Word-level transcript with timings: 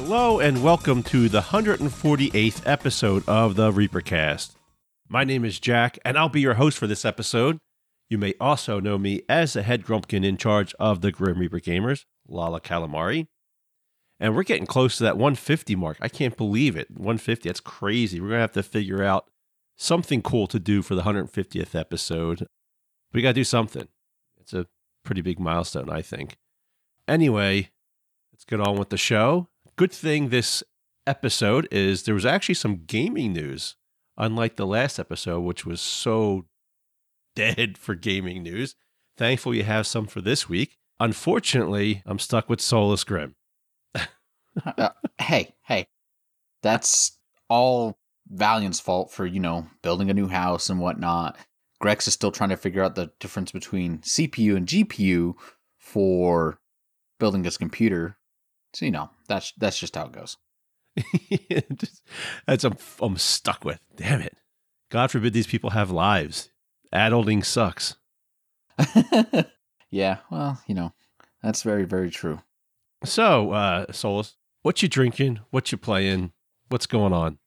Hello 0.00 0.38
and 0.38 0.62
welcome 0.62 1.02
to 1.02 1.28
the 1.28 1.40
148th 1.40 2.62
episode 2.64 3.28
of 3.28 3.56
the 3.56 3.72
Reapercast. 3.72 4.52
My 5.08 5.24
name 5.24 5.44
is 5.44 5.58
Jack 5.58 5.98
and 6.04 6.16
I'll 6.16 6.28
be 6.28 6.40
your 6.40 6.54
host 6.54 6.78
for 6.78 6.86
this 6.86 7.04
episode. 7.04 7.58
You 8.08 8.16
may 8.16 8.34
also 8.40 8.78
know 8.78 8.96
me 8.96 9.22
as 9.28 9.54
the 9.54 9.64
head 9.64 9.84
grumpkin 9.84 10.24
in 10.24 10.36
charge 10.36 10.72
of 10.78 11.00
the 11.00 11.10
Grim 11.10 11.40
Reaper 11.40 11.58
Gamers, 11.58 12.04
Lala 12.28 12.60
Calamari. 12.60 13.26
And 14.20 14.36
we're 14.36 14.44
getting 14.44 14.66
close 14.66 14.96
to 14.98 15.02
that 15.02 15.16
150 15.16 15.74
mark. 15.74 15.98
I 16.00 16.08
can't 16.08 16.36
believe 16.36 16.76
it. 16.76 16.92
150, 16.92 17.48
that's 17.48 17.58
crazy. 17.58 18.20
We're 18.20 18.28
going 18.28 18.38
to 18.38 18.42
have 18.42 18.52
to 18.52 18.62
figure 18.62 19.02
out 19.02 19.28
something 19.76 20.22
cool 20.22 20.46
to 20.46 20.60
do 20.60 20.80
for 20.80 20.94
the 20.94 21.02
150th 21.02 21.74
episode. 21.74 22.46
We 23.12 23.20
got 23.20 23.30
to 23.30 23.34
do 23.34 23.44
something. 23.44 23.88
It's 24.40 24.54
a 24.54 24.66
pretty 25.04 25.22
big 25.22 25.40
milestone, 25.40 25.90
I 25.90 26.02
think. 26.02 26.36
Anyway, 27.08 27.70
let's 28.32 28.44
get 28.44 28.60
on 28.60 28.76
with 28.76 28.90
the 28.90 28.96
show 28.96 29.48
good 29.78 29.92
thing 29.92 30.28
this 30.28 30.64
episode 31.06 31.68
is 31.70 32.02
there 32.02 32.14
was 32.14 32.26
actually 32.26 32.56
some 32.56 32.82
gaming 32.84 33.32
news, 33.32 33.76
unlike 34.16 34.56
the 34.56 34.66
last 34.66 34.98
episode, 34.98 35.40
which 35.42 35.64
was 35.64 35.80
so 35.80 36.46
dead 37.36 37.78
for 37.78 37.94
gaming 37.94 38.42
news. 38.42 38.74
Thankful 39.16 39.54
you 39.54 39.62
have 39.62 39.86
some 39.86 40.08
for 40.08 40.20
this 40.20 40.48
week. 40.48 40.78
Unfortunately, 40.98 42.02
I'm 42.06 42.18
stuck 42.18 42.48
with 42.48 42.60
Solus 42.60 43.04
Grim. 43.04 43.36
uh, 43.94 44.88
hey, 45.18 45.54
hey, 45.62 45.86
that's 46.60 47.16
all 47.48 48.00
Valiant's 48.28 48.80
fault 48.80 49.12
for, 49.12 49.26
you 49.26 49.38
know, 49.38 49.68
building 49.82 50.10
a 50.10 50.14
new 50.14 50.26
house 50.26 50.68
and 50.68 50.80
whatnot. 50.80 51.36
Grex 51.80 52.08
is 52.08 52.14
still 52.14 52.32
trying 52.32 52.50
to 52.50 52.56
figure 52.56 52.82
out 52.82 52.96
the 52.96 53.12
difference 53.20 53.52
between 53.52 53.98
CPU 53.98 54.56
and 54.56 54.66
GPU 54.66 55.34
for 55.78 56.58
building 57.20 57.44
his 57.44 57.56
computer. 57.56 58.17
So 58.72 58.84
you 58.84 58.90
know 58.90 59.10
that's 59.28 59.52
that's 59.58 59.78
just 59.78 59.96
how 59.96 60.06
it 60.06 60.12
goes. 60.12 60.36
that's 62.46 62.64
I'm, 62.64 62.76
I'm 63.00 63.16
stuck 63.16 63.64
with. 63.64 63.80
Damn 63.96 64.20
it! 64.20 64.36
God 64.90 65.10
forbid 65.10 65.32
these 65.32 65.46
people 65.46 65.70
have 65.70 65.90
lives. 65.90 66.50
Adulting 66.92 67.44
sucks. 67.44 67.96
yeah, 69.90 70.18
well, 70.30 70.62
you 70.66 70.74
know, 70.74 70.92
that's 71.42 71.62
very 71.62 71.84
very 71.84 72.10
true. 72.10 72.40
So, 73.04 73.52
uh, 73.52 73.92
Solus, 73.92 74.36
what 74.62 74.82
you 74.82 74.88
drinking? 74.88 75.40
What 75.50 75.70
you 75.70 75.78
playing? 75.78 76.32
What's 76.68 76.86
going 76.86 77.12
on? 77.12 77.38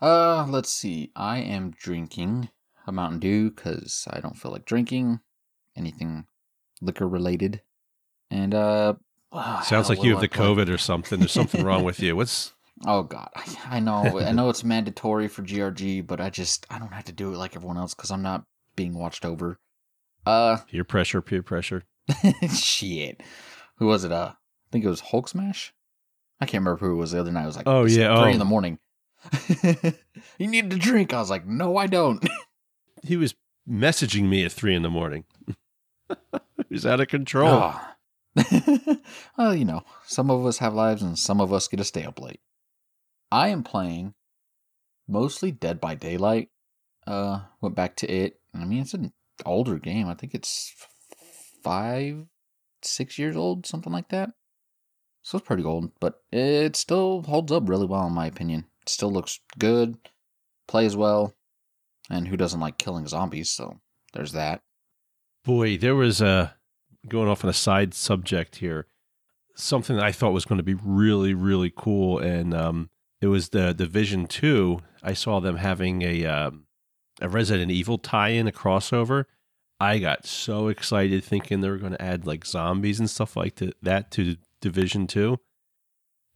Uh, 0.00 0.46
let's 0.48 0.72
see. 0.72 1.10
I 1.14 1.38
am 1.38 1.72
drinking 1.72 2.48
a 2.86 2.92
Mountain 2.92 3.20
Dew 3.20 3.50
because 3.50 4.06
I 4.10 4.20
don't 4.20 4.36
feel 4.36 4.50
like 4.50 4.64
drinking 4.64 5.20
anything 5.76 6.26
liquor 6.80 7.08
related, 7.08 7.62
and 8.30 8.54
uh, 8.54 8.94
Oh, 9.32 9.60
Sounds 9.64 9.88
like 9.88 10.02
you 10.02 10.10
have 10.10 10.20
the 10.20 10.28
COVID 10.28 10.68
or 10.68 10.78
something. 10.78 11.20
There's 11.20 11.32
something 11.32 11.64
wrong 11.64 11.84
with 11.84 12.00
you. 12.00 12.16
What's 12.16 12.52
Oh 12.86 13.02
God, 13.02 13.28
I, 13.66 13.78
know, 13.78 14.20
I 14.20 14.32
know 14.32 14.48
it's 14.48 14.64
mandatory 14.64 15.28
for 15.28 15.42
GRG, 15.42 16.06
but 16.06 16.18
I 16.18 16.30
just 16.30 16.66
I 16.70 16.78
don't 16.78 16.94
have 16.94 17.04
to 17.04 17.12
do 17.12 17.34
it 17.34 17.36
like 17.36 17.54
everyone 17.54 17.76
else 17.76 17.92
because 17.92 18.10
I'm 18.10 18.22
not 18.22 18.44
being 18.74 18.98
watched 18.98 19.26
over. 19.26 19.58
Uh, 20.24 20.56
peer 20.70 20.84
pressure, 20.84 21.20
peer 21.20 21.42
pressure. 21.42 21.82
shit. 22.50 23.22
Who 23.76 23.86
was 23.86 24.04
it? 24.04 24.12
Uh, 24.12 24.32
I 24.32 24.68
think 24.72 24.86
it 24.86 24.88
was 24.88 25.00
Hulk 25.00 25.28
Smash. 25.28 25.74
I 26.40 26.46
can't 26.46 26.62
remember 26.62 26.78
who 26.78 26.92
it 26.92 26.96
was 26.96 27.10
the 27.10 27.20
other 27.20 27.30
night. 27.30 27.42
I 27.42 27.46
was 27.46 27.56
like, 27.56 27.68
oh 27.68 27.84
yeah, 27.84 28.18
three 28.18 28.30
oh. 28.30 28.32
in 28.32 28.38
the 28.38 28.46
morning. 28.46 28.78
you 30.38 30.46
need 30.46 30.70
to 30.70 30.78
drink. 30.78 31.12
I 31.12 31.20
was 31.20 31.28
like, 31.28 31.46
no, 31.46 31.76
I 31.76 31.86
don't. 31.86 32.26
he 33.02 33.18
was 33.18 33.34
messaging 33.68 34.26
me 34.26 34.42
at 34.46 34.52
three 34.52 34.74
in 34.74 34.80
the 34.80 34.88
morning. 34.88 35.24
He's 36.70 36.86
out 36.86 37.00
of 37.00 37.08
control. 37.08 37.50
Oh. 37.50 37.80
well, 39.36 39.54
you 39.54 39.64
know, 39.64 39.82
some 40.06 40.30
of 40.30 40.46
us 40.46 40.58
have 40.58 40.74
lives 40.74 41.02
and 41.02 41.18
some 41.18 41.40
of 41.40 41.52
us 41.52 41.68
get 41.68 41.78
to 41.78 41.84
stay 41.84 42.04
up 42.04 42.20
late. 42.20 42.40
I 43.30 43.48
am 43.48 43.62
playing 43.62 44.14
mostly 45.08 45.50
Dead 45.50 45.80
by 45.80 45.94
Daylight. 45.94 46.48
Uh, 47.06 47.40
went 47.60 47.74
back 47.74 47.96
to 47.96 48.10
it. 48.10 48.40
I 48.54 48.64
mean, 48.64 48.82
it's 48.82 48.94
an 48.94 49.12
older 49.44 49.78
game. 49.78 50.08
I 50.08 50.14
think 50.14 50.34
it's 50.34 50.74
five, 51.62 52.26
six 52.82 53.18
years 53.18 53.36
old, 53.36 53.66
something 53.66 53.92
like 53.92 54.08
that. 54.10 54.30
So 55.22 55.38
it's 55.38 55.46
pretty 55.46 55.64
old, 55.64 55.92
but 56.00 56.22
it 56.32 56.76
still 56.76 57.22
holds 57.22 57.52
up 57.52 57.68
really 57.68 57.86
well, 57.86 58.06
in 58.06 58.14
my 58.14 58.26
opinion. 58.26 58.66
It 58.82 58.88
still 58.88 59.12
looks 59.12 59.40
good, 59.58 59.96
plays 60.66 60.96
well, 60.96 61.34
and 62.08 62.28
who 62.28 62.36
doesn't 62.36 62.60
like 62.60 62.78
killing 62.78 63.06
zombies? 63.06 63.50
So 63.50 63.80
there's 64.14 64.32
that. 64.32 64.62
Boy, 65.44 65.76
there 65.76 65.94
was 65.94 66.20
a 66.20 66.54
going 67.08 67.28
off 67.28 67.44
on 67.44 67.50
a 67.50 67.54
side 67.54 67.94
subject 67.94 68.56
here, 68.56 68.86
something 69.54 69.96
that 69.96 70.04
I 70.04 70.12
thought 70.12 70.32
was 70.32 70.44
going 70.44 70.58
to 70.58 70.64
be 70.64 70.74
really, 70.74 71.34
really 71.34 71.72
cool, 71.74 72.18
and 72.18 72.54
um, 72.54 72.90
it 73.20 73.26
was 73.26 73.50
the 73.50 73.72
Division 73.72 74.26
Two. 74.26 74.80
I 75.02 75.14
saw 75.14 75.40
them 75.40 75.56
having 75.56 76.02
a 76.02 76.24
um, 76.26 76.64
a 77.20 77.28
Resident 77.28 77.70
Evil 77.70 77.98
tie-in, 77.98 78.48
a 78.48 78.52
crossover. 78.52 79.24
I 79.78 79.98
got 79.98 80.26
so 80.26 80.68
excited 80.68 81.24
thinking 81.24 81.60
they 81.60 81.70
were 81.70 81.78
going 81.78 81.92
to 81.92 82.02
add 82.02 82.26
like 82.26 82.44
zombies 82.44 83.00
and 83.00 83.08
stuff 83.08 83.34
like 83.36 83.56
to, 83.56 83.72
that 83.82 84.10
to 84.12 84.36
Division 84.60 85.06
Two, 85.06 85.38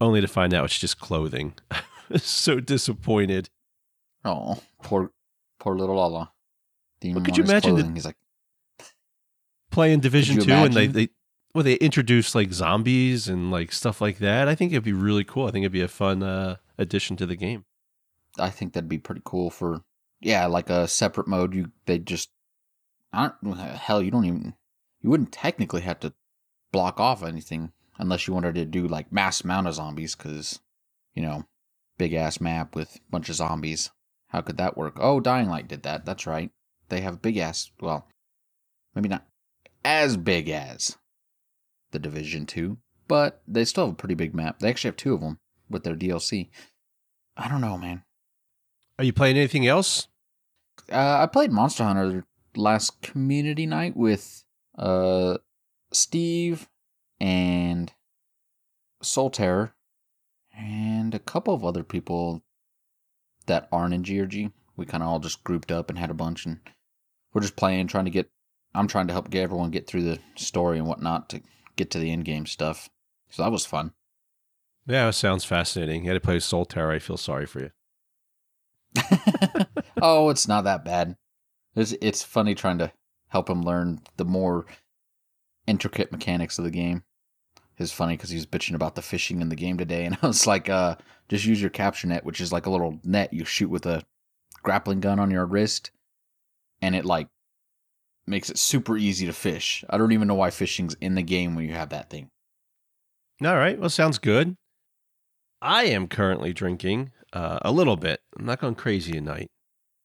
only 0.00 0.20
to 0.20 0.28
find 0.28 0.54
out 0.54 0.64
it's 0.64 0.78
just 0.78 0.98
clothing. 0.98 1.54
so 2.16 2.60
disappointed. 2.60 3.50
Oh, 4.24 4.62
poor, 4.82 5.10
poor 5.58 5.76
little 5.76 5.96
Lala. 5.96 6.32
Could 7.02 7.36
you 7.36 7.44
imagine? 7.44 7.76
The, 7.76 7.92
He's 7.92 8.06
like, 8.06 8.16
playing 9.74 10.00
Division 10.00 10.38
Two 10.38 10.52
and 10.52 10.72
they, 10.72 10.86
they 10.86 11.08
well 11.54 11.64
they 11.64 11.74
introduce 11.74 12.34
like 12.34 12.52
zombies 12.52 13.28
and 13.28 13.50
like 13.50 13.72
stuff 13.72 14.00
like 14.00 14.18
that. 14.18 14.48
I 14.48 14.54
think 14.54 14.72
it'd 14.72 14.84
be 14.84 14.92
really 14.92 15.24
cool. 15.24 15.46
I 15.46 15.50
think 15.50 15.64
it'd 15.64 15.72
be 15.72 15.82
a 15.82 15.88
fun 15.88 16.22
uh, 16.22 16.56
addition 16.78 17.16
to 17.16 17.26
the 17.26 17.36
game. 17.36 17.64
I 18.38 18.50
think 18.50 18.72
that'd 18.72 18.88
be 18.88 18.98
pretty 18.98 19.22
cool 19.24 19.50
for 19.50 19.82
yeah, 20.20 20.46
like 20.46 20.70
a 20.70 20.88
separate 20.88 21.28
mode. 21.28 21.54
You 21.54 21.72
they 21.86 21.98
just 21.98 22.30
hell. 23.12 24.02
You 24.02 24.10
don't 24.10 24.24
even 24.24 24.54
you 25.02 25.10
wouldn't 25.10 25.32
technically 25.32 25.82
have 25.82 26.00
to 26.00 26.14
block 26.72 26.98
off 26.98 27.22
anything 27.22 27.72
unless 27.98 28.26
you 28.26 28.34
wanted 28.34 28.54
to 28.54 28.64
do 28.64 28.88
like 28.88 29.12
mass 29.12 29.42
amount 29.42 29.68
of 29.68 29.74
zombies 29.74 30.14
because 30.14 30.60
you 31.14 31.22
know 31.22 31.44
big 31.98 32.12
ass 32.14 32.40
map 32.40 32.74
with 32.74 32.98
bunch 33.10 33.28
of 33.28 33.36
zombies. 33.36 33.90
How 34.28 34.40
could 34.40 34.56
that 34.56 34.76
work? 34.76 34.96
Oh, 34.98 35.20
Dying 35.20 35.48
Light 35.48 35.68
did 35.68 35.84
that. 35.84 36.04
That's 36.04 36.26
right. 36.26 36.50
They 36.88 37.02
have 37.02 37.22
big 37.22 37.36
ass. 37.36 37.70
Well, 37.80 38.08
maybe 38.94 39.08
not 39.08 39.26
as 39.84 40.16
big 40.16 40.48
as 40.48 40.96
the 41.92 41.98
Division 41.98 42.46
2, 42.46 42.78
but 43.06 43.42
they 43.46 43.64
still 43.64 43.86
have 43.86 43.94
a 43.94 43.96
pretty 43.96 44.14
big 44.14 44.34
map. 44.34 44.58
They 44.58 44.68
actually 44.68 44.88
have 44.88 44.96
two 44.96 45.14
of 45.14 45.20
them 45.20 45.38
with 45.68 45.84
their 45.84 45.94
DLC. 45.94 46.48
I 47.36 47.48
don't 47.48 47.60
know, 47.60 47.76
man. 47.76 48.02
Are 48.98 49.04
you 49.04 49.12
playing 49.12 49.36
anything 49.36 49.66
else? 49.66 50.08
Uh, 50.90 51.18
I 51.20 51.26
played 51.26 51.52
Monster 51.52 51.84
Hunter 51.84 52.24
last 52.56 53.02
community 53.02 53.66
night 53.66 53.96
with 53.96 54.44
uh, 54.78 55.38
Steve 55.92 56.68
and 57.20 57.92
Soul 59.02 59.30
Terror 59.30 59.74
and 60.56 61.14
a 61.14 61.18
couple 61.18 61.54
of 61.54 61.64
other 61.64 61.82
people 61.82 62.42
that 63.46 63.68
aren't 63.72 63.94
in 63.94 64.02
GRG. 64.02 64.52
We 64.76 64.86
kind 64.86 65.02
of 65.02 65.08
all 65.08 65.18
just 65.20 65.44
grouped 65.44 65.70
up 65.70 65.90
and 65.90 65.98
had 65.98 66.10
a 66.10 66.14
bunch, 66.14 66.46
and 66.46 66.60
we're 67.32 67.42
just 67.42 67.56
playing, 67.56 67.86
trying 67.86 68.06
to 68.06 68.10
get 68.10 68.30
I'm 68.74 68.88
trying 68.88 69.06
to 69.06 69.12
help 69.12 69.30
get 69.30 69.42
everyone 69.42 69.70
get 69.70 69.86
through 69.86 70.02
the 70.02 70.18
story 70.36 70.78
and 70.78 70.86
whatnot 70.86 71.28
to 71.30 71.42
get 71.76 71.90
to 71.92 71.98
the 71.98 72.10
end 72.10 72.24
game 72.24 72.46
stuff. 72.46 72.88
So 73.30 73.42
that 73.42 73.52
was 73.52 73.66
fun. 73.66 73.92
Yeah, 74.86 75.08
it 75.08 75.12
sounds 75.14 75.44
fascinating. 75.44 76.04
You 76.04 76.10
had 76.10 76.14
to 76.14 76.26
play 76.26 76.40
Soul 76.40 76.64
Terror. 76.64 76.92
I 76.92 76.98
feel 76.98 77.16
sorry 77.16 77.46
for 77.46 77.60
you. 77.60 77.70
oh, 80.02 80.28
it's 80.28 80.46
not 80.46 80.64
that 80.64 80.84
bad. 80.84 81.16
It's 81.74 81.94
it's 82.00 82.22
funny 82.22 82.54
trying 82.54 82.78
to 82.78 82.92
help 83.28 83.48
him 83.48 83.62
learn 83.62 84.00
the 84.16 84.24
more 84.24 84.66
intricate 85.66 86.12
mechanics 86.12 86.58
of 86.58 86.64
the 86.64 86.70
game. 86.70 87.02
It's 87.78 87.92
funny 87.92 88.16
because 88.16 88.30
he 88.30 88.36
was 88.36 88.46
bitching 88.46 88.74
about 88.74 88.94
the 88.94 89.02
fishing 89.02 89.40
in 89.40 89.48
the 89.48 89.56
game 89.56 89.78
today, 89.78 90.04
and 90.04 90.16
I 90.22 90.26
was 90.26 90.46
like, 90.46 90.68
uh, 90.68 90.96
just 91.28 91.44
use 91.44 91.60
your 91.60 91.70
capture 91.70 92.06
net, 92.06 92.24
which 92.24 92.40
is 92.40 92.52
like 92.52 92.66
a 92.66 92.70
little 92.70 93.00
net 93.02 93.32
you 93.32 93.44
shoot 93.44 93.70
with 93.70 93.86
a 93.86 94.04
grappling 94.62 95.00
gun 95.00 95.18
on 95.18 95.30
your 95.30 95.46
wrist, 95.46 95.90
and 96.80 96.94
it 96.94 97.04
like 97.04 97.28
makes 98.26 98.50
it 98.50 98.58
super 98.58 98.96
easy 98.96 99.26
to 99.26 99.32
fish. 99.32 99.84
I 99.90 99.98
don't 99.98 100.12
even 100.12 100.28
know 100.28 100.34
why 100.34 100.50
fishing's 100.50 100.94
in 101.00 101.14
the 101.14 101.22
game 101.22 101.54
when 101.54 101.66
you 101.66 101.72
have 101.72 101.90
that 101.90 102.10
thing. 102.10 102.30
All 103.44 103.56
right. 103.56 103.78
Well, 103.78 103.90
sounds 103.90 104.18
good. 104.18 104.56
I 105.60 105.84
am 105.84 106.08
currently 106.08 106.52
drinking 106.52 107.12
uh, 107.32 107.58
a 107.62 107.72
little 107.72 107.96
bit. 107.96 108.20
I'm 108.38 108.44
not 108.44 108.60
going 108.60 108.74
crazy 108.74 109.12
tonight. 109.12 109.50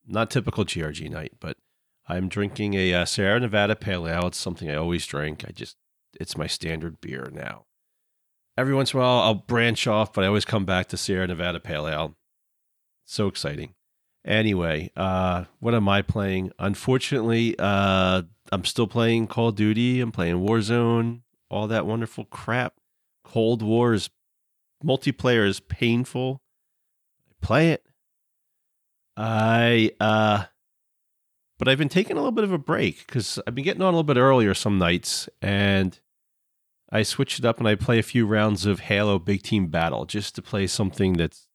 Not 0.08 0.32
typical 0.32 0.66
GRG 0.66 1.10
night, 1.10 1.34
but 1.40 1.58
I'm 2.08 2.28
drinking 2.28 2.74
a 2.74 2.94
uh, 2.94 3.06
Sierra 3.06 3.40
Nevada 3.40 3.76
Pale 3.76 4.08
Ale. 4.08 4.28
It's 4.28 4.38
something 4.38 4.70
I 4.70 4.76
always 4.76 5.06
drink. 5.06 5.46
I 5.48 5.52
just, 5.52 5.76
it's 6.20 6.38
my 6.38 6.48
standard 6.48 7.00
beer 7.02 7.30
now. 7.32 7.66
Every 8.58 8.74
once 8.74 8.94
in 8.94 9.00
a 9.00 9.04
while, 9.04 9.20
I'll 9.20 9.36
branch 9.36 9.86
off, 9.86 10.12
but 10.12 10.24
I 10.24 10.28
always 10.28 10.46
come 10.46 10.66
back 10.66 10.88
to 10.88 10.98
Sierra 10.98 11.28
Nevada 11.28 11.60
Pale 11.60 11.88
Ale. 11.88 12.16
So 13.06 13.28
exciting. 13.28 13.74
Anyway, 14.26 14.92
uh, 14.96 15.46
what 15.60 15.74
am 15.74 15.88
I 15.88 16.02
playing? 16.02 16.52
Unfortunately, 16.60 17.56
uh, 17.58 18.24
I'm 18.52 18.66
still 18.66 18.88
playing 18.88 19.28
Call 19.28 19.50
of 19.50 19.56
Duty. 19.56 20.02
I'm 20.02 20.12
playing 20.12 20.38
Warzone, 20.38 21.22
all 21.50 21.68
that 21.68 21.86
wonderful 21.86 22.26
crap. 22.26 22.74
Cold 23.24 23.62
War 23.62 23.94
is 23.94 24.10
multiplayer 24.84 25.48
is 25.48 25.60
painful. 25.60 26.42
I 27.30 27.46
play 27.46 27.72
it. 27.72 27.86
I 29.16 29.92
uh 30.00 30.46
but 31.58 31.68
I've 31.68 31.78
been 31.78 31.90
taking 31.90 32.14
a 32.14 32.20
little 32.20 32.32
bit 32.32 32.46
of 32.46 32.54
a 32.54 32.58
break 32.58 33.06
because 33.06 33.38
I've 33.46 33.54
been 33.54 33.66
getting 33.66 33.82
on 33.82 33.94
a 33.94 33.98
little 33.98 34.04
bit 34.04 34.18
earlier 34.18 34.54
some 34.54 34.78
nights 34.78 35.28
and 35.42 36.00
I 36.90 37.04
switched 37.04 37.38
it 37.38 37.46
up 37.46 37.60
and 37.60 37.68
I 37.68 37.76
play 37.76 38.00
a 38.00 38.04
few 38.04 38.26
rounds 38.26 38.66
of 38.66 38.80
Halo 38.80 39.20
Big 39.20 39.44
Team 39.44 39.68
Battle 39.68 40.06
just 40.06 40.36
to 40.36 40.42
play 40.42 40.68
something 40.68 41.14
that's 41.14 41.48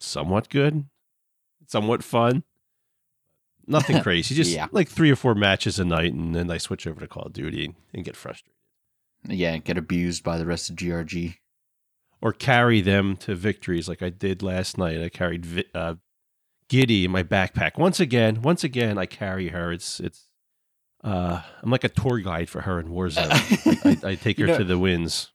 somewhat 0.00 0.50
good, 0.50 0.86
somewhat 1.66 2.02
fun. 2.04 2.44
Nothing 3.66 4.00
crazy, 4.02 4.34
just 4.34 4.50
Yeah. 4.50 4.66
like 4.72 4.88
three 4.88 5.10
or 5.10 5.16
four 5.16 5.34
matches 5.34 5.78
a 5.78 5.84
night, 5.84 6.12
and 6.12 6.34
then 6.34 6.50
I 6.50 6.58
switch 6.58 6.86
over 6.86 7.00
to 7.00 7.06
Call 7.06 7.24
of 7.24 7.32
Duty 7.32 7.74
and 7.94 8.04
get 8.04 8.16
frustrated. 8.16 8.52
Yeah, 9.28 9.56
get 9.58 9.78
abused 9.78 10.24
by 10.24 10.36
the 10.38 10.46
rest 10.46 10.68
of 10.68 10.76
GRG. 10.76 11.36
or 12.20 12.32
carry 12.32 12.80
them 12.80 13.16
to 13.16 13.34
victories 13.34 13.88
like 13.88 14.02
I 14.02 14.08
did 14.10 14.42
last 14.42 14.78
night. 14.78 15.00
I 15.02 15.08
carried 15.08 15.44
Vi- 15.46 15.64
uh, 15.74 15.94
Giddy 16.68 17.04
in 17.04 17.10
my 17.10 17.22
backpack 17.22 17.78
once 17.78 17.98
again. 18.00 18.42
Once 18.42 18.62
again, 18.64 18.96
I 18.98 19.06
carry 19.06 19.48
her. 19.48 19.72
It's 19.72 20.00
it's. 20.00 20.28
Uh, 21.04 21.42
I'm 21.62 21.70
like 21.70 21.82
a 21.84 21.88
tour 21.88 22.18
guide 22.20 22.48
for 22.48 22.60
her 22.62 22.78
in 22.78 22.88
Warzone. 22.88 24.04
I, 24.04 24.10
I 24.10 24.14
take 24.14 24.38
her 24.40 24.46
know- 24.46 24.58
to 24.58 24.64
the 24.64 24.78
wins. 24.78 25.30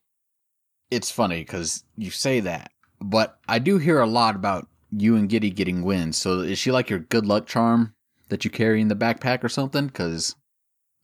It's 0.90 1.10
funny 1.10 1.40
because 1.40 1.84
you 1.96 2.10
say 2.10 2.40
that, 2.40 2.72
but 3.00 3.38
I 3.46 3.58
do 3.58 3.76
hear 3.76 4.00
a 4.00 4.06
lot 4.06 4.34
about 4.34 4.66
you 4.90 5.16
and 5.16 5.28
Giddy 5.28 5.50
getting 5.50 5.82
wins. 5.82 6.16
So 6.16 6.40
is 6.40 6.58
she 6.58 6.70
like 6.70 6.88
your 6.90 6.98
good 7.00 7.26
luck 7.26 7.46
charm 7.46 7.94
that 8.28 8.44
you 8.44 8.50
carry 8.50 8.80
in 8.80 8.88
the 8.88 8.96
backpack 8.96 9.42
or 9.44 9.48
something? 9.48 9.86
Because 9.86 10.34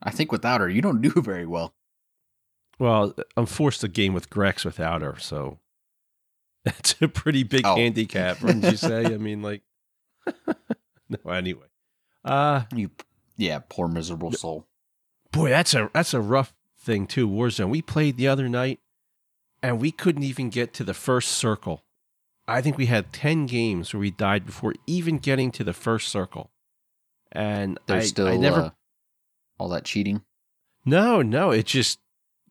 I 0.02 0.10
think 0.10 0.32
without 0.32 0.60
her, 0.60 0.68
you 0.68 0.82
don't 0.82 1.00
do 1.02 1.10
very 1.22 1.46
well. 1.46 1.74
Well, 2.78 3.14
I'm 3.36 3.46
forced 3.46 3.82
to 3.82 3.88
game 3.88 4.14
with 4.14 4.30
Grex 4.30 4.64
without 4.64 5.02
her, 5.02 5.16
so 5.18 5.58
that's 6.64 6.96
a 7.00 7.08
pretty 7.08 7.42
big 7.44 7.62
Oh. 7.64 7.76
handicap, 7.76 8.42
wouldn't 8.42 8.64
you 8.64 8.76
say? 8.76 9.04
I 9.04 9.16
mean, 9.18 9.42
like, 9.42 9.62
no. 11.08 11.30
Anyway, 11.30 11.66
uh, 12.24 12.62
You, 12.74 12.90
yeah, 13.36 13.60
poor 13.68 13.86
miserable 13.86 14.32
soul. 14.32 14.66
boy, 15.30 15.50
that's 15.50 15.74
a 15.74 15.88
that's 15.94 16.14
a 16.14 16.20
rough 16.20 16.52
thing 16.78 17.06
too. 17.06 17.28
Warzone. 17.28 17.68
We 17.68 17.80
played 17.82 18.16
the 18.16 18.26
other 18.28 18.48
night, 18.48 18.80
and 19.62 19.78
we 19.80 19.92
couldn't 19.92 20.22
even 20.24 20.50
get 20.50 20.72
to 20.74 20.84
the 20.84 20.94
first 20.94 21.28
circle. 21.30 21.83
I 22.46 22.60
think 22.60 22.76
we 22.76 22.86
had 22.86 23.12
ten 23.12 23.46
games 23.46 23.92
where 23.92 24.00
we 24.00 24.10
died 24.10 24.44
before 24.46 24.74
even 24.86 25.18
getting 25.18 25.50
to 25.52 25.64
the 25.64 25.72
first 25.72 26.08
circle. 26.08 26.50
And 27.32 27.78
There's 27.86 28.04
I, 28.04 28.06
still 28.06 28.28
I 28.28 28.36
never. 28.36 28.60
uh, 28.60 28.70
all 29.58 29.68
that 29.70 29.84
cheating. 29.84 30.22
no, 30.84 31.22
no. 31.22 31.50
It 31.50 31.66
just 31.66 31.98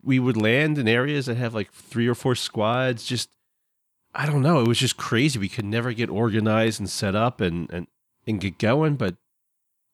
we 0.04 0.20
would 0.20 0.36
land 0.38 0.78
in 0.78 0.88
areas 0.88 1.28
that 1.28 1.38
have 1.38 1.54
like 1.54 1.72
three 1.72 2.08
or 2.08 2.16
four 2.16 2.36
squads. 2.36 3.06
Just 3.06 3.30
I 4.14 4.26
don't 4.26 4.42
know. 4.42 4.60
It 4.62 4.68
was 4.68 4.80
just 4.80 4.98
crazy. 4.98 5.40
We 5.40 5.50
could 5.50 5.66
never 5.66 5.94
get 5.94 6.10
organized 6.10 6.80
and 6.80 6.90
set 6.90 7.16
up 7.16 7.40
and 7.40 7.70
and 7.72 7.88
and 8.28 8.40
get 8.42 8.58
going, 8.58 8.96
but 8.96 9.16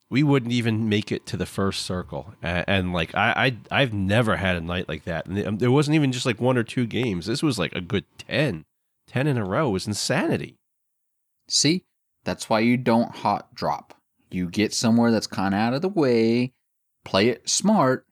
we 0.10 0.24
wouldn't 0.24 0.52
even 0.52 0.90
make 0.90 1.12
it 1.12 1.25
to 1.28 1.38
the 1.38 1.45
first 1.45 1.84
circle. 1.84 2.34
And, 2.42 2.66
and 2.68 2.94
like 2.94 3.13
I, 3.16 3.56
I 3.72 3.81
I've 3.81 3.94
never 3.94 4.38
had 4.38 4.56
a 4.56 4.62
night 4.62 4.90
like 4.90 5.04
that. 5.04 5.28
And 5.28 5.60
there 5.60 5.72
wasn't 5.72 5.95
even 5.95 6.12
just 6.12 6.25
like 6.25 6.42
one 6.42 6.57
or 6.57 6.63
two 6.63 6.88
games. 6.88 7.28
This 7.28 7.44
was 7.44 7.60
like 7.60 7.74
a 7.74 7.81
good 7.81 8.06
10. 8.18 8.66
10 9.10 9.28
in 9.28 9.38
a 9.38 9.46
row 9.46 9.76
is 9.76 9.88
insanity. 9.88 10.58
See, 11.48 11.84
that's 12.24 12.50
why 12.50 12.60
you 12.60 12.78
don't 12.78 13.12
hot 13.18 13.54
drop. 13.56 13.96
You 14.32 14.50
get 14.50 14.74
somewhere 14.74 15.12
that's 15.12 15.28
kind 15.28 15.54
of 15.56 15.60
out 15.60 15.74
of 15.74 15.82
the 15.82 15.90
way, 15.90 16.54
play 17.04 17.30
it 17.30 17.50
smart, 17.50 18.06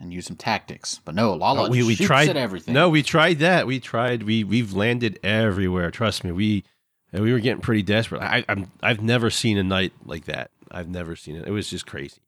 and 0.00 0.12
use 0.12 0.26
some 0.26 0.36
tactics. 0.36 1.00
But 1.04 1.14
no, 1.14 1.32
Lala 1.34 1.68
Oh, 1.68 1.70
we 1.70 1.84
we 1.84 1.94
tried 1.94 2.28
at 2.28 2.36
everything. 2.36 2.74
No, 2.74 2.90
we 2.90 3.02
tried 3.02 3.38
that. 3.38 3.66
We 3.66 3.78
tried. 3.78 4.24
We 4.24 4.42
we've 4.42 4.72
landed 4.72 5.20
everywhere. 5.22 5.90
Trust 5.92 6.24
me. 6.24 6.32
We 6.32 6.64
and 7.12 7.22
we 7.22 7.32
were 7.32 7.38
getting 7.38 7.62
pretty 7.62 7.82
desperate. 7.82 8.20
I, 8.20 8.44
I'm 8.48 8.70
I've 8.82 9.00
never 9.00 9.30
seen 9.30 9.56
a 9.58 9.62
night 9.62 9.92
like 10.04 10.24
that. 10.24 10.50
I've 10.70 10.88
never 10.88 11.14
seen 11.14 11.36
it. 11.36 11.46
It 11.46 11.52
was 11.52 11.70
just 11.70 11.86
crazy. 11.86 12.20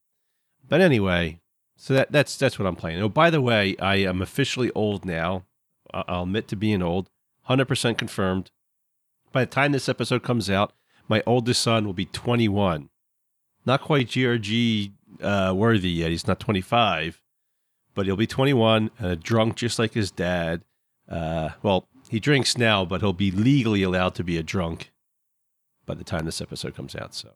But 0.68 0.80
anyway, 0.80 1.40
so 1.76 1.94
that 1.94 2.12
that's 2.12 2.36
that's 2.36 2.58
what 2.58 2.66
I'm 2.66 2.76
playing. 2.76 3.02
Oh, 3.02 3.08
by 3.08 3.30
the 3.30 3.40
way, 3.40 3.76
I 3.78 3.96
am 3.96 4.22
officially 4.22 4.70
old 4.74 5.04
now. 5.04 5.44
I'll 5.92 6.22
admit 6.22 6.48
to 6.48 6.56
being 6.56 6.82
old. 6.82 7.10
Hundred 7.48 7.66
percent 7.66 7.98
confirmed. 7.98 8.50
By 9.32 9.44
the 9.44 9.50
time 9.50 9.72
this 9.72 9.88
episode 9.88 10.22
comes 10.22 10.48
out, 10.48 10.72
my 11.08 11.22
oldest 11.26 11.60
son 11.62 11.84
will 11.84 11.92
be 11.92 12.06
21. 12.06 12.88
Not 13.66 13.80
quite 13.82 14.08
GRG 14.08 14.92
uh, 15.22 15.52
worthy 15.56 15.90
yet. 15.90 16.10
He's 16.10 16.26
not 16.26 16.40
25 16.40 17.20
but 17.98 18.06
he'll 18.06 18.14
be 18.14 18.28
21 18.28 18.92
and 19.00 19.06
a 19.08 19.16
drunk 19.16 19.56
just 19.56 19.76
like 19.76 19.92
his 19.92 20.12
dad. 20.12 20.62
Uh, 21.08 21.48
well, 21.64 21.88
he 22.08 22.20
drinks 22.20 22.56
now, 22.56 22.84
but 22.84 23.00
he'll 23.00 23.12
be 23.12 23.32
legally 23.32 23.82
allowed 23.82 24.14
to 24.14 24.22
be 24.22 24.36
a 24.36 24.42
drunk 24.44 24.92
by 25.84 25.94
the 25.94 26.04
time 26.04 26.24
this 26.24 26.40
episode 26.40 26.76
comes 26.76 26.94
out. 26.94 27.12
So 27.12 27.30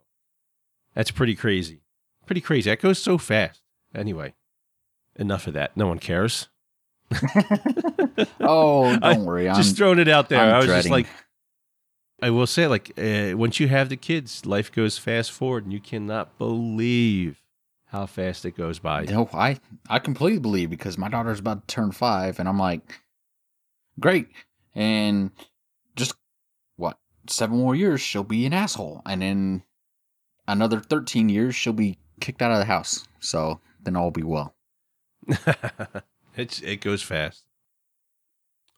that's 0.94 1.10
pretty 1.10 1.34
crazy. 1.34 1.82
Pretty 2.26 2.40
crazy. 2.40 2.70
That 2.70 2.80
goes 2.80 3.02
so 3.02 3.18
fast. 3.18 3.60
Anyway, 3.92 4.34
enough 5.16 5.48
of 5.48 5.54
that. 5.54 5.76
No 5.76 5.88
one 5.88 5.98
cares. 5.98 6.48
Oh, 8.40 8.90
don't 8.90 9.04
I 9.04 9.18
worry. 9.18 9.48
I'm 9.48 9.56
just 9.56 9.76
throwing 9.76 9.98
it 9.98 10.08
out 10.08 10.28
there. 10.28 10.40
I'm 10.40 10.54
I 10.54 10.56
was 10.58 10.66
dreading. 10.66 10.82
just 10.82 10.90
like, 10.90 11.06
I 12.20 12.30
will 12.30 12.46
say, 12.46 12.66
like, 12.66 12.92
uh, 12.98 13.36
once 13.36 13.58
you 13.60 13.68
have 13.68 13.88
the 13.88 13.96
kids, 13.96 14.46
life 14.46 14.70
goes 14.70 14.98
fast 14.98 15.32
forward, 15.32 15.64
and 15.64 15.72
you 15.72 15.80
cannot 15.80 16.38
believe 16.38 17.42
how 17.86 18.06
fast 18.06 18.44
it 18.44 18.56
goes 18.56 18.78
by. 18.78 19.04
No, 19.04 19.28
I 19.32 19.58
I 19.88 19.98
completely 19.98 20.38
believe 20.38 20.70
because 20.70 20.96
my 20.96 21.08
daughter's 21.08 21.40
about 21.40 21.66
to 21.68 21.74
turn 21.74 21.92
five, 21.92 22.38
and 22.38 22.48
I'm 22.48 22.58
like, 22.58 23.00
great, 24.00 24.28
and 24.74 25.30
just 25.96 26.14
what 26.76 26.98
seven 27.28 27.58
more 27.58 27.74
years 27.74 28.00
she'll 28.00 28.24
be 28.24 28.46
an 28.46 28.52
asshole, 28.52 29.02
and 29.06 29.22
in 29.22 29.62
another 30.48 30.80
thirteen 30.80 31.28
years 31.28 31.54
she'll 31.54 31.72
be 31.72 31.98
kicked 32.20 32.42
out 32.42 32.52
of 32.52 32.58
the 32.58 32.64
house. 32.64 33.06
So 33.20 33.60
then 33.82 33.96
all 33.96 34.04
will 34.04 34.10
be 34.10 34.22
well. 34.22 34.54
it's 36.36 36.60
it 36.60 36.80
goes 36.80 37.02
fast. 37.02 37.44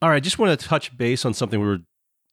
All 0.03 0.11
right, 0.11 0.23
just 0.23 0.39
want 0.39 0.59
to 0.59 0.67
touch 0.67 0.97
base 0.97 1.25
on 1.25 1.35
something 1.35 1.61
we 1.61 1.67
were 1.67 1.79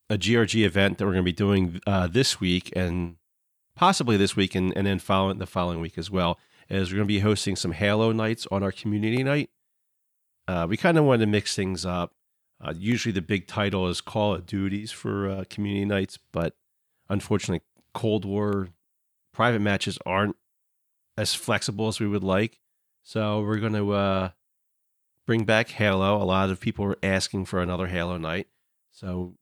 a 0.10 0.18
GRG 0.18 0.66
event 0.66 0.98
that 0.98 1.06
we're 1.06 1.14
going 1.14 1.24
to 1.24 1.32
be 1.32 1.32
doing 1.32 1.80
uh, 1.88 2.08
this 2.08 2.42
week 2.42 2.72
and 2.76 3.16
possibly 3.76 4.18
this 4.18 4.36
week 4.36 4.56
and, 4.56 4.76
and 4.76 4.86
then 4.86 5.00
following 5.00 5.38
the 5.38 5.46
following 5.46 5.80
week 5.80 5.98
as 5.98 6.12
well. 6.12 6.38
Is 6.70 6.92
we're 6.92 6.98
going 6.98 7.08
to 7.08 7.14
be 7.14 7.20
hosting 7.20 7.56
some 7.56 7.72
Halo 7.72 8.12
nights 8.12 8.48
on 8.52 8.64
our 8.64 8.72
community 8.72 9.24
night. 9.24 9.50
Uh, 10.48 10.66
we 10.70 10.78
kind 10.78 10.98
of 10.98 11.06
wanted 11.06 11.26
to 11.26 11.32
mix 11.32 11.56
things 11.56 11.86
up. 11.86 12.14
Uh, 12.60 12.74
usually, 12.78 13.12
the 13.12 13.22
big 13.22 13.48
title 13.48 13.88
is 13.88 14.02
Call 14.02 14.36
of 14.36 14.46
Duties 14.46 14.92
for 14.92 15.30
uh, 15.30 15.44
community 15.50 15.86
nights, 15.86 16.20
but 16.32 16.56
unfortunately, 17.10 17.62
Cold 17.94 18.24
War 18.26 18.70
private 19.34 19.62
matches 19.62 19.98
aren't 20.06 20.36
as 21.18 21.34
flexible 21.34 21.88
as 21.88 22.00
we 22.00 22.08
would 22.08 22.24
like. 22.24 22.60
So 23.04 23.42
we're 23.42 23.58
going 23.58 23.74
to 23.74 23.92
uh, 23.94 24.30
bring 25.32 25.46
back 25.46 25.70
Halo. 25.70 26.22
A 26.22 26.26
lot 26.26 26.50
of 26.50 26.60
people 26.60 26.84
were 26.84 26.98
asking 27.02 27.46
for 27.46 27.62
another 27.62 27.88
Halo 27.88 28.18
night. 28.18 28.48
So 28.92 29.36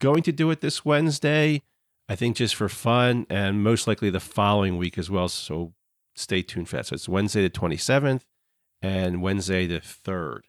going 0.00 0.22
to 0.22 0.30
do 0.30 0.48
it 0.52 0.60
this 0.60 0.84
Wednesday, 0.84 1.62
I 2.08 2.14
think 2.14 2.36
just 2.36 2.54
for 2.54 2.68
fun 2.68 3.26
and 3.28 3.60
most 3.60 3.88
likely 3.88 4.08
the 4.08 4.20
following 4.20 4.76
week 4.76 4.96
as 4.98 5.10
well. 5.10 5.28
So 5.28 5.72
stay 6.14 6.42
tuned 6.42 6.68
for 6.68 6.76
that. 6.76 6.86
So 6.86 6.94
it's 6.94 7.08
Wednesday 7.08 7.42
the 7.42 7.50
27th 7.50 8.20
and 8.80 9.20
Wednesday 9.20 9.66
the 9.66 9.80
3rd. 9.80 10.42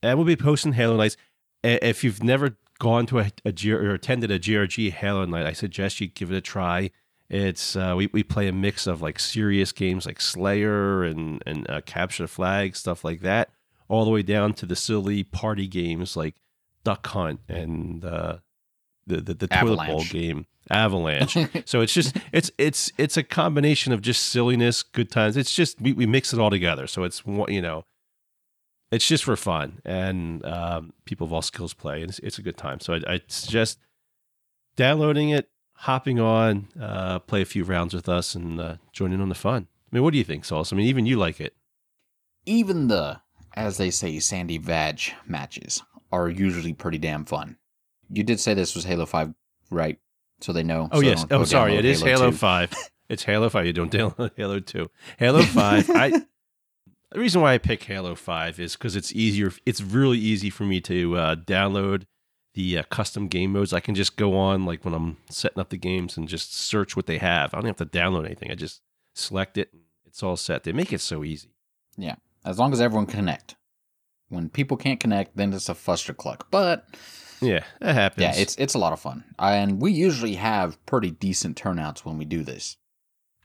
And 0.00 0.16
we'll 0.16 0.28
be 0.28 0.36
posting 0.36 0.74
Halo 0.74 0.96
nights. 0.96 1.16
If 1.64 2.04
you've 2.04 2.22
never 2.22 2.56
gone 2.78 3.06
to 3.06 3.18
a, 3.18 3.32
a 3.44 3.50
G- 3.50 3.72
or 3.72 3.94
attended 3.94 4.30
a 4.30 4.38
GRG 4.38 4.92
Halo 4.92 5.24
night, 5.24 5.44
I 5.44 5.54
suggest 5.54 6.00
you 6.00 6.06
give 6.06 6.30
it 6.30 6.36
a 6.36 6.40
try. 6.40 6.92
It's 7.28 7.74
uh, 7.74 7.94
we 7.96 8.08
we 8.12 8.22
play 8.22 8.46
a 8.46 8.52
mix 8.52 8.86
of 8.86 9.02
like 9.02 9.18
serious 9.18 9.72
games 9.72 10.06
like 10.06 10.20
Slayer 10.20 11.02
and 11.02 11.42
and 11.44 11.68
uh, 11.68 11.80
Capture 11.80 12.22
the 12.22 12.28
Flag 12.28 12.76
stuff 12.76 13.02
like 13.02 13.22
that, 13.22 13.50
all 13.94 14.04
the 14.04 14.10
way 14.10 14.22
down 14.22 14.52
to 14.54 14.66
the 14.66 14.76
silly 14.76 15.22
party 15.24 15.66
games 15.66 16.16
like 16.16 16.34
Duck 16.84 17.06
Hunt 17.08 17.40
and 17.48 18.04
uh, 18.04 18.38
the 19.06 19.20
the, 19.20 19.34
the 19.34 19.46
toilet 19.46 19.76
bowl 19.86 20.04
game 20.04 20.46
Avalanche. 20.70 21.36
so 21.64 21.80
it's 21.80 21.92
just 21.92 22.16
it's 22.32 22.50
it's 22.58 22.92
it's 22.98 23.16
a 23.16 23.22
combination 23.22 23.92
of 23.92 24.00
just 24.02 24.24
silliness, 24.24 24.82
good 24.82 25.10
times. 25.10 25.36
It's 25.36 25.54
just 25.54 25.80
we, 25.80 25.92
we 25.92 26.06
mix 26.06 26.32
it 26.32 26.40
all 26.40 26.50
together. 26.50 26.86
So 26.86 27.04
it's 27.04 27.24
one- 27.24 27.52
you 27.52 27.62
know, 27.62 27.84
it's 28.90 29.06
just 29.06 29.24
for 29.24 29.36
fun, 29.36 29.80
and 29.84 30.44
um, 30.44 30.92
people 31.04 31.26
of 31.26 31.32
all 31.32 31.42
skills 31.42 31.74
play, 31.74 32.00
and 32.00 32.10
it's, 32.10 32.18
it's 32.20 32.38
a 32.38 32.42
good 32.42 32.56
time. 32.56 32.80
So 32.80 32.94
I, 32.94 33.14
I 33.14 33.20
suggest 33.28 33.78
downloading 34.76 35.30
it, 35.30 35.48
hopping 35.74 36.18
on, 36.20 36.68
uh, 36.80 37.18
play 37.20 37.42
a 37.42 37.46
few 37.46 37.64
rounds 37.64 37.94
with 37.94 38.08
us, 38.08 38.34
and 38.34 38.60
uh, 38.60 38.76
joining 38.92 39.20
on 39.20 39.28
the 39.28 39.34
fun. 39.34 39.68
I 39.92 39.96
mean, 39.96 40.02
what 40.02 40.12
do 40.12 40.18
you 40.18 40.24
think, 40.24 40.44
Sauce? 40.44 40.72
I 40.72 40.76
mean, 40.76 40.86
even 40.86 41.06
you 41.06 41.16
like 41.16 41.40
it. 41.40 41.54
Even 42.46 42.88
the, 42.88 43.20
as 43.54 43.76
they 43.76 43.90
say, 43.90 44.18
Sandy 44.18 44.58
Vag 44.58 45.00
matches 45.26 45.82
are 46.12 46.28
usually 46.28 46.72
pretty 46.72 46.98
damn 46.98 47.24
fun. 47.24 47.56
You 48.10 48.22
did 48.22 48.40
say 48.40 48.54
this 48.54 48.74
was 48.74 48.84
Halo 48.84 49.06
5, 49.06 49.34
right? 49.70 49.98
So 50.40 50.52
they 50.52 50.62
know. 50.62 50.88
Oh, 50.92 51.00
so 51.00 51.06
yes. 51.06 51.26
Oh, 51.30 51.44
sorry. 51.44 51.76
It 51.76 51.84
is 51.84 52.02
Halo 52.02 52.30
2. 52.30 52.36
5. 52.36 52.74
It's 53.06 53.24
Halo 53.24 53.50
5. 53.50 53.66
You 53.66 53.74
don't 53.74 53.92
download 53.92 54.30
Halo 54.34 54.60
2. 54.60 54.90
Halo 55.18 55.42
5. 55.42 55.90
I. 55.90 56.08
The 57.10 57.20
reason 57.20 57.42
why 57.42 57.52
I 57.52 57.58
pick 57.58 57.82
Halo 57.82 58.14
5 58.14 58.58
is 58.58 58.76
because 58.76 58.96
it's 58.96 59.12
easier. 59.12 59.52
It's 59.66 59.82
really 59.82 60.16
easy 60.18 60.48
for 60.48 60.64
me 60.64 60.80
to 60.80 61.14
uh, 61.16 61.34
download 61.36 62.04
the 62.54 62.78
uh, 62.78 62.82
custom 62.84 63.28
game 63.28 63.52
modes. 63.52 63.74
I 63.74 63.80
can 63.80 63.94
just 63.94 64.16
go 64.16 64.36
on, 64.36 64.64
like 64.64 64.86
when 64.86 64.94
I'm 64.94 65.18
setting 65.28 65.60
up 65.60 65.68
the 65.68 65.76
games, 65.76 66.16
and 66.16 66.26
just 66.26 66.54
search 66.56 66.96
what 66.96 67.04
they 67.04 67.18
have. 67.18 67.52
I 67.52 67.58
don't 67.58 67.66
have 67.66 67.76
to 67.76 67.86
download 67.86 68.24
anything. 68.24 68.50
I 68.50 68.54
just 68.54 68.80
select 69.14 69.58
it, 69.58 69.68
and 69.72 69.82
it's 70.06 70.22
all 70.22 70.36
set. 70.36 70.64
They 70.64 70.72
make 70.72 70.92
it 70.92 71.02
so 71.02 71.22
easy. 71.22 71.50
As 72.44 72.58
long 72.58 72.72
as 72.72 72.80
everyone 72.80 73.06
can 73.06 73.20
connect. 73.20 73.56
When 74.28 74.48
people 74.48 74.76
can't 74.76 75.00
connect, 75.00 75.36
then 75.36 75.52
it's 75.52 75.68
a 75.68 75.74
fustercluck. 75.74 76.42
But 76.50 76.86
Yeah, 77.40 77.64
that 77.80 77.94
happens. 77.94 78.22
yeah, 78.22 78.34
it's 78.36 78.56
it's 78.56 78.74
a 78.74 78.78
lot 78.78 78.92
of 78.92 79.00
fun, 79.00 79.24
and 79.38 79.80
we 79.80 79.92
usually 79.92 80.34
have 80.34 80.84
pretty 80.86 81.10
decent 81.10 81.56
turnouts 81.56 82.04
when 82.04 82.18
we 82.18 82.24
do 82.24 82.42
this. 82.42 82.76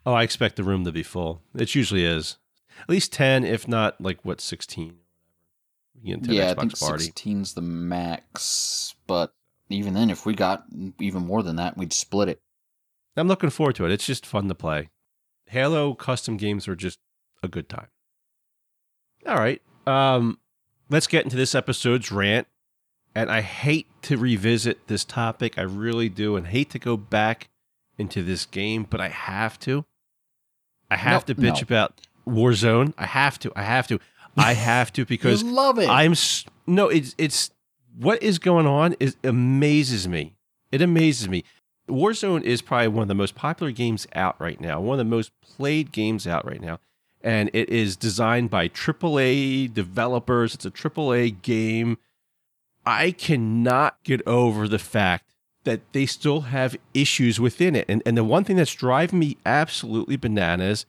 Oh, 0.06 0.14
I 0.14 0.24
expect 0.24 0.56
the 0.56 0.64
room 0.64 0.86
to 0.86 0.92
be 0.92 1.04
full. 1.04 1.42
It 1.54 1.76
usually 1.76 2.06
is. 2.06 2.38
At 2.82 2.90
least 2.90 3.12
10, 3.12 3.44
if 3.44 3.68
not 3.68 4.00
like 4.00 4.24
what, 4.24 4.40
16. 4.40 4.96
You 6.02 6.16
get 6.16 6.24
into 6.24 6.34
yeah, 6.34 6.52
I 6.52 6.54
think. 6.54 6.72
16's 6.74 7.54
the 7.54 7.62
max, 7.62 8.96
but 9.06 9.34
even 9.68 9.94
then, 9.94 10.10
if 10.10 10.26
we 10.26 10.34
got 10.34 10.64
even 11.00 11.28
more 11.28 11.44
than 11.44 11.58
that, 11.58 11.78
we'd 11.78 11.92
split 11.94 12.30
it. 12.30 12.42
I'm 13.18 13.28
looking 13.28 13.50
forward 13.50 13.76
to 13.76 13.86
it. 13.86 13.92
It's 13.92 14.06
just 14.06 14.26
fun 14.26 14.48
to 14.48 14.56
play. 14.56 14.90
Halo 15.48 15.94
custom 15.94 16.38
games 16.38 16.68
are 16.70 16.76
just 16.76 17.00
a 17.44 17.50
good 17.50 17.68
time. 17.68 17.88
All 19.30 19.38
right. 19.40 19.62
Um, 19.88 20.40
let's 20.90 21.08
get 21.08 21.24
into 21.24 21.38
this 21.38 21.54
episode's 21.56 22.12
rant. 22.12 22.48
And 23.16 23.32
I 23.32 23.42
hate 23.42 23.88
to 24.04 24.18
revisit 24.18 24.88
this 24.88 25.04
topic. 25.04 25.58
I 25.58 25.64
really 25.64 26.10
do. 26.10 26.36
And 26.36 26.48
hate 26.48 26.70
to 26.72 26.80
go 26.80 26.96
back 26.96 27.50
into 27.98 28.24
this 28.24 28.46
game, 28.46 28.86
but 28.90 29.02
I 29.02 29.10
have 29.10 29.60
to. 29.62 29.84
I 30.92 30.96
have 30.96 31.28
No, 31.28 31.34
to 31.34 31.42
bitch 31.42 31.56
no. 31.56 31.62
about 31.62 32.02
Warzone. 32.28 32.94
I 32.98 33.06
have 33.08 33.40
to. 33.40 33.52
I 33.56 33.64
have 33.64 33.88
to. 33.88 34.00
I 34.38 34.54
have 34.70 34.94
to 34.94 35.06
because 35.06 35.44
you 35.44 35.52
love 35.52 35.80
it. 35.80 35.90
I'm 35.90 36.12
s- 36.14 36.46
no, 36.68 36.88
it's 36.88 37.14
it's 37.18 37.50
what 37.98 38.22
is 38.24 38.40
going 38.40 38.68
on 38.68 38.96
is 39.00 39.16
amazes 39.24 40.08
me. 40.08 40.36
It 40.72 40.82
amazes 40.82 41.28
me. 41.28 41.44
Warzone 41.90 42.44
is 42.44 42.62
probably 42.62 42.88
one 42.90 43.02
of 43.02 43.08
the 43.08 43.16
most 43.16 43.34
popular 43.36 43.72
games 43.72 44.08
out 44.16 44.40
right 44.40 44.62
now, 44.62 44.80
one 44.80 45.00
of 45.00 45.06
the 45.06 45.10
most 45.10 45.32
played 45.42 45.92
games 45.92 46.28
out 46.28 46.46
right 46.46 46.62
now, 46.62 46.80
and 47.22 47.50
it 47.54 47.70
is 47.70 47.96
designed 47.96 48.50
by 48.50 48.70
AAA 48.70 49.74
developers. 49.74 50.56
It's 50.56 50.66
a 50.66 50.72
AAA 50.72 51.42
game. 51.42 51.98
I 52.86 53.12
cannot 53.12 54.02
get 54.04 54.26
over 54.28 54.68
the 54.68 54.80
fact 54.80 55.26
that 55.64 55.82
they 55.94 56.06
still 56.06 56.42
have 56.42 56.78
issues 56.94 57.40
within 57.40 57.76
it. 57.76 57.86
And 57.90 58.02
and 58.06 58.18
the 58.18 58.24
one 58.24 58.44
thing 58.44 58.56
that's 58.56 58.74
driving 58.74 59.20
me 59.20 59.38
absolutely 59.46 60.16
bananas 60.16 60.86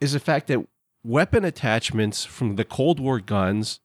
is 0.00 0.12
the 0.12 0.20
fact 0.20 0.46
that 0.48 0.66
weapon 1.04 1.44
attachments 1.44 2.24
from 2.24 2.56
the 2.56 2.64
Cold 2.64 3.00
War 3.00 3.20
guns 3.20 3.80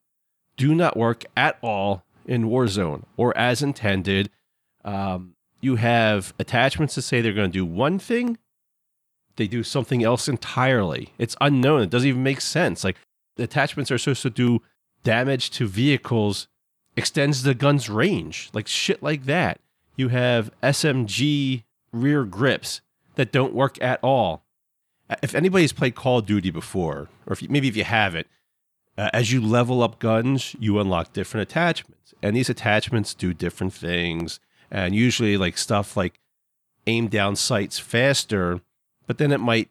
do 0.56 0.74
not 0.74 0.98
work 0.98 1.26
at 1.36 1.58
all 1.62 2.04
in 2.26 2.46
Warzone 2.46 3.04
or 3.16 3.38
as 3.38 3.62
intended. 3.62 4.30
Um, 4.84 5.36
you 5.62 5.76
have 5.76 6.34
attachments 6.40 6.94
to 6.96 7.02
say 7.02 7.22
they're 7.22 7.34
going 7.34 7.52
to 7.52 7.58
do 7.58 7.66
one 7.66 8.00
thing, 8.00 8.38
they 9.38 9.48
do 9.48 9.64
something 9.64 10.04
else 10.04 10.28
entirely. 10.28 11.14
It's 11.18 11.36
unknown. 11.40 11.82
It 11.82 11.90
doesn't 11.90 12.10
even 12.10 12.24
make 12.24 12.42
sense. 12.42 12.84
Like 12.84 12.98
attachments 13.38 13.92
are 13.92 13.98
supposed 13.98 14.24
to 14.24 14.30
do 14.30 14.62
damage 15.04 15.50
to 15.52 15.68
vehicles, 15.68 16.48
extends 16.96 17.44
the 17.44 17.54
gun's 17.54 17.90
range, 17.90 18.50
like 18.54 18.68
shit 18.68 19.02
like 19.02 19.26
that. 19.26 19.60
You 19.96 20.10
have 20.10 20.52
SMG 20.62 21.64
rear 21.92 22.26
grips 22.26 22.82
that 23.16 23.32
don't 23.32 23.54
work 23.54 23.82
at 23.82 24.00
all 24.04 24.44
if 25.22 25.36
anybody's 25.36 25.74
played 25.74 25.96
Call 25.96 26.20
of 26.20 26.26
Duty 26.26 26.52
before, 26.52 27.08
or 27.26 27.34
if 27.34 27.42
you, 27.42 27.50
maybe 27.50 27.68
if 27.68 27.78
you 27.78 27.84
haven't, 27.84 28.28
uh, 28.98 29.10
as 29.14 29.32
you 29.32 29.42
level 29.42 29.82
up 29.82 30.00
guns, 30.00 30.56
you 30.60 30.80
unlock 30.80 31.14
different 31.14 31.50
attachments, 31.50 32.14
and 32.22 32.36
these 32.36 32.50
attachments 32.50 33.14
do 33.14 33.34
different 33.34 33.74
things, 33.74 34.40
and 34.70 34.96
usually 34.96 35.38
like 35.38 35.58
stuff 35.58 35.96
like 35.96 36.20
aim 36.88 37.08
down 37.08 37.36
sights 37.36 37.80
faster, 37.80 38.62
but 39.08 39.18
then 39.18 39.32
it 39.32 39.40
might, 39.40 39.70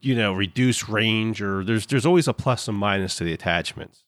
you 0.00 0.14
know, 0.14 0.32
reduce 0.32 0.88
range, 0.88 1.42
or 1.42 1.64
there's 1.64 1.86
there's 1.86 2.06
always 2.06 2.28
a 2.28 2.34
plus 2.34 2.68
and 2.68 2.78
minus 2.78 3.16
to 3.16 3.24
the 3.24 3.32
attachments. 3.32 4.04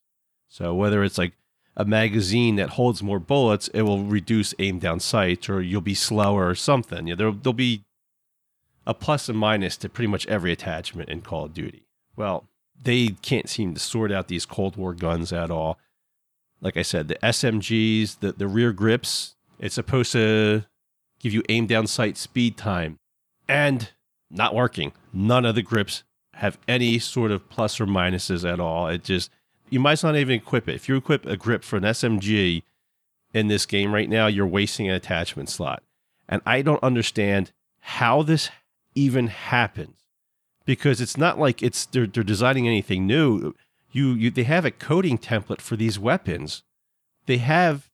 So 0.48 0.74
whether 0.74 1.02
it's 1.02 1.18
like 1.18 1.32
a 1.76 1.84
magazine 1.84 2.56
that 2.56 2.70
holds 2.70 3.02
more 3.02 3.18
bullets, 3.18 3.68
it 3.68 3.82
will 3.82 4.04
reduce 4.04 4.54
aim 4.58 4.78
down 4.78 5.00
sights, 5.00 5.48
or 5.48 5.62
you'll 5.62 5.80
be 5.80 5.94
slower 5.94 6.48
or 6.48 6.54
something. 6.54 7.06
Yeah, 7.06 7.14
there'll 7.14 7.32
there'll 7.32 7.54
be 7.54 7.82
a 8.86 8.94
plus 8.94 9.28
and 9.28 9.38
minus 9.38 9.76
to 9.78 9.88
pretty 9.88 10.08
much 10.08 10.26
every 10.26 10.52
attachment 10.52 11.08
in 11.08 11.22
Call 11.22 11.46
of 11.46 11.54
Duty. 11.54 11.86
Well, 12.16 12.48
they 12.82 13.08
can't 13.22 13.48
seem 13.48 13.74
to 13.74 13.80
sort 13.80 14.10
out 14.12 14.28
these 14.28 14.46
Cold 14.46 14.76
War 14.76 14.94
guns 14.94 15.32
at 15.32 15.50
all. 15.50 15.78
Like 16.60 16.76
I 16.76 16.82
said, 16.82 17.08
the 17.08 17.16
SMGs, 17.16 18.20
the, 18.20 18.32
the 18.32 18.48
rear 18.48 18.72
grips, 18.72 19.36
it's 19.58 19.74
supposed 19.74 20.12
to 20.12 20.64
give 21.18 21.32
you 21.32 21.42
aim 21.48 21.66
down 21.66 21.86
sight 21.86 22.16
speed 22.16 22.56
time. 22.56 22.98
And 23.48 23.90
not 24.30 24.54
working. 24.54 24.92
None 25.12 25.44
of 25.44 25.54
the 25.54 25.62
grips 25.62 26.04
have 26.34 26.58
any 26.68 26.98
sort 26.98 27.30
of 27.30 27.48
plus 27.48 27.80
or 27.80 27.86
minuses 27.86 28.50
at 28.50 28.60
all. 28.60 28.88
It 28.88 29.04
just, 29.04 29.30
you 29.68 29.80
might 29.80 30.02
not 30.02 30.16
even 30.16 30.36
equip 30.36 30.68
it. 30.68 30.74
If 30.74 30.88
you 30.88 30.96
equip 30.96 31.26
a 31.26 31.36
grip 31.36 31.64
for 31.64 31.76
an 31.76 31.82
SMG 31.82 32.62
in 33.34 33.48
this 33.48 33.66
game 33.66 33.92
right 33.92 34.08
now, 34.08 34.26
you're 34.26 34.46
wasting 34.46 34.88
an 34.88 34.94
attachment 34.94 35.48
slot. 35.48 35.82
And 36.28 36.40
I 36.46 36.62
don't 36.62 36.82
understand 36.82 37.52
how 37.80 38.22
this 38.22 38.50
even 38.94 39.28
happens 39.28 39.96
because 40.64 41.00
it's 41.00 41.16
not 41.16 41.38
like 41.38 41.62
it's 41.62 41.86
they're, 41.86 42.06
they're 42.06 42.22
designing 42.22 42.66
anything 42.66 43.06
new 43.06 43.54
you, 43.92 44.12
you 44.12 44.30
they 44.30 44.44
have 44.44 44.64
a 44.64 44.70
coding 44.70 45.18
template 45.18 45.60
for 45.60 45.76
these 45.76 45.98
weapons 45.98 46.62
they 47.26 47.38
have 47.38 47.90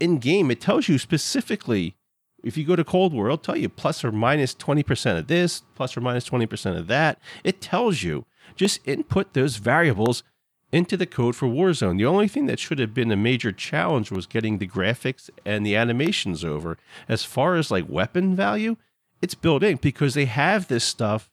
in 0.00 0.18
game 0.18 0.50
it 0.50 0.60
tells 0.60 0.88
you 0.88 0.98
specifically 0.98 1.96
if 2.42 2.56
you 2.56 2.64
go 2.64 2.76
to 2.76 2.84
cold 2.84 3.12
war 3.12 3.26
it'll 3.26 3.38
tell 3.38 3.56
you 3.56 3.68
plus 3.68 4.04
or 4.04 4.12
minus 4.12 4.54
20% 4.54 5.18
of 5.18 5.26
this 5.26 5.62
plus 5.74 5.96
or 5.96 6.00
minus 6.00 6.28
20% 6.28 6.78
of 6.78 6.86
that 6.86 7.18
it 7.44 7.60
tells 7.60 8.02
you 8.02 8.24
just 8.56 8.80
input 8.86 9.32
those 9.34 9.56
variables 9.56 10.22
into 10.70 10.96
the 10.96 11.06
code 11.06 11.34
for 11.34 11.48
warzone 11.48 11.98
the 11.98 12.04
only 12.04 12.28
thing 12.28 12.46
that 12.46 12.58
should 12.58 12.78
have 12.78 12.92
been 12.92 13.10
a 13.10 13.16
major 13.16 13.52
challenge 13.52 14.10
was 14.10 14.26
getting 14.26 14.58
the 14.58 14.68
graphics 14.68 15.30
and 15.44 15.64
the 15.64 15.74
animations 15.74 16.44
over 16.44 16.76
as 17.08 17.24
far 17.24 17.56
as 17.56 17.70
like 17.70 17.88
weapon 17.88 18.36
value 18.36 18.76
it's 19.20 19.34
built 19.34 19.62
in 19.62 19.76
because 19.76 20.14
they 20.14 20.26
have 20.26 20.68
this 20.68 20.84
stuff 20.84 21.30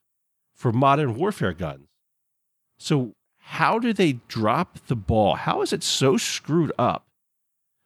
for 0.55 0.71
modern 0.71 1.15
warfare 1.15 1.53
guns. 1.53 1.87
So, 2.77 3.13
how 3.37 3.77
do 3.77 3.93
they 3.93 4.13
drop 4.27 4.79
the 4.87 4.95
ball? 4.95 5.35
How 5.35 5.61
is 5.61 5.71
it 5.71 5.83
so 5.83 6.17
screwed 6.17 6.71
up 6.79 7.05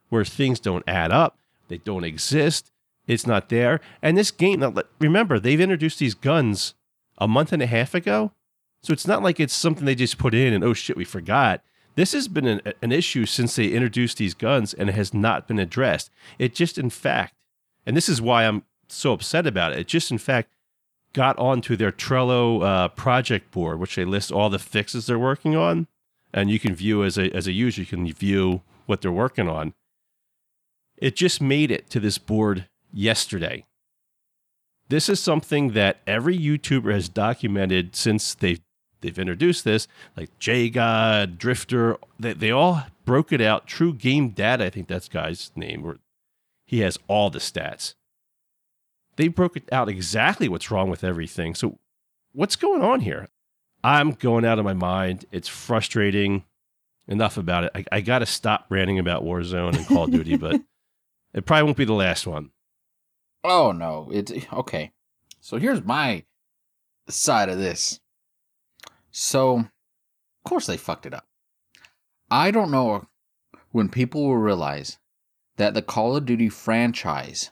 where 0.07 0.23
things 0.23 0.59
don't 0.59 0.88
add 0.88 1.11
up? 1.11 1.38
They 1.67 1.79
don't 1.79 2.05
exist. 2.05 2.71
It's 3.09 3.25
not 3.25 3.49
there. 3.49 3.81
And 4.01 4.15
this 4.15 4.29
game, 4.29 4.59
now, 4.59 4.73
remember, 4.99 5.39
they've 5.39 5.59
introduced 5.59 5.97
these 5.97 6.13
guns 6.13 6.75
a 7.17 7.27
month 7.27 7.51
and 7.51 7.61
a 7.61 7.65
half 7.65 7.95
ago. 7.95 8.31
So, 8.83 8.93
it's 8.93 9.07
not 9.07 9.23
like 9.23 9.39
it's 9.39 9.53
something 9.53 9.83
they 9.83 9.95
just 9.95 10.19
put 10.19 10.35
in 10.35 10.53
and, 10.53 10.63
oh 10.63 10.73
shit, 10.73 10.95
we 10.95 11.05
forgot. 11.05 11.61
This 11.95 12.13
has 12.13 12.27
been 12.27 12.45
an, 12.45 12.61
an 12.81 12.91
issue 12.91 13.25
since 13.25 13.55
they 13.55 13.69
introduced 13.69 14.17
these 14.17 14.35
guns 14.35 14.75
and 14.75 14.89
it 14.89 14.95
has 14.95 15.11
not 15.11 15.47
been 15.47 15.59
addressed. 15.59 16.11
It 16.37 16.53
just, 16.53 16.77
in 16.77 16.91
fact, 16.91 17.33
and 17.83 17.97
this 17.97 18.07
is 18.07 18.21
why 18.21 18.45
I'm 18.45 18.63
so 18.87 19.13
upset 19.13 19.47
about 19.47 19.73
it. 19.73 19.79
It 19.79 19.87
just, 19.87 20.11
in 20.11 20.19
fact, 20.19 20.53
got 21.13 21.37
onto 21.39 21.75
their 21.75 21.91
Trello 21.91 22.63
uh, 22.63 22.87
project 22.89 23.49
board, 23.49 23.79
which 23.79 23.95
they 23.95 24.05
list 24.05 24.31
all 24.31 24.51
the 24.51 24.59
fixes 24.59 25.07
they're 25.07 25.17
working 25.17 25.55
on, 25.55 25.87
and 26.31 26.51
you 26.51 26.59
can 26.59 26.75
view 26.75 27.03
as 27.03 27.17
a 27.17 27.35
as 27.35 27.47
a 27.47 27.51
user, 27.51 27.81
you 27.81 27.87
can 27.87 28.05
view 28.13 28.61
what 28.85 29.01
they're 29.01 29.11
working 29.11 29.49
on. 29.49 29.73
It 30.97 31.15
just 31.15 31.41
made 31.41 31.71
it 31.71 31.89
to 31.89 31.99
this 31.99 32.19
board 32.19 32.68
yesterday. 32.91 33.65
This 34.89 35.10
is 35.10 35.19
something 35.19 35.74
that 35.74 35.98
every 36.08 36.38
YouTuber 36.38 36.91
has 36.91 37.10
documented 37.10 37.96
since 37.96 38.34
they've 38.34 38.62
they've 39.01 39.19
introduced 39.19 39.63
this, 39.63 39.88
like 40.17 40.38
J 40.39 40.69
God, 40.69 41.38
Drifter. 41.38 41.98
They, 42.19 42.34
they 42.34 42.51
all 42.51 42.84
broke 43.05 43.31
it 43.31 43.41
out. 43.41 43.67
True 43.67 43.93
Game 43.93 44.29
Data, 44.29 44.65
I 44.65 44.69
think 44.69 44.88
that's 44.88 45.08
guy's 45.08 45.51
name. 45.55 45.86
Or 45.86 46.00
he 46.65 46.79
has 46.79 46.98
all 47.08 47.29
the 47.29 47.39
stats 47.39 47.93
they 49.19 49.27
broke 49.27 49.58
it 49.58 49.67
out 49.69 49.89
exactly 49.89 50.48
what's 50.48 50.72
wrong 50.72 50.89
with 50.89 51.03
everything. 51.03 51.53
So, 51.53 51.77
what's 52.31 52.55
going 52.55 52.81
on 52.81 53.01
here? 53.01 53.27
I'm 53.84 54.12
going 54.12 54.46
out 54.46 54.60
of 54.60 54.65
my 54.65 54.74
mind. 54.74 55.25
It's 55.29 55.50
frustrating. 55.50 56.46
enough 57.05 57.36
about 57.36 57.65
it. 57.65 57.72
I, 57.75 57.86
I 57.91 58.01
got 58.01 58.19
to 58.19 58.25
stop 58.25 58.67
ranting 58.69 58.98
about 58.98 59.25
Warzone 59.25 59.75
and 59.75 59.86
Call 59.86 60.05
of 60.05 60.12
Duty, 60.12 60.38
but 60.38 60.62
it 61.34 61.46
probably 61.46 61.63
won't 61.63 61.75
be 61.75 61.84
the 61.84 61.91
last 61.91 62.27
one. 62.27 62.51
Oh 63.43 63.72
no, 63.72 64.10
it's 64.12 64.31
okay. 64.53 64.91
So 65.39 65.58
here's 65.58 65.84
my 65.84 66.25
side 67.08 67.50
of 67.50 67.58
this. 67.58 68.00
So, 69.12 69.58
of 69.58 70.43
course 70.43 70.67
they 70.67 70.77
fucked 70.77 71.05
it 71.05 71.13
up. 71.13 71.25
I 72.29 72.51
don't 72.51 72.72
know 72.72 73.08
when 73.72 73.89
people 73.89 74.27
will 74.27 74.38
realize 74.38 74.98
that 75.58 75.74
the 75.74 75.81
Call 75.81 76.15
of 76.15 76.25
Duty 76.25 76.50
franchise 76.50 77.51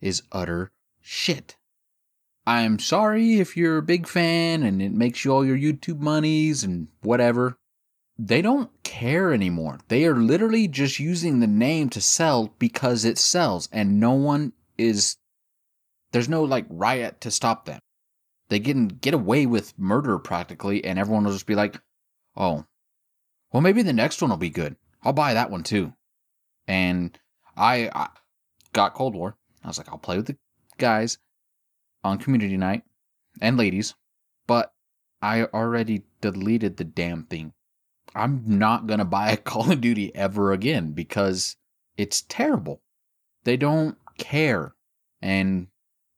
is 0.00 0.22
utter 0.32 0.70
shit. 1.00 1.56
I'm 2.46 2.78
sorry 2.78 3.40
if 3.40 3.56
you're 3.56 3.78
a 3.78 3.82
big 3.82 4.06
fan 4.06 4.62
and 4.62 4.80
it 4.80 4.92
makes 4.92 5.24
you 5.24 5.32
all 5.32 5.44
your 5.44 5.58
YouTube 5.58 6.00
monies 6.00 6.64
and 6.64 6.88
whatever. 7.02 7.58
They 8.18 8.42
don't 8.42 8.70
care 8.82 9.32
anymore. 9.32 9.78
They 9.88 10.06
are 10.06 10.16
literally 10.16 10.66
just 10.66 10.98
using 10.98 11.40
the 11.40 11.46
name 11.46 11.88
to 11.90 12.00
sell 12.00 12.54
because 12.58 13.04
it 13.04 13.18
sells 13.18 13.68
and 13.70 14.00
no 14.00 14.12
one 14.12 14.52
is 14.76 15.16
there's 16.12 16.28
no 16.28 16.42
like 16.42 16.66
riot 16.68 17.20
to 17.22 17.30
stop 17.30 17.64
them. 17.64 17.80
They 18.48 18.60
can 18.60 18.88
get 18.88 19.14
away 19.14 19.46
with 19.46 19.78
murder 19.78 20.18
practically 20.18 20.84
and 20.84 20.98
everyone 20.98 21.24
will 21.24 21.32
just 21.32 21.46
be 21.46 21.54
like, 21.54 21.80
"Oh, 22.36 22.66
well 23.52 23.60
maybe 23.60 23.82
the 23.82 23.92
next 23.92 24.22
one 24.22 24.30
will 24.30 24.36
be 24.36 24.50
good. 24.50 24.76
I'll 25.02 25.12
buy 25.12 25.34
that 25.34 25.50
one 25.50 25.62
too." 25.62 25.94
And 26.66 27.18
I, 27.56 27.90
I 27.94 28.08
got 28.72 28.94
Cold 28.94 29.14
War. 29.14 29.36
I 29.62 29.68
was 29.68 29.78
like, 29.78 29.88
"I'll 29.88 29.98
play 29.98 30.16
with 30.16 30.26
the 30.26 30.38
guys 30.78 31.18
on 32.04 32.18
community 32.18 32.56
night 32.56 32.84
and 33.40 33.56
ladies, 33.56 33.94
but 34.46 34.72
I 35.20 35.44
already 35.44 36.04
deleted 36.20 36.76
the 36.76 36.84
damn 36.84 37.24
thing. 37.24 37.52
I'm 38.14 38.42
not 38.46 38.86
going 38.86 38.98
to 38.98 39.04
buy 39.04 39.30
a 39.30 39.36
Call 39.50 39.70
of 39.70 39.80
Duty 39.80 40.14
ever 40.14 40.52
again 40.52 40.92
because 40.92 41.56
it's 41.96 42.22
terrible. 42.22 42.80
They 43.44 43.56
don't 43.56 43.96
care. 44.16 44.74
And 45.20 45.68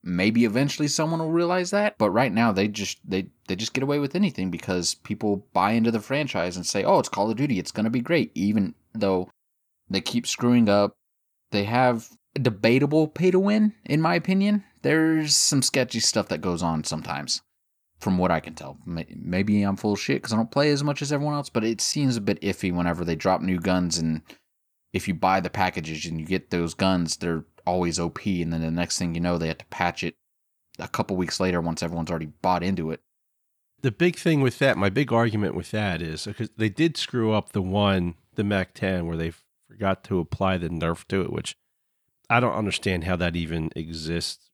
maybe 0.03 0.45
eventually 0.45 0.87
someone 0.87 1.19
will 1.19 1.31
realize 1.31 1.71
that, 1.71 1.97
but 1.97 2.09
right 2.09 2.31
now 2.31 2.51
they 2.51 2.67
just 2.67 2.97
they 3.07 3.27
they 3.47 3.55
just 3.55 3.73
get 3.73 3.83
away 3.83 3.99
with 3.99 4.15
anything 4.15 4.49
because 4.49 4.95
people 4.95 5.45
buy 5.53 5.71
into 5.71 5.91
the 5.91 5.99
franchise 5.99 6.55
and 6.55 6.65
say, 6.65 6.83
"Oh, 6.83 6.99
it's 6.99 7.09
Call 7.09 7.29
of 7.29 7.37
Duty, 7.37 7.59
it's 7.59 7.71
going 7.71 7.83
to 7.85 7.89
be 7.89 8.01
great," 8.01 8.31
even 8.35 8.75
though 8.93 9.29
they 9.89 10.01
keep 10.01 10.27
screwing 10.27 10.69
up. 10.69 10.95
They 11.51 11.65
have 11.65 12.09
debatable 12.33 13.07
pay 13.07 13.31
to 13.31 13.39
win 13.39 13.73
in 13.85 14.01
my 14.01 14.15
opinion. 14.15 14.63
There's 14.81 15.35
some 15.35 15.61
sketchy 15.61 15.99
stuff 15.99 16.29
that 16.29 16.41
goes 16.41 16.63
on 16.63 16.83
sometimes 16.83 17.41
from 17.99 18.17
what 18.17 18.31
I 18.31 18.39
can 18.39 18.55
tell. 18.55 18.79
Maybe 18.85 19.61
I'm 19.61 19.75
full 19.75 19.93
of 19.93 19.99
shit 19.99 20.17
because 20.17 20.33
I 20.33 20.37
don't 20.37 20.49
play 20.49 20.71
as 20.71 20.83
much 20.83 21.01
as 21.03 21.13
everyone 21.13 21.35
else, 21.35 21.49
but 21.49 21.63
it 21.63 21.81
seems 21.81 22.17
a 22.17 22.21
bit 22.21 22.41
iffy 22.41 22.73
whenever 22.73 23.05
they 23.05 23.15
drop 23.15 23.41
new 23.41 23.59
guns 23.59 23.99
and 23.99 24.23
if 24.93 25.07
you 25.07 25.13
buy 25.13 25.39
the 25.39 25.49
packages 25.49 26.05
and 26.05 26.19
you 26.19 26.25
get 26.25 26.49
those 26.49 26.73
guns, 26.73 27.17
they're 27.17 27.45
always 27.65 27.99
OP, 27.99 28.25
and 28.25 28.51
then 28.51 28.61
the 28.61 28.71
next 28.71 28.97
thing 28.97 29.15
you 29.15 29.21
know, 29.21 29.37
they 29.37 29.47
have 29.47 29.59
to 29.59 29.65
patch 29.65 30.03
it 30.03 30.15
a 30.79 30.87
couple 30.87 31.15
weeks 31.15 31.39
later 31.39 31.61
once 31.61 31.83
everyone's 31.83 32.09
already 32.09 32.31
bought 32.41 32.63
into 32.63 32.91
it. 32.91 33.01
The 33.81 33.91
big 33.91 34.15
thing 34.15 34.41
with 34.41 34.59
that, 34.59 34.77
my 34.77 34.89
big 34.89 35.11
argument 35.11 35.55
with 35.55 35.71
that 35.71 36.01
is 36.01 36.25
because 36.25 36.49
they 36.55 36.69
did 36.69 36.97
screw 36.97 37.33
up 37.33 37.51
the 37.51 37.61
one, 37.61 38.15
the 38.35 38.43
Mac 38.43 38.73
10, 38.73 39.07
where 39.07 39.17
they 39.17 39.33
forgot 39.67 40.03
to 40.05 40.19
apply 40.19 40.57
the 40.57 40.69
nerf 40.69 41.07
to 41.07 41.21
it, 41.21 41.31
which 41.31 41.55
I 42.29 42.39
don't 42.39 42.53
understand 42.53 43.05
how 43.05 43.15
that 43.15 43.35
even 43.35 43.71
exists 43.75 44.51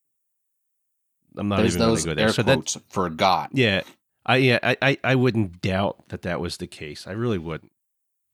I'm 1.37 1.49
not 1.49 1.57
There's 1.57 1.75
even 1.75 1.87
going 1.87 1.97
to 1.97 2.05
go 2.05 2.13
there. 2.15 2.33
So 2.33 2.43
quotes 2.43 2.73
that, 2.73 2.83
forgot. 2.89 3.49
yeah, 3.53 3.81
I 4.25 4.37
yeah, 4.37 4.59
I, 4.63 4.77
I 4.81 4.97
I 5.03 5.15
wouldn't 5.15 5.61
doubt 5.61 6.09
that 6.09 6.23
that 6.23 6.39
was 6.41 6.57
the 6.57 6.67
case. 6.67 7.05
I 7.07 7.11
really 7.11 7.37
wouldn't. 7.37 7.71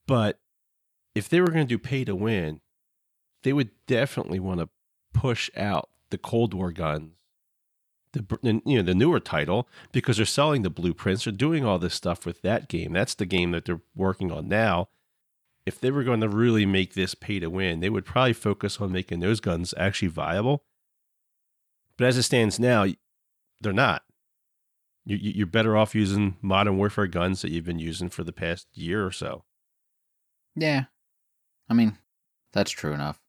But 0.08 0.40
if 1.16 1.30
they 1.30 1.42
were 1.42 1.48
going 1.48 1.68
to 1.68 1.76
do 1.76 1.78
pay 1.78 2.04
to 2.06 2.16
win, 2.16 2.62
they 3.44 3.54
would 3.54 3.72
definitely 3.88 4.40
want 4.40 4.60
to 4.60 4.70
push 5.14 5.50
out 5.56 5.90
the 6.10 6.18
Cold 6.18 6.54
War 6.54 6.72
guns, 6.72 7.12
the 8.14 8.62
you 8.66 8.78
know 8.78 8.84
the 8.84 8.96
newer 8.96 9.20
title 9.20 9.68
because 9.92 10.18
they're 10.18 10.26
selling 10.26 10.62
the 10.62 10.70
blueprints. 10.70 11.24
They're 11.24 11.34
doing 11.34 11.66
all 11.66 11.80
this 11.80 11.96
stuff 11.96 12.26
with 12.26 12.42
that 12.42 12.70
game. 12.70 12.94
That's 12.94 13.16
the 13.16 13.26
game 13.26 13.52
that 13.52 13.66
they're 13.66 13.82
working 13.96 14.32
on 14.32 14.48
now. 14.48 14.90
If 15.66 15.80
they 15.80 15.92
were 15.92 16.04
going 16.04 16.20
to 16.22 16.30
really 16.30 16.66
make 16.66 16.94
this 16.94 17.16
pay 17.16 17.40
to 17.40 17.48
win, 17.48 17.80
they 17.80 17.90
would 17.90 18.06
probably 18.06 18.34
focus 18.34 18.82
on 18.82 18.92
making 18.92 19.22
those 19.22 19.40
guns 19.40 19.74
actually 19.78 20.10
viable 20.10 20.64
but 21.98 22.08
as 22.08 22.18
it 22.18 22.24
stands 22.24 22.60
now, 22.60 22.86
they're 23.62 23.74
not. 23.74 24.04
You're 25.06 25.48
better 25.48 25.76
off 25.76 25.96
using 25.96 26.38
modern 26.42 26.78
warfare 26.78 27.08
guns 27.08 27.42
that 27.42 27.52
you've 27.52 27.66
been 27.66 27.80
using 27.80 28.10
for 28.10 28.24
the 28.24 28.32
past 28.32 28.68
year 28.74 29.06
or 29.06 29.12
so. 29.12 29.44
Yeah. 30.56 30.86
I 31.70 31.74
mean, 31.74 31.98
that's 32.52 32.72
true 32.72 32.94
enough. 32.94 33.20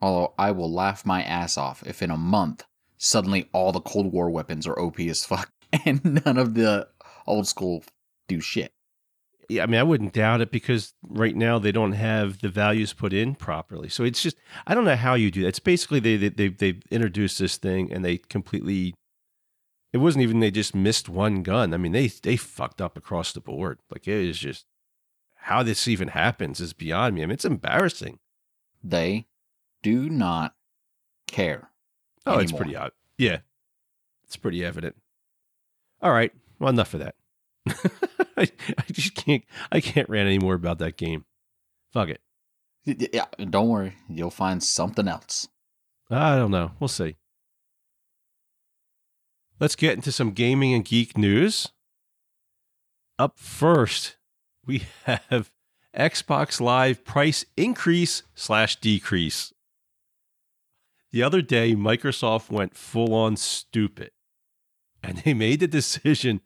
Although 0.00 0.34
I 0.38 0.50
will 0.52 0.72
laugh 0.72 1.04
my 1.04 1.22
ass 1.22 1.58
off 1.58 1.82
if 1.86 2.02
in 2.02 2.10
a 2.10 2.16
month 2.16 2.64
suddenly 2.96 3.48
all 3.52 3.72
the 3.72 3.80
Cold 3.80 4.12
War 4.12 4.30
weapons 4.30 4.66
are 4.66 4.78
OP 4.78 5.00
as 5.00 5.24
fuck 5.24 5.50
and 5.84 6.22
none 6.24 6.38
of 6.38 6.54
the 6.54 6.88
old 7.26 7.46
school 7.46 7.84
do 8.28 8.40
shit. 8.40 8.72
Yeah, 9.48 9.64
I 9.64 9.66
mean, 9.66 9.80
I 9.80 9.84
wouldn't 9.84 10.12
doubt 10.12 10.42
it 10.42 10.52
because 10.52 10.94
right 11.02 11.34
now 11.34 11.58
they 11.58 11.72
don't 11.72 11.92
have 11.92 12.40
the 12.40 12.48
values 12.48 12.92
put 12.92 13.12
in 13.12 13.34
properly. 13.34 13.88
So 13.88 14.04
it's 14.04 14.22
just 14.22 14.36
I 14.64 14.76
don't 14.76 14.84
know 14.84 14.94
how 14.94 15.14
you 15.14 15.32
do 15.32 15.42
that. 15.42 15.48
It's 15.48 15.58
basically 15.58 15.98
they 15.98 16.16
they 16.16 16.28
they, 16.28 16.48
they 16.48 16.80
introduced 16.90 17.40
this 17.40 17.56
thing 17.56 17.92
and 17.92 18.04
they 18.04 18.18
completely. 18.18 18.94
It 19.92 19.98
wasn't 19.98 20.22
even 20.22 20.38
they 20.38 20.52
just 20.52 20.72
missed 20.72 21.08
one 21.08 21.42
gun. 21.42 21.74
I 21.74 21.78
mean, 21.78 21.90
they 21.90 22.06
they 22.06 22.36
fucked 22.36 22.80
up 22.80 22.96
across 22.96 23.32
the 23.32 23.40
board. 23.40 23.80
Like 23.90 24.06
it 24.06 24.14
is 24.14 24.38
just 24.38 24.66
how 25.42 25.62
this 25.62 25.88
even 25.88 26.08
happens 26.08 26.60
is 26.60 26.72
beyond 26.72 27.14
me. 27.14 27.22
I 27.22 27.26
mean, 27.26 27.34
it's 27.34 27.44
embarrassing. 27.44 28.18
They 28.82 29.26
do 29.82 30.08
not 30.08 30.54
care. 31.26 31.70
Oh, 32.26 32.32
anymore. 32.32 32.42
it's 32.42 32.52
pretty 32.52 32.76
odd. 32.76 32.92
Yeah, 33.18 33.38
it's 34.24 34.36
pretty 34.36 34.64
evident. 34.64 34.96
All 36.02 36.12
right, 36.12 36.32
well, 36.58 36.70
enough 36.70 36.94
of 36.94 37.00
that. 37.00 37.14
I, 38.36 38.48
I 38.78 38.84
just 38.92 39.14
can't. 39.14 39.44
I 39.70 39.80
can't 39.80 40.08
rant 40.08 40.26
anymore 40.26 40.54
about 40.54 40.78
that 40.78 40.96
game. 40.96 41.24
Fuck 41.92 42.08
it. 42.08 42.20
Yeah, 42.84 43.26
don't 43.38 43.68
worry. 43.68 43.94
You'll 44.08 44.30
find 44.30 44.62
something 44.62 45.06
else. 45.06 45.48
I 46.10 46.36
don't 46.36 46.50
know. 46.50 46.72
We'll 46.80 46.88
see. 46.88 47.16
Let's 49.60 49.76
get 49.76 49.94
into 49.94 50.10
some 50.10 50.30
gaming 50.30 50.72
and 50.72 50.84
geek 50.84 51.18
news. 51.18 51.68
Up 53.18 53.38
first, 53.38 54.16
we 54.70 54.84
have 55.04 55.50
Xbox 55.96 56.60
Live 56.60 57.04
price 57.04 57.44
increase 57.56 58.22
slash 58.36 58.76
decrease. 58.76 59.52
The 61.10 61.24
other 61.24 61.42
day, 61.42 61.74
Microsoft 61.74 62.50
went 62.50 62.76
full 62.76 63.12
on 63.12 63.36
stupid, 63.36 64.12
and 65.02 65.18
they 65.18 65.34
made 65.34 65.58
the 65.58 65.66
decision 65.66 66.40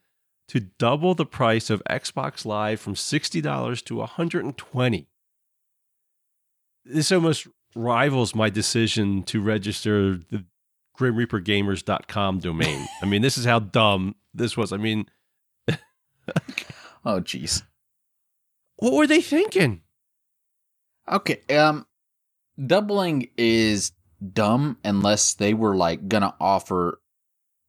to 0.49 0.61
double 0.61 1.15
the 1.15 1.27
price 1.27 1.69
of 1.69 1.83
Xbox 1.85 2.47
Live 2.47 2.81
from 2.81 2.95
$60 2.95 3.85
to 3.85 3.97
120. 3.97 5.09
This 6.87 7.13
almost 7.13 7.47
rivals 7.75 8.35
my 8.35 8.49
decision 8.49 9.23
to 9.25 9.43
register 9.43 10.17
the 10.31 10.47
grimreapergamers.com 10.99 12.39
domain. 12.39 12.87
I 13.03 13.07
mean, 13.07 13.21
this 13.21 13.37
is 13.37 13.45
how 13.45 13.59
dumb 13.59 14.15
this 14.33 14.57
was. 14.57 14.73
I 14.73 14.79
mean, 14.79 15.11
oh 17.05 17.21
jeez. 17.21 17.63
What 18.77 18.93
were 18.93 19.07
they 19.07 19.21
thinking? 19.21 19.83
Okay, 21.11 21.41
um 21.55 21.87
doubling 22.65 23.29
is 23.37 23.93
dumb 24.33 24.79
unless 24.85 25.35
they 25.35 25.55
were 25.55 25.77
like 25.77 26.09
gonna 26.09 26.35
offer 26.41 27.01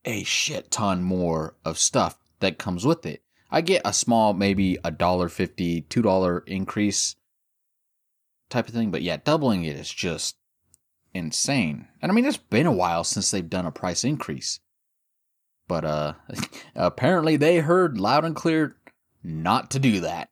a 0.05 0.23
shit 0.23 0.71
ton 0.71 1.03
more 1.03 1.55
of 1.65 1.77
stuff 1.77 2.17
that 2.39 2.59
comes 2.59 2.85
with 2.85 3.05
it. 3.05 3.23
I 3.49 3.61
get 3.61 3.81
a 3.85 3.93
small, 3.93 4.33
maybe 4.33 4.77
a 4.83 4.91
dollar 4.91 5.29
fifty, 5.29 5.81
two 5.81 6.01
dollar 6.01 6.39
increase 6.47 7.15
type 8.49 8.67
of 8.67 8.73
thing, 8.73 8.91
but 8.91 9.01
yeah, 9.01 9.17
doubling 9.17 9.63
it 9.63 9.75
is 9.75 9.91
just 9.91 10.35
insane. 11.13 11.87
And 12.01 12.11
I 12.11 12.15
mean, 12.15 12.25
it's 12.25 12.37
been 12.37 12.65
a 12.65 12.71
while 12.71 13.03
since 13.03 13.31
they've 13.31 13.49
done 13.49 13.65
a 13.65 13.71
price 13.71 14.03
increase, 14.03 14.59
but 15.67 15.85
uh, 15.85 16.13
apparently 16.75 17.37
they 17.37 17.59
heard 17.59 17.97
loud 17.97 18.25
and 18.25 18.35
clear 18.35 18.75
not 19.23 19.71
to 19.71 19.79
do 19.79 20.01
that. 20.01 20.29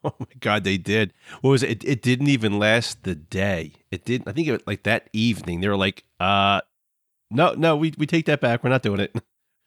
Oh 0.04 0.14
my 0.18 0.26
god, 0.40 0.64
they 0.64 0.78
did. 0.78 1.12
What 1.42 1.50
was 1.50 1.62
it? 1.62 1.70
It, 1.70 1.84
it 1.84 2.02
didn't 2.02 2.28
even 2.28 2.58
last 2.58 3.02
the 3.02 3.14
day. 3.14 3.72
It 3.90 4.06
didn't. 4.06 4.28
I 4.28 4.32
think 4.32 4.48
it 4.48 4.66
like 4.66 4.84
that 4.84 5.10
evening. 5.12 5.60
They 5.60 5.68
were 5.68 5.76
like, 5.76 6.04
"Uh, 6.18 6.62
no, 7.30 7.52
no, 7.52 7.76
we 7.76 7.92
we 7.98 8.06
take 8.06 8.24
that 8.24 8.40
back. 8.40 8.64
We're 8.64 8.70
not 8.70 8.82
doing 8.82 9.00
it." 9.00 9.14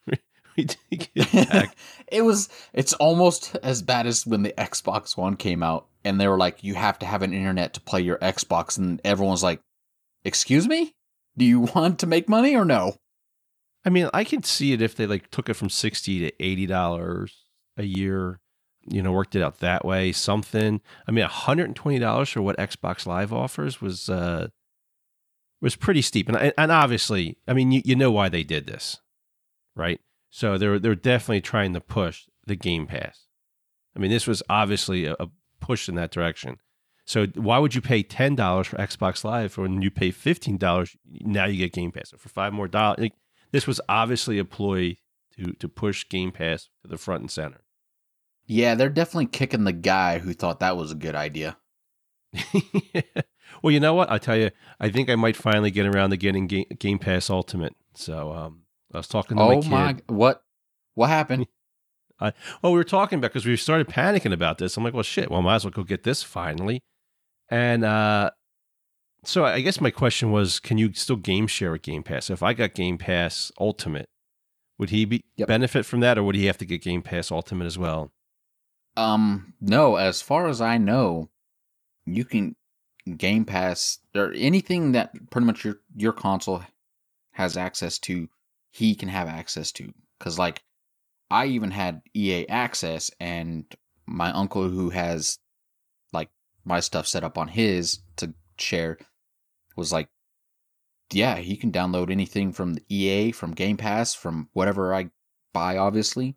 we 0.57 0.65
take 0.65 1.11
it 1.13 1.49
back. 1.51 1.75
it 2.07 2.23
was 2.23 2.49
it's 2.73 2.93
almost 2.93 3.55
as 3.61 3.83
bad 3.83 4.07
as 4.07 4.25
when 4.25 4.41
the 4.41 4.53
Xbox 4.57 5.15
One 5.15 5.35
came 5.35 5.61
out 5.61 5.85
and 6.03 6.19
they 6.19 6.27
were 6.27 6.37
like, 6.37 6.63
you 6.63 6.75
have 6.75 6.97
to 6.99 7.05
have 7.05 7.21
an 7.21 7.33
internet 7.33 7.73
to 7.75 7.81
play 7.81 8.01
your 8.01 8.17
Xbox, 8.17 8.77
and 8.77 8.99
everyone's 9.03 9.43
like, 9.43 9.61
Excuse 10.25 10.67
me? 10.67 10.93
Do 11.37 11.45
you 11.45 11.59
want 11.59 11.99
to 11.99 12.07
make 12.07 12.29
money 12.29 12.55
or 12.55 12.65
no? 12.65 12.95
I 13.85 13.89
mean, 13.89 14.09
I 14.13 14.23
can 14.23 14.43
see 14.43 14.71
it 14.71 14.81
if 14.81 14.95
they 14.95 15.05
like 15.05 15.29
took 15.29 15.49
it 15.49 15.55
from 15.55 15.69
sixty 15.69 16.19
to 16.19 16.43
eighty 16.43 16.65
dollars 16.65 17.43
a 17.77 17.83
year. 17.83 18.39
You 18.87 19.01
know, 19.01 19.11
worked 19.11 19.35
it 19.35 19.43
out 19.43 19.59
that 19.59 19.85
way. 19.85 20.11
Something. 20.11 20.81
I 21.07 21.11
mean, 21.11 21.25
hundred 21.25 21.65
and 21.65 21.75
twenty 21.75 21.99
dollars 21.99 22.29
for 22.29 22.41
what 22.41 22.57
Xbox 22.57 23.05
Live 23.05 23.33
offers 23.33 23.81
was 23.81 24.09
uh, 24.09 24.47
was 25.61 25.75
pretty 25.75 26.01
steep, 26.01 26.29
and 26.29 26.53
and 26.57 26.71
obviously, 26.71 27.37
I 27.47 27.53
mean, 27.53 27.71
you, 27.71 27.81
you 27.85 27.95
know 27.95 28.11
why 28.11 28.29
they 28.29 28.43
did 28.43 28.67
this, 28.67 28.99
right? 29.75 30.01
So 30.29 30.57
they're 30.57 30.79
they're 30.79 30.95
definitely 30.95 31.41
trying 31.41 31.73
to 31.73 31.81
push 31.81 32.23
the 32.45 32.55
Game 32.55 32.87
Pass. 32.87 33.27
I 33.95 33.99
mean, 33.99 34.11
this 34.11 34.27
was 34.27 34.43
obviously 34.49 35.05
a, 35.05 35.13
a 35.19 35.27
push 35.59 35.87
in 35.87 35.95
that 35.95 36.11
direction. 36.11 36.57
So 37.05 37.27
why 37.35 37.59
would 37.59 37.75
you 37.75 37.81
pay 37.81 38.03
ten 38.03 38.35
dollars 38.35 38.67
for 38.67 38.77
Xbox 38.77 39.23
Live 39.23 39.57
when 39.57 39.81
you 39.81 39.91
pay 39.91 40.11
fifteen 40.11 40.57
dollars? 40.57 40.95
Now 41.05 41.45
you 41.45 41.57
get 41.57 41.73
Game 41.73 41.91
Pass 41.91 42.11
so 42.11 42.17
for 42.17 42.29
five 42.29 42.53
more 42.53 42.67
dollars. 42.67 42.99
Like, 42.99 43.13
this 43.51 43.67
was 43.67 43.79
obviously 43.87 44.39
a 44.39 44.45
ploy 44.45 44.97
to 45.37 45.53
to 45.53 45.69
push 45.69 46.07
Game 46.09 46.31
Pass 46.31 46.69
to 46.81 46.87
the 46.87 46.97
front 46.97 47.21
and 47.21 47.31
center. 47.31 47.62
Yeah, 48.45 48.75
they're 48.75 48.89
definitely 48.89 49.27
kicking 49.27 49.63
the 49.63 49.73
guy 49.73 50.19
who 50.19 50.33
thought 50.33 50.59
that 50.59 50.77
was 50.77 50.91
a 50.91 50.95
good 50.95 51.15
idea. 51.15 51.57
well, 53.61 53.71
you 53.71 53.79
know 53.79 53.93
what? 53.93 54.11
I 54.11 54.17
tell 54.17 54.35
you, 54.35 54.51
I 54.79 54.89
think 54.89 55.09
I 55.09 55.15
might 55.15 55.35
finally 55.35 55.71
get 55.71 55.85
around 55.85 56.09
to 56.09 56.17
getting 56.17 56.47
Game, 56.47 56.65
Game 56.77 56.99
Pass 56.99 57.29
Ultimate. 57.29 57.75
So 57.95 58.31
um, 58.33 58.63
I 58.93 58.97
was 58.97 59.07
talking 59.07 59.37
to 59.37 59.43
oh 59.43 59.47
my 59.47 59.61
kid. 59.61 59.71
my, 59.71 59.95
what? 60.07 60.43
What 60.95 61.07
happened? 61.07 61.47
I, 62.19 62.33
well, 62.61 62.71
we 62.71 62.77
were 62.77 62.83
talking 62.83 63.17
about 63.17 63.31
because 63.31 63.45
we 63.45 63.55
started 63.57 63.87
panicking 63.87 64.33
about 64.33 64.57
this. 64.57 64.77
I'm 64.77 64.83
like, 64.83 64.93
well, 64.93 65.03
shit. 65.03 65.29
Well, 65.29 65.39
I 65.39 65.43
might 65.43 65.55
as 65.55 65.65
well 65.65 65.71
go 65.71 65.83
get 65.83 66.03
this 66.03 66.21
finally. 66.23 66.81
And 67.49 67.83
uh, 67.83 68.31
so 69.23 69.45
I 69.45 69.61
guess 69.61 69.81
my 69.81 69.91
question 69.91 70.31
was, 70.31 70.59
can 70.59 70.77
you 70.77 70.93
still 70.93 71.15
game 71.15 71.47
share 71.47 71.71
with 71.71 71.81
Game 71.81 72.03
Pass? 72.03 72.29
If 72.29 72.43
I 72.43 72.53
got 72.53 72.73
Game 72.73 72.97
Pass 72.97 73.51
Ultimate, 73.59 74.07
would 74.77 74.89
he 74.89 75.05
be 75.05 75.23
Yep. 75.37 75.47
benefit 75.47 75.85
from 75.85 75.99
that, 76.01 76.17
or 76.17 76.23
would 76.23 76.35
he 76.35 76.45
have 76.45 76.57
to 76.59 76.65
get 76.65 76.81
Game 76.81 77.01
Pass 77.01 77.31
Ultimate 77.31 77.65
as 77.65 77.77
well? 77.77 78.11
Um, 78.95 79.53
no, 79.59 79.95
as 79.95 80.21
far 80.21 80.47
as 80.47 80.61
I 80.61 80.77
know, 80.77 81.29
you 82.05 82.25
can 82.25 82.55
Game 83.17 83.45
Pass 83.45 83.99
or 84.15 84.31
anything 84.33 84.93
that 84.93 85.29
pretty 85.29 85.45
much 85.45 85.65
your 85.65 85.79
your 85.95 86.13
console 86.13 86.63
has 87.31 87.57
access 87.57 87.97
to, 87.99 88.29
he 88.71 88.95
can 88.95 89.09
have 89.09 89.27
access 89.27 89.71
to. 89.73 89.91
Cause 90.19 90.39
like, 90.39 90.63
I 91.29 91.47
even 91.47 91.71
had 91.71 92.01
EA 92.15 92.47
access, 92.47 93.11
and 93.19 93.65
my 94.05 94.31
uncle 94.31 94.69
who 94.69 94.89
has 94.91 95.39
like 96.11 96.29
my 96.63 96.79
stuff 96.79 97.07
set 97.07 97.23
up 97.23 97.37
on 97.37 97.47
his 97.49 97.99
to 98.17 98.33
share 98.57 98.97
was 99.75 99.91
like, 99.91 100.09
yeah, 101.11 101.37
he 101.37 101.57
can 101.57 101.71
download 101.71 102.11
anything 102.11 102.53
from 102.53 102.75
the 102.75 102.83
EA, 102.89 103.31
from 103.31 103.53
Game 103.53 103.77
Pass, 103.77 104.13
from 104.13 104.49
whatever 104.53 104.93
I 104.93 105.09
buy, 105.51 105.77
obviously. 105.77 106.35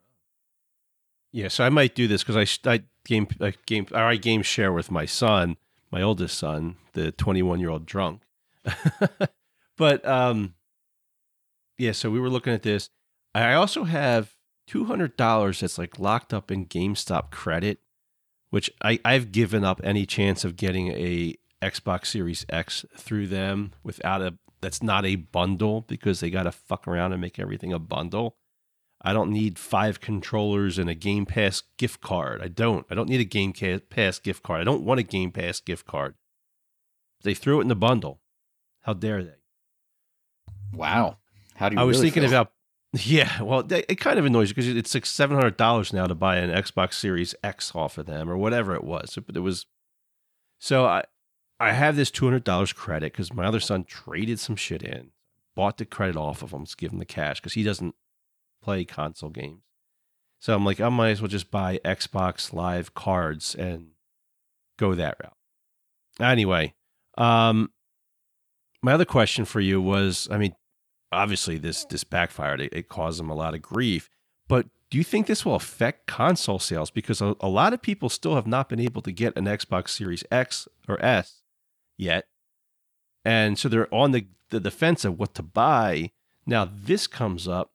Yeah, 1.33 1.49
so 1.49 1.65
I 1.65 1.69
might 1.69 1.95
do 1.95 2.09
this 2.09 2.25
because 2.25 2.59
I, 2.65 2.71
I 2.71 2.83
game 3.05 3.29
I 3.41 3.55
game 3.67 3.87
or 3.93 3.99
I 3.99 4.17
game 4.17 4.43
share 4.43 4.73
with 4.73 4.91
my 4.91 5.05
son, 5.05 5.57
my 5.91 6.03
oldest 6.03 6.39
son, 6.39 6.77
the 6.93 7.13
21 7.13 7.61
year 7.61 7.71
old 7.71 7.87
drunk. 7.87 8.23
but 9.77 10.07
um, 10.07 10.55
yeah, 11.79 11.93
so 11.93 12.11
we 12.11 12.21
were 12.21 12.31
looking 12.31 12.53
at 12.53 12.63
this. 12.63 12.91
I 13.35 13.53
also 13.53 13.85
have 13.85 14.35
two 14.67 14.87
hundred 14.87 15.17
dollars 15.17 15.61
that's 15.61 15.79
like 15.79 15.99
locked 15.99 16.33
up 16.33 16.51
in 16.51 16.67
GameStop 16.67 17.31
credit, 17.31 17.81
which 18.51 18.71
I 18.83 18.99
I've 19.05 19.33
given 19.33 19.65
up 19.65 19.81
any 19.85 20.07
chance 20.07 20.45
of 20.45 20.57
getting 20.57 20.89
a 20.89 21.37
Xbox 21.63 22.07
Series 22.07 22.47
X 22.49 22.85
through 22.97 23.27
them 23.29 23.73
without 23.83 24.23
a 24.23 24.39
that's 24.61 24.83
not 24.83 25.05
a 25.05 25.17
bundle 25.17 25.83
because 25.83 26.21
they 26.21 26.31
got 26.31 26.45
to 26.45 26.53
fuck 26.53 26.89
around 26.89 27.13
and 27.13 27.21
make 27.21 27.39
everything 27.39 27.73
a 27.73 27.79
bundle. 27.79 28.37
I 29.07 29.13
don't 29.13 29.31
need 29.31 29.57
five 29.57 30.01
controllers 30.01 30.79
and 30.79 30.91
a 30.91 30.95
Game 30.95 31.27
Pass 31.27 31.63
gift 31.79 32.01
card. 32.01 32.43
I 32.43 32.49
don't. 32.49 32.85
I 32.91 32.97
don't 32.97 33.09
need 33.09 33.21
a 33.21 33.25
Game 33.25 33.53
Pass 33.53 34.19
gift 34.19 34.43
card. 34.43 34.61
I 34.61 34.65
don't 34.65 34.83
want 34.83 34.99
a 34.99 35.05
Game 35.05 35.31
Pass 35.31 35.61
gift 35.61 35.87
card. 35.87 36.17
They 37.23 37.33
threw 37.33 37.61
it 37.61 37.63
in 37.63 37.69
the 37.69 37.77
bundle. 37.77 38.21
How 38.83 38.95
dare 38.95 39.23
they? 39.23 39.37
Wow, 40.73 41.19
how 41.55 41.69
do 41.69 41.77
you? 41.77 41.81
I 41.81 41.85
was 41.85 41.99
really 41.99 42.11
thinking 42.11 42.29
feel? 42.29 42.41
about. 42.41 42.53
Yeah, 43.05 43.43
well, 43.43 43.63
it 43.71 44.01
kind 44.01 44.19
of 44.19 44.25
annoys 44.25 44.49
you 44.49 44.55
because 44.55 44.69
it's 44.69 44.95
like 44.95 45.05
seven 45.05 45.37
hundred 45.37 45.59
dollars 45.59 45.93
now 45.93 46.07
to 46.07 46.15
buy 46.15 46.37
an 46.37 46.51
Xbox 46.51 46.95
Series 46.95 47.35
X 47.45 47.73
off 47.75 47.99
of 47.99 48.07
them 48.07 48.31
or 48.31 48.39
whatever 48.39 48.75
it 48.75 48.85
was. 48.85 49.19
But 49.27 49.37
it 49.37 49.41
was. 49.41 49.67
So 50.59 50.87
I, 50.87 51.05
I 51.61 51.73
have 51.73 51.95
this 51.95 52.11
two 52.11 52.25
hundred 52.25 52.45
dollars 52.45 52.73
credit 52.73 53.13
because 53.13 53.35
my 53.35 53.45
other 53.45 53.61
son 53.61 53.85
traded 53.85 54.41
some 54.41 54.57
shit 54.57 54.83
in, 54.83 55.11
bought 55.55 55.77
the 55.77 55.85
credit 55.85 56.17
off 56.17 56.43
of 56.43 56.53
him, 56.53 56.65
give 56.77 56.93
him 56.93 56.99
the 56.99 57.05
cash 57.05 57.39
because 57.39 57.53
he 57.53 57.63
doesn't 57.63 57.95
play 58.67 58.85
console 58.85 59.31
games. 59.31 59.63
So 60.41 60.55
I'm 60.55 60.65
like, 60.65 60.81
I 60.81 60.89
might 60.89 61.11
as 61.11 61.23
well 61.23 61.29
just 61.29 61.53
buy 61.53 61.79
Xbox 61.85 62.53
Live 62.53 62.95
cards 62.95 63.55
and 63.55 63.91
go 64.77 64.95
that 64.97 65.17
route. 65.23 65.37
Anyway, 66.21 66.75
um, 67.17 67.71
my 68.83 68.93
other 68.93 69.05
question 69.05 69.45
for 69.45 69.61
you 69.61 69.81
was, 69.81 70.27
I 70.33 70.37
mean, 70.37 70.55
obviously 71.13 71.59
this 71.59 71.85
this 71.85 72.03
backfired. 72.03 72.61
It, 72.61 72.73
it 72.73 72.89
caused 72.89 73.21
them 73.21 73.31
a 73.31 73.35
lot 73.35 73.55
of 73.55 73.63
grief. 73.63 74.11
But 74.49 74.67
do 74.91 74.99
you 74.99 75.05
think 75.05 75.27
this 75.27 75.45
will 75.45 75.55
affect 75.55 76.09
console 76.09 76.59
sales? 76.59 76.91
Because 76.91 77.21
a, 77.21 77.37
a 77.41 77.49
lot 77.49 77.73
of 77.73 77.81
people 77.81 78.09
still 78.09 78.35
have 78.35 78.47
not 78.49 78.69
been 78.69 78.81
able 78.81 79.03
to 79.03 79.13
get 79.13 79.37
an 79.37 79.45
Xbox 79.45 79.91
Series 79.91 80.25
X 80.31 80.67
or 80.89 81.03
S 81.05 81.43
yet, 81.97 82.25
and 83.25 83.59
so 83.59 83.69
they're 83.69 83.95
on 83.95 84.11
the 84.11 84.27
the 84.51 84.61
defense 84.61 85.05
of 85.05 85.19
what 85.19 85.35
to 85.35 85.43
buy. 85.43 86.11
Now 86.45 86.69
this 86.71 87.07
comes 87.07 87.47
up. 87.49 87.71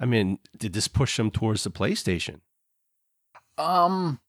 I 0.00 0.06
mean, 0.06 0.38
did 0.56 0.72
this 0.72 0.88
push 0.88 1.16
them 1.16 1.30
towards 1.30 1.64
the 1.64 1.70
PlayStation? 1.70 2.40
Um, 3.58 4.20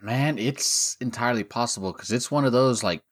man, 0.00 0.38
it's 0.38 0.96
entirely 1.00 1.44
possible 1.44 1.92
because 1.92 2.10
it's 2.10 2.30
one 2.30 2.44
of 2.44 2.52
those 2.52 2.82
like, 2.82 3.02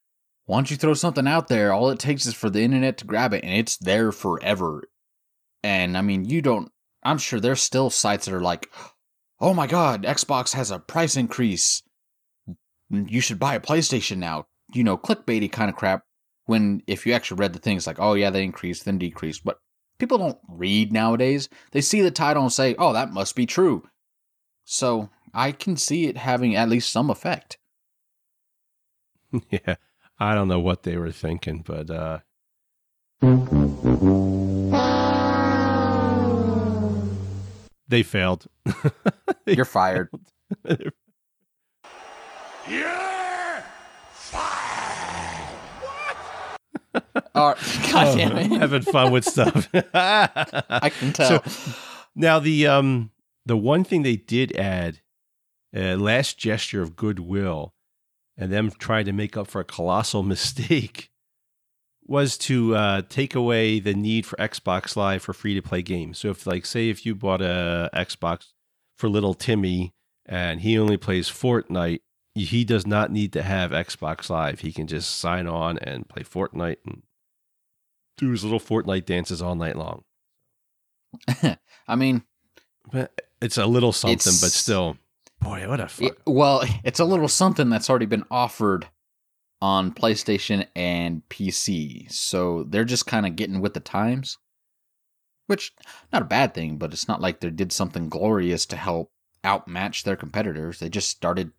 once 0.47 0.71
you 0.71 0.77
throw 0.77 0.95
something 0.95 1.27
out 1.27 1.49
there, 1.49 1.73
all 1.73 1.91
it 1.91 1.99
takes 1.99 2.27
is 2.27 2.35
for 2.35 2.51
the 2.51 2.63
internet 2.63 2.99
to 2.99 3.05
grab 3.05 3.33
it, 3.33 3.45
and 3.45 3.53
it's 3.53 3.77
there 3.77 4.13
forever. 4.13 4.85
And 5.63 5.97
I 5.97 6.03
mean, 6.03 6.25
you 6.25 6.43
don't. 6.43 6.71
I'm 7.05 7.19
sure 7.19 7.41
there's 7.41 7.63
still 7.63 7.91
sites 7.91 8.27
that 8.27 8.35
are 8.35 8.41
like, 8.41 8.69
"Oh 9.41 9.55
my 9.55 9.67
God, 9.67 10.03
Xbox 10.03 10.53
has 10.55 10.71
a 10.71 10.79
price 10.81 11.17
increase. 11.17 11.83
You 12.91 13.21
should 13.21 13.39
buy 13.39 13.55
a 13.55 13.61
PlayStation 13.61 14.19
now." 14.19 14.47
You 14.75 14.83
know, 14.83 14.99
clickbaity 14.99 15.51
kind 15.51 15.71
of 15.71 15.77
crap. 15.77 16.03
When 16.47 16.83
if 16.89 17.07
you 17.07 17.13
actually 17.13 17.39
read 17.39 17.53
the 17.53 17.61
things 17.61 17.87
like, 17.87 18.01
"Oh 18.01 18.15
yeah, 18.15 18.31
they 18.31 18.43
increased, 18.43 18.85
then 18.85 18.99
decreased," 18.99 19.45
but 19.45 19.59
people 20.03 20.19
don't 20.19 20.39
read 20.49 20.93
nowadays. 20.93 21.49
They 21.71 21.81
see 21.81 22.01
the 22.01 22.11
title 22.11 22.43
and 22.43 22.53
say, 22.53 22.75
"Oh, 22.77 22.93
that 22.93 23.13
must 23.13 23.37
be 23.37 23.47
true." 23.47 23.85
So 24.65 25.11
I 25.33 25.53
can 25.53 25.77
see 25.77 26.07
it 26.07 26.17
having 26.17 26.57
at 26.57 26.69
least 26.69 26.91
some 26.91 27.09
effect. 27.09 27.57
yeah, 29.51 29.77
I 30.19 30.35
don't 30.35 30.49
know 30.49 30.59
what 30.59 30.83
they 30.83 30.97
were 30.97 31.13
thinking, 31.13 31.63
but 31.65 31.89
uh, 31.89 32.19
they 37.87 38.03
failed. 38.03 38.49
You're 39.47 39.65
fired. 39.65 40.09
Oh, 47.35 47.55
God 47.91 48.17
damn 48.19 48.37
it. 48.37 48.51
having 48.53 48.83
fun 48.83 49.11
with 49.11 49.25
stuff. 49.25 49.69
I 49.95 50.91
can 50.91 51.13
tell. 51.15 51.43
So, 51.43 51.73
Now 52.15 52.39
the 52.39 52.67
um 52.67 53.11
the 53.47 53.57
one 53.57 53.85
thing 53.85 54.03
they 54.03 54.17
did 54.17 54.55
add, 54.55 55.01
uh, 55.75 55.97
last 55.97 56.39
gesture 56.39 56.83
of 56.83 56.95
goodwill, 56.95 57.75
and 58.37 58.53
them 58.53 58.71
trying 58.71 59.07
to 59.07 59.13
make 59.13 59.37
up 59.37 59.49
for 59.49 59.61
a 59.61 59.65
colossal 59.65 60.23
mistake, 60.23 61.11
was 62.05 62.37
to 62.37 62.75
uh, 62.77 63.03
take 63.09 63.35
away 63.35 63.81
the 63.81 63.95
need 63.95 64.27
for 64.27 64.37
Xbox 64.37 64.95
Live 64.97 65.23
for 65.23 65.33
free 65.33 65.55
to 65.55 65.63
play 65.63 65.81
games. 65.83 66.19
So 66.19 66.29
if 66.31 66.47
like 66.47 66.67
say 66.67 66.91
if 66.91 67.07
you 67.07 67.15
bought 67.15 67.41
a 67.41 67.89
Xbox 67.95 68.49
for 68.99 69.09
little 69.09 69.35
Timmy 69.35 69.95
and 70.27 70.61
he 70.61 70.79
only 70.79 70.97
plays 70.99 71.29
Fortnite, 71.31 72.01
he 72.35 72.65
does 72.65 72.87
not 72.87 73.11
need 73.13 73.33
to 73.35 73.43
have 73.43 73.71
Xbox 73.73 74.31
Live. 74.31 74.61
He 74.61 74.73
can 74.73 74.87
just 74.87 75.19
sign 75.19 75.47
on 75.47 75.79
and 75.79 76.09
play 76.09 76.23
Fortnite 76.23 76.79
and 76.87 77.03
do 78.17 78.31
his 78.31 78.43
little 78.45 78.61
Fortnite 78.61 79.05
dances 79.07 79.43
all 79.43 79.55
night 79.55 79.77
long. 79.77 80.05
I 81.89 81.97
mean, 81.97 82.23
But 82.91 83.13
it's 83.41 83.59
a 83.59 83.67
little 83.67 83.93
something, 83.93 84.17
but 84.17 84.51
still, 84.51 84.97
boy, 85.41 85.69
what 85.69 85.81
a 85.81 85.89
fuck. 85.89 86.09
it- 86.13 86.19
well, 86.27 86.63
it's 86.85 87.01
a 87.01 87.05
little 87.05 87.29
something 87.29 87.69
that's 87.69 87.91
already 87.91 88.07
been 88.07 88.25
offered 88.31 88.87
on 89.61 89.93
PlayStation 89.93 90.67
and 90.75 91.23
PC. 91.29 92.11
So 92.11 92.65
they're 92.65 92.85
just 92.85 93.07
kind 93.07 93.27
of 93.27 93.37
getting 93.37 93.61
with 93.61 93.75
the 93.75 93.81
times, 93.81 94.39
which 95.47 95.73
not 96.13 96.23
a 96.23 96.27
bad 96.27 96.55
thing, 96.55 96.79
but 96.79 96.93
it's 96.93 97.07
not 97.09 97.21
like 97.21 97.41
they 97.41 97.51
did 97.51 97.73
something 97.73 98.09
glorious 98.09 98.67
to 98.67 98.77
help 98.77 99.13
outmatch 99.45 100.03
their 100.05 100.17
competitors. 100.17 100.79
They 100.79 100.89
just 100.89 101.11
started 101.11 101.53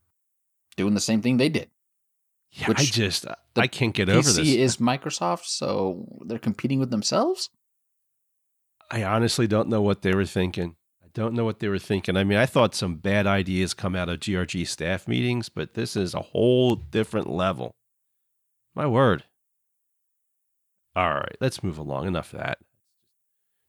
doing 0.76 0.94
the 0.94 1.00
same 1.00 1.22
thing 1.22 1.38
they 1.38 1.50
did. 1.50 1.70
yeah, 2.52 2.68
I 2.76 2.84
just 2.84 3.26
I 3.56 3.68
can't 3.68 3.94
get 3.94 4.10
over 4.10 4.20
PC 4.20 4.36
this. 4.36 4.48
is 4.48 4.78
Microsoft, 4.78 5.46
so 5.46 6.08
they're 6.26 6.40
competing 6.40 6.80
with 6.80 6.92
themselves. 6.92 7.50
I 8.92 9.04
honestly 9.04 9.48
don't 9.48 9.70
know 9.70 9.82
what 9.82 10.02
they 10.02 10.14
were 10.14 10.26
thinking. 10.26 10.76
I 11.04 11.08
don't 11.14 11.34
know 11.34 11.46
what 11.46 11.60
they 11.60 11.68
were 11.68 11.80
thinking. 11.80 12.16
I 12.18 12.24
mean, 12.24 12.38
I 12.38 12.46
thought 12.46 12.76
some 12.76 12.96
bad 12.96 13.26
ideas 13.26 13.74
come 13.74 13.96
out 13.96 14.10
of 14.10 14.20
GRG 14.20 14.68
staff 14.68 15.08
meetings, 15.08 15.50
but 15.50 15.74
this 15.74 15.96
is 15.96 16.14
a 16.14 16.22
whole 16.22 16.76
different 16.76 17.30
level. 17.30 17.72
My 18.76 18.86
word. 18.88 19.24
All 20.96 21.14
right, 21.14 21.38
let's 21.40 21.64
move 21.64 21.78
along. 21.80 22.08
Enough 22.08 22.34
of 22.34 22.40
that. 22.40 22.60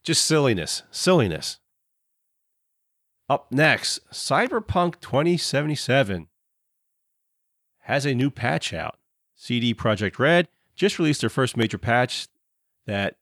Just 0.02 0.24
silliness. 0.26 0.82
Silliness. 0.90 1.58
Up 3.30 3.50
next, 3.50 4.00
Cyberpunk 4.12 5.00
2077 5.00 6.28
has 7.84 8.06
a 8.06 8.14
new 8.14 8.30
patch 8.30 8.72
out. 8.72 8.98
CD 9.34 9.74
Projekt 9.74 10.18
Red 10.18 10.48
just 10.74 10.98
released 10.98 11.20
their 11.20 11.30
first 11.30 11.56
major 11.56 11.78
patch 11.78 12.28
that 12.86 13.16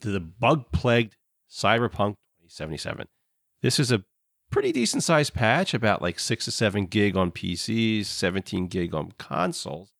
the 0.00 0.20
bug 0.20 0.70
plagued 0.72 1.16
Cyberpunk 1.50 2.14
2077. 2.42 3.06
This 3.62 3.80
is 3.80 3.90
a 3.90 4.04
pretty 4.50 4.70
decent 4.70 5.02
sized 5.02 5.34
patch, 5.34 5.74
about 5.74 6.02
like 6.02 6.18
six 6.18 6.44
to 6.44 6.50
seven 6.50 6.86
gig 6.86 7.16
on 7.16 7.32
PCs, 7.32 8.06
17 8.06 8.68
gig 8.68 8.94
on 8.94 9.12
consoles. 9.18 9.92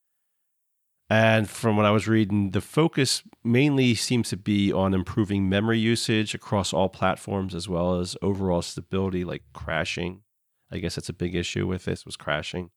And 1.09 1.49
from 1.49 1.77
what 1.77 1.87
I 1.87 1.91
was 1.91 2.09
reading, 2.09 2.51
the 2.51 2.61
focus 2.61 3.23
mainly 3.45 3.95
seems 3.95 4.29
to 4.31 4.37
be 4.37 4.73
on 4.73 4.95
improving 4.95 5.49
memory 5.49 5.79
usage 5.79 6.35
across 6.35 6.73
all 6.73 6.89
platforms 6.89 7.55
as 7.55 7.69
well 7.69 7.99
as 8.01 8.17
overall 8.23 8.63
stability, 8.63 9.25
like 9.25 9.43
crashing. 9.53 10.23
I 10.71 10.79
guess 10.79 10.97
that's 10.97 11.09
a 11.09 11.13
big 11.13 11.35
issue 11.35 11.67
with 11.67 11.85
this 11.85 12.05
was 12.05 12.17
crashing. 12.17 12.71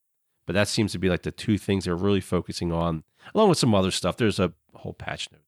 But 0.50 0.56
that 0.56 0.68
seems 0.68 0.94
to 0.94 0.98
be 0.98 1.10
like 1.10 1.22
the 1.22 1.30
two 1.30 1.60
things 1.60 1.86
they're 1.86 1.96
really 1.96 2.22
focusing 2.22 2.72
on, 2.72 3.04
along 3.36 3.50
with 3.50 3.60
some 3.60 3.76
other 3.76 3.92
stuff. 3.92 4.18
There's 4.18 4.40
a 4.40 4.52
whole 4.74 4.94
patch 4.94 5.30
note, 5.32 5.44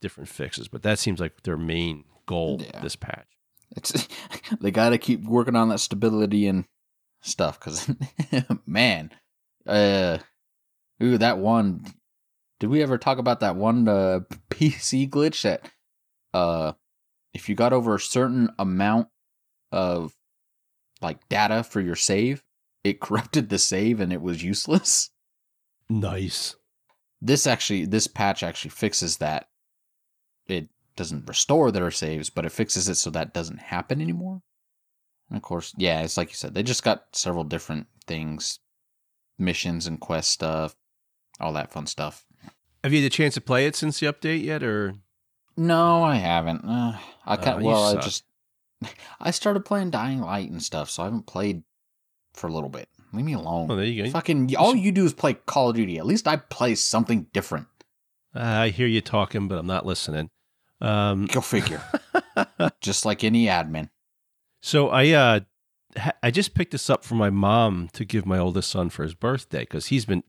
different 0.00 0.28
fixes, 0.28 0.68
but 0.68 0.84
that 0.84 1.00
seems 1.00 1.18
like 1.18 1.42
their 1.42 1.56
main 1.56 2.04
goal 2.24 2.60
Yeah. 2.62 2.80
this 2.80 2.94
patch. 2.94 3.26
It's 3.76 4.06
they 4.60 4.70
got 4.70 4.90
to 4.90 4.98
keep 4.98 5.24
working 5.24 5.56
on 5.56 5.68
that 5.70 5.80
stability 5.80 6.46
and 6.46 6.64
stuff 7.22 7.58
because 7.58 7.90
man, 8.66 9.10
uh, 9.66 10.18
ooh, 11.02 11.18
that 11.18 11.38
one. 11.38 11.84
Did 12.60 12.70
we 12.70 12.84
ever 12.84 12.98
talk 12.98 13.18
about 13.18 13.40
that 13.40 13.56
one 13.56 13.88
uh, 13.88 14.20
PC 14.48 15.10
glitch 15.10 15.42
that 15.42 15.68
uh, 16.32 16.74
if 17.32 17.48
you 17.48 17.56
got 17.56 17.72
over 17.72 17.96
a 17.96 18.00
certain 18.00 18.48
amount 18.60 19.08
of 19.72 20.14
like 21.02 21.28
data 21.28 21.64
for 21.64 21.80
your 21.80 21.96
save, 21.96 22.43
it 22.84 23.00
corrupted 23.00 23.48
the 23.48 23.58
save 23.58 23.98
and 23.98 24.12
it 24.12 24.22
was 24.22 24.44
useless. 24.44 25.10
Nice. 25.88 26.54
This 27.20 27.46
actually, 27.46 27.86
this 27.86 28.06
patch 28.06 28.42
actually 28.42 28.70
fixes 28.70 29.16
that. 29.16 29.48
It 30.46 30.68
doesn't 30.96 31.26
restore 31.26 31.72
their 31.72 31.90
saves, 31.90 32.28
but 32.30 32.44
it 32.44 32.52
fixes 32.52 32.88
it 32.88 32.96
so 32.96 33.10
that 33.10 33.32
doesn't 33.34 33.58
happen 33.60 34.00
anymore. 34.00 34.42
And 35.30 35.36
of 35.38 35.42
course, 35.42 35.72
yeah, 35.78 36.02
it's 36.02 36.16
like 36.18 36.28
you 36.28 36.34
said, 36.36 36.54
they 36.54 36.62
just 36.62 36.84
got 36.84 37.04
several 37.12 37.44
different 37.44 37.86
things, 38.06 38.58
missions 39.38 39.86
and 39.86 39.98
quest 39.98 40.30
stuff, 40.30 40.76
all 41.40 41.54
that 41.54 41.72
fun 41.72 41.86
stuff. 41.86 42.26
Have 42.82 42.92
you 42.92 43.02
had 43.02 43.06
a 43.06 43.10
chance 43.14 43.34
to 43.34 43.40
play 43.40 43.66
it 43.66 43.74
since 43.74 43.98
the 44.00 44.06
update 44.12 44.44
yet, 44.44 44.62
or 44.62 44.94
No, 45.56 46.02
I 46.04 46.16
haven't. 46.16 46.62
Uh, 46.64 46.98
I 47.24 47.34
Oh, 47.34 47.42
can't. 47.42 47.60
you 47.62 47.68
well, 47.68 47.96
I 47.96 48.00
just 48.02 48.24
I 49.20 49.30
started 49.30 49.64
playing 49.64 49.90
Dying 49.90 50.20
Light 50.20 50.50
and 50.50 50.62
stuff, 50.62 50.90
so 50.90 51.02
I 51.02 51.06
haven't 51.06 51.26
played 51.26 51.62
for 52.34 52.46
a 52.48 52.52
little 52.52 52.68
bit. 52.68 52.88
Leave 53.12 53.24
me 53.24 53.32
alone. 53.34 53.70
oh, 53.70 53.76
there 53.76 53.84
you 53.84 54.04
go. 54.04 54.10
Fucking 54.10 54.54
all 54.56 54.74
you 54.74 54.90
do 54.92 55.04
is 55.04 55.12
play 55.12 55.34
Call 55.34 55.70
of 55.70 55.76
Duty. 55.76 55.98
At 55.98 56.06
least 56.06 56.26
I 56.28 56.36
play 56.36 56.74
something 56.74 57.28
different. 57.32 57.66
Uh, 58.34 58.40
I 58.42 58.68
hear 58.70 58.88
you 58.88 59.00
talking, 59.00 59.46
but 59.46 59.58
I'm 59.58 59.66
not 59.66 59.86
listening. 59.86 60.30
Um, 60.80 61.26
Go 61.26 61.40
figure. 61.40 61.80
just 62.80 63.04
like 63.04 63.22
any 63.22 63.46
admin. 63.46 63.90
so 64.60 64.88
I 64.88 65.10
uh, 65.10 65.40
ha- 65.96 66.12
I 66.22 66.30
just 66.32 66.54
picked 66.54 66.72
this 66.72 66.90
up 66.90 67.04
for 67.04 67.14
my 67.14 67.30
mom 67.30 67.88
to 67.92 68.04
give 68.04 68.26
my 68.26 68.38
oldest 68.38 68.70
son 68.70 68.90
for 68.90 69.04
his 69.04 69.14
birthday 69.14 69.60
because 69.60 69.86
he's 69.86 70.04
been 70.04 70.24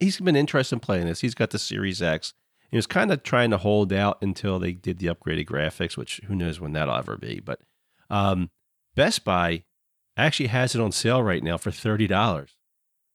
he's 0.00 0.18
been 0.20 0.36
interested 0.36 0.76
in 0.76 0.80
playing 0.80 1.06
this. 1.06 1.20
He's 1.20 1.34
got 1.34 1.50
the 1.50 1.58
Series 1.58 2.00
X. 2.00 2.32
He 2.70 2.76
was 2.76 2.86
kind 2.86 3.10
of 3.12 3.22
trying 3.22 3.50
to 3.50 3.58
hold 3.58 3.92
out 3.92 4.18
until 4.22 4.58
they 4.58 4.72
did 4.72 4.98
the 4.98 5.06
upgraded 5.08 5.46
graphics, 5.46 5.96
which 5.96 6.20
who 6.26 6.34
knows 6.34 6.58
when 6.60 6.72
that'll 6.72 6.96
ever 6.96 7.16
be. 7.16 7.40
But 7.40 7.60
um, 8.10 8.50
Best 8.94 9.24
Buy 9.24 9.64
actually 10.26 10.48
has 10.48 10.74
it 10.74 10.80
on 10.80 10.92
sale 10.92 11.22
right 11.22 11.42
now 11.42 11.56
for 11.56 11.70
thirty 11.70 12.06
dollars. 12.06 12.56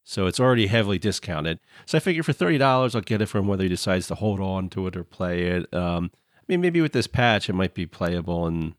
So 0.04 0.28
it's 0.28 0.40
already 0.40 0.68
heavily 0.68 1.00
discounted. 1.00 1.60
So 1.86 1.98
I 1.98 2.02
figure 2.02 2.24
for 2.24 2.34
thirty 2.34 2.58
dollars, 2.58 2.96
I'll 2.96 3.02
get 3.02 3.22
it 3.22 3.28
from 3.28 3.48
whether 3.48 3.64
he 3.64 3.70
decides 3.70 4.08
to 4.08 4.16
hold 4.16 4.40
on 4.40 4.70
to 4.70 4.88
it 4.88 4.98
or 4.98 5.04
play 5.04 5.44
it. 5.44 5.74
Um, 5.74 6.12
I 6.14 6.44
mean, 6.48 6.62
maybe 6.62 6.82
with 6.82 6.92
this 6.92 7.08
patch, 7.08 7.50
it 7.50 7.54
might 7.54 7.74
be 7.74 7.86
playable 7.86 8.46
and 8.46 8.74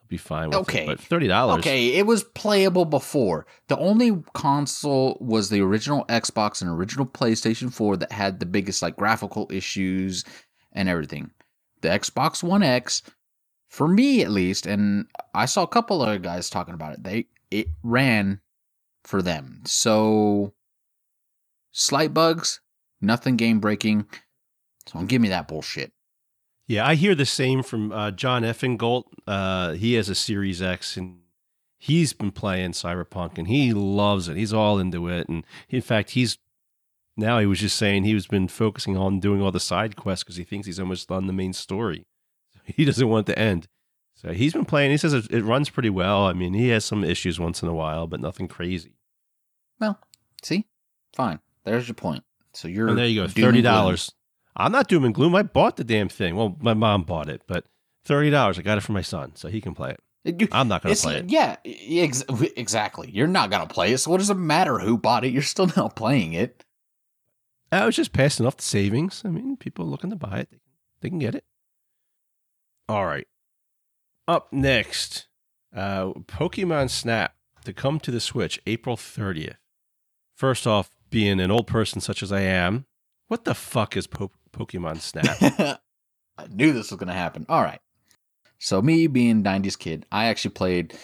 I'll 0.00 0.06
be 0.06 0.16
fine 0.16 0.50
with 0.50 0.58
it. 0.58 0.60
Okay. 0.62 0.84
it. 0.84 0.86
But 0.86 1.00
thirty 1.00 1.26
dollars, 1.26 1.58
Okay, 1.58 1.96
it 1.96 2.06
was 2.06 2.22
playable 2.22 2.84
before. 2.84 3.46
The 3.66 3.78
only 3.78 4.22
console 4.32 5.18
was 5.20 5.50
the 5.50 5.60
original 5.60 6.04
Xbox 6.06 6.62
and 6.62 6.70
original 6.70 7.06
PlayStation 7.06 7.72
4 7.72 7.96
that 7.98 8.12
had 8.12 8.38
the 8.38 8.46
biggest 8.46 8.80
like 8.80 8.96
graphical 8.96 9.48
issues 9.50 10.24
and 10.72 10.88
everything. 10.88 11.32
The 11.80 11.88
Xbox 11.88 12.42
One 12.44 12.62
X, 12.62 13.02
for 13.68 13.88
me 13.88 14.22
at 14.22 14.30
least, 14.30 14.66
and 14.66 15.06
I 15.34 15.46
saw 15.46 15.62
a 15.64 15.68
couple 15.68 16.00
other 16.02 16.18
guys 16.18 16.48
talking 16.48 16.74
about 16.74 16.92
it. 16.92 17.02
They 17.02 17.26
it 17.50 17.68
ran 17.82 18.40
for 19.04 19.22
them. 19.22 19.62
So 19.64 20.52
slight 21.72 22.14
bugs, 22.14 22.60
nothing 23.00 23.36
game 23.36 23.60
breaking. 23.60 24.06
So 24.86 24.98
don't 24.98 25.08
give 25.08 25.22
me 25.22 25.28
that 25.28 25.48
bullshit. 25.48 25.92
Yeah, 26.66 26.86
I 26.86 26.94
hear 26.94 27.14
the 27.14 27.26
same 27.26 27.62
from 27.62 27.90
uh, 27.90 28.12
John 28.12 28.42
Effingolt. 28.42 29.04
Uh, 29.26 29.72
he 29.72 29.94
has 29.94 30.08
a 30.08 30.14
Series 30.14 30.62
X 30.62 30.96
and 30.96 31.18
he's 31.78 32.12
been 32.12 32.30
playing 32.30 32.72
Cyberpunk 32.72 33.38
and 33.38 33.48
he 33.48 33.72
loves 33.72 34.28
it. 34.28 34.36
He's 34.36 34.52
all 34.52 34.78
into 34.78 35.08
it. 35.08 35.28
And 35.28 35.44
in 35.68 35.80
fact, 35.80 36.10
he's 36.10 36.38
now 37.16 37.38
he 37.40 37.46
was 37.46 37.58
just 37.58 37.76
saying 37.76 38.04
he 38.04 38.14
was 38.14 38.26
been 38.26 38.48
focusing 38.48 38.96
on 38.96 39.18
doing 39.18 39.42
all 39.42 39.50
the 39.50 39.60
side 39.60 39.96
quests 39.96 40.22
because 40.22 40.36
he 40.36 40.44
thinks 40.44 40.66
he's 40.66 40.78
almost 40.78 41.08
done 41.08 41.26
the 41.26 41.32
main 41.32 41.52
story. 41.52 42.06
He 42.64 42.84
doesn't 42.84 43.08
want 43.08 43.28
it 43.28 43.32
to 43.32 43.38
end. 43.38 43.66
So 44.22 44.32
he's 44.32 44.52
been 44.52 44.66
playing. 44.66 44.90
He 44.90 44.96
says 44.98 45.14
it, 45.14 45.30
it 45.30 45.44
runs 45.44 45.70
pretty 45.70 45.88
well. 45.90 46.26
I 46.26 46.34
mean, 46.34 46.52
he 46.52 46.68
has 46.68 46.84
some 46.84 47.04
issues 47.04 47.40
once 47.40 47.62
in 47.62 47.68
a 47.68 47.74
while, 47.74 48.06
but 48.06 48.20
nothing 48.20 48.48
crazy. 48.48 48.96
Well, 49.78 49.98
see, 50.42 50.66
fine. 51.16 51.40
There's 51.64 51.88
your 51.88 51.94
point. 51.94 52.22
So 52.52 52.68
you're 52.68 52.88
And 52.88 52.98
there 52.98 53.06
you 53.06 53.22
go, 53.22 53.28
Thirty 53.28 53.62
dollars. 53.62 54.12
I'm 54.56 54.72
not 54.72 54.88
doom 54.88 55.04
and 55.04 55.14
gloom. 55.14 55.34
I 55.34 55.42
bought 55.42 55.76
the 55.76 55.84
damn 55.84 56.08
thing. 56.08 56.36
Well, 56.36 56.56
my 56.60 56.74
mom 56.74 57.04
bought 57.04 57.30
it, 57.30 57.42
but 57.46 57.64
thirty 58.04 58.28
dollars. 58.28 58.58
I 58.58 58.62
got 58.62 58.76
it 58.76 58.82
for 58.82 58.92
my 58.92 59.00
son, 59.00 59.36
so 59.36 59.48
he 59.48 59.60
can 59.60 59.74
play 59.74 59.90
it. 59.92 60.00
You- 60.40 60.48
I'm 60.52 60.68
not 60.68 60.82
going 60.82 60.94
to 60.94 61.00
play 61.00 61.16
it. 61.16 61.30
Yeah, 61.30 61.56
ex- 61.64 62.24
exactly. 62.56 63.10
You're 63.10 63.26
not 63.26 63.50
gonna 63.50 63.66
play 63.66 63.92
it. 63.92 63.98
So 63.98 64.10
what 64.10 64.18
does 64.18 64.28
it 64.28 64.34
matter 64.34 64.78
who 64.78 64.98
bought 64.98 65.24
it? 65.24 65.32
You're 65.32 65.40
still 65.40 65.70
not 65.76 65.96
playing 65.96 66.34
it. 66.34 66.62
I 67.72 67.86
was 67.86 67.96
just 67.96 68.12
passing 68.12 68.44
off 68.44 68.58
the 68.58 68.64
savings. 68.64 69.22
I 69.24 69.28
mean, 69.28 69.56
people 69.56 69.86
looking 69.86 70.10
to 70.10 70.16
buy 70.16 70.40
it, 70.40 70.48
they 71.00 71.08
can 71.08 71.20
get 71.20 71.34
it. 71.36 71.44
All 72.88 73.06
right. 73.06 73.26
Up 74.30 74.52
next, 74.52 75.26
uh, 75.74 76.12
Pokemon 76.12 76.88
Snap 76.88 77.34
to 77.64 77.72
come 77.72 77.98
to 77.98 78.12
the 78.12 78.20
Switch 78.20 78.62
April 78.64 78.96
30th. 78.96 79.56
First 80.36 80.68
off, 80.68 80.90
being 81.10 81.40
an 81.40 81.50
old 81.50 81.66
person 81.66 82.00
such 82.00 82.22
as 82.22 82.30
I 82.30 82.42
am, 82.42 82.86
what 83.26 83.44
the 83.44 83.56
fuck 83.56 83.96
is 83.96 84.06
po- 84.06 84.30
Pokemon 84.52 85.00
Snap? 85.00 85.80
I 86.38 86.46
knew 86.48 86.72
this 86.72 86.92
was 86.92 87.00
gonna 87.00 87.12
happen. 87.12 87.44
All 87.48 87.62
right. 87.62 87.80
So 88.60 88.80
me 88.80 89.08
being 89.08 89.42
'90s 89.42 89.76
kid, 89.76 90.06
I 90.12 90.26
actually 90.26 90.52
played 90.52 90.96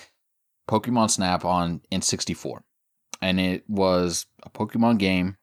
Pokemon 0.68 1.10
Snap 1.10 1.44
on 1.44 1.80
N64, 1.90 2.60
and 3.20 3.40
it 3.40 3.68
was 3.68 4.26
a 4.44 4.50
Pokemon 4.50 4.98
game 4.98 5.36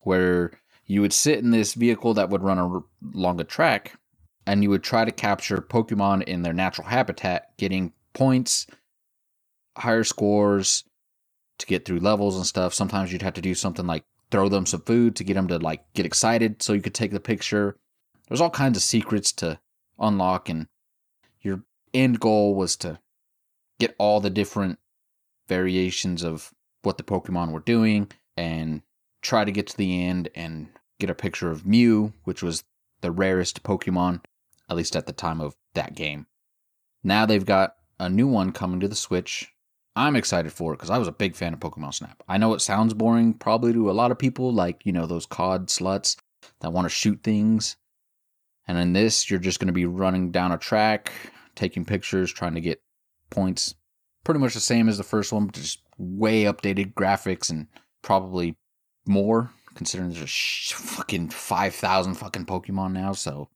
where 0.00 0.50
you 0.84 1.00
would 1.00 1.12
sit 1.12 1.38
in 1.38 1.52
this 1.52 1.74
vehicle 1.74 2.14
that 2.14 2.30
would 2.30 2.42
run 2.42 2.82
along 3.14 3.40
a 3.40 3.44
track, 3.44 4.00
and 4.46 4.62
you 4.62 4.70
would 4.70 4.82
try 4.82 5.04
to 5.04 5.12
capture 5.12 5.58
Pokemon 5.58 6.24
in 6.24 6.42
their 6.42 6.52
natural 6.52 6.88
habitat, 6.88 7.56
getting 7.56 7.92
points, 8.12 8.66
higher 9.76 10.04
scores 10.04 10.84
to 11.58 11.66
get 11.66 11.84
through 11.84 12.00
levels 12.00 12.36
and 12.36 12.46
stuff. 12.46 12.74
Sometimes 12.74 13.12
you'd 13.12 13.22
have 13.22 13.34
to 13.34 13.40
do 13.40 13.54
something 13.54 13.86
like 13.86 14.04
throw 14.30 14.48
them 14.48 14.66
some 14.66 14.82
food 14.82 15.16
to 15.16 15.24
get 15.24 15.34
them 15.34 15.48
to 15.48 15.58
like 15.58 15.84
get 15.94 16.06
excited 16.06 16.62
so 16.62 16.72
you 16.72 16.82
could 16.82 16.94
take 16.94 17.12
the 17.12 17.20
picture. 17.20 17.76
There's 18.28 18.40
all 18.40 18.50
kinds 18.50 18.76
of 18.76 18.82
secrets 18.82 19.32
to 19.32 19.60
unlock 19.98 20.48
and 20.48 20.66
your 21.40 21.62
end 21.92 22.20
goal 22.20 22.54
was 22.54 22.76
to 22.76 22.98
get 23.78 23.94
all 23.98 24.20
the 24.20 24.30
different 24.30 24.78
variations 25.48 26.22
of 26.22 26.52
what 26.82 26.96
the 26.96 27.04
Pokemon 27.04 27.52
were 27.52 27.60
doing 27.60 28.10
and 28.36 28.82
try 29.22 29.44
to 29.44 29.52
get 29.52 29.66
to 29.68 29.76
the 29.76 30.04
end 30.04 30.28
and 30.34 30.68
get 30.98 31.10
a 31.10 31.14
picture 31.14 31.50
of 31.50 31.66
Mew, 31.66 32.12
which 32.24 32.42
was 32.42 32.64
the 33.00 33.10
rarest 33.10 33.62
Pokemon, 33.62 34.20
at 34.68 34.76
least 34.76 34.96
at 34.96 35.06
the 35.06 35.12
time 35.12 35.40
of 35.40 35.56
that 35.74 35.94
game. 35.94 36.26
Now 37.02 37.26
they've 37.26 37.44
got 37.44 37.74
a 37.98 38.08
new 38.08 38.26
one 38.26 38.52
coming 38.52 38.80
to 38.80 38.88
the 38.88 38.94
Switch. 38.94 39.50
I'm 39.96 40.16
excited 40.16 40.52
for 40.52 40.72
it 40.72 40.76
because 40.76 40.90
I 40.90 40.98
was 40.98 41.08
a 41.08 41.12
big 41.12 41.36
fan 41.36 41.52
of 41.52 41.60
Pokemon 41.60 41.94
Snap. 41.94 42.22
I 42.26 42.38
know 42.38 42.54
it 42.54 42.60
sounds 42.60 42.94
boring 42.94 43.34
probably 43.34 43.72
to 43.72 43.90
a 43.90 43.92
lot 43.92 44.10
of 44.10 44.18
people, 44.18 44.52
like, 44.52 44.84
you 44.84 44.92
know, 44.92 45.06
those 45.06 45.26
COD 45.26 45.68
sluts 45.68 46.16
that 46.60 46.72
want 46.72 46.86
to 46.86 46.88
shoot 46.88 47.22
things. 47.22 47.76
And 48.66 48.78
in 48.78 48.92
this, 48.92 49.30
you're 49.30 49.38
just 49.38 49.60
going 49.60 49.68
to 49.68 49.72
be 49.72 49.86
running 49.86 50.32
down 50.32 50.50
a 50.50 50.58
track, 50.58 51.12
taking 51.54 51.84
pictures, 51.84 52.32
trying 52.32 52.54
to 52.54 52.60
get 52.60 52.82
points. 53.30 53.74
Pretty 54.24 54.40
much 54.40 54.54
the 54.54 54.60
same 54.60 54.88
as 54.88 54.96
the 54.98 55.04
first 55.04 55.32
one, 55.32 55.50
just 55.50 55.82
way 55.98 56.44
updated 56.44 56.94
graphics 56.94 57.50
and 57.50 57.68
probably 58.02 58.56
more 59.06 59.52
considering 59.74 60.10
there's 60.10 60.22
a 60.22 60.74
fucking 60.76 61.28
5,000 61.28 62.14
fucking 62.14 62.46
Pokemon 62.46 62.92
now. 62.92 63.12
So, 63.12 63.48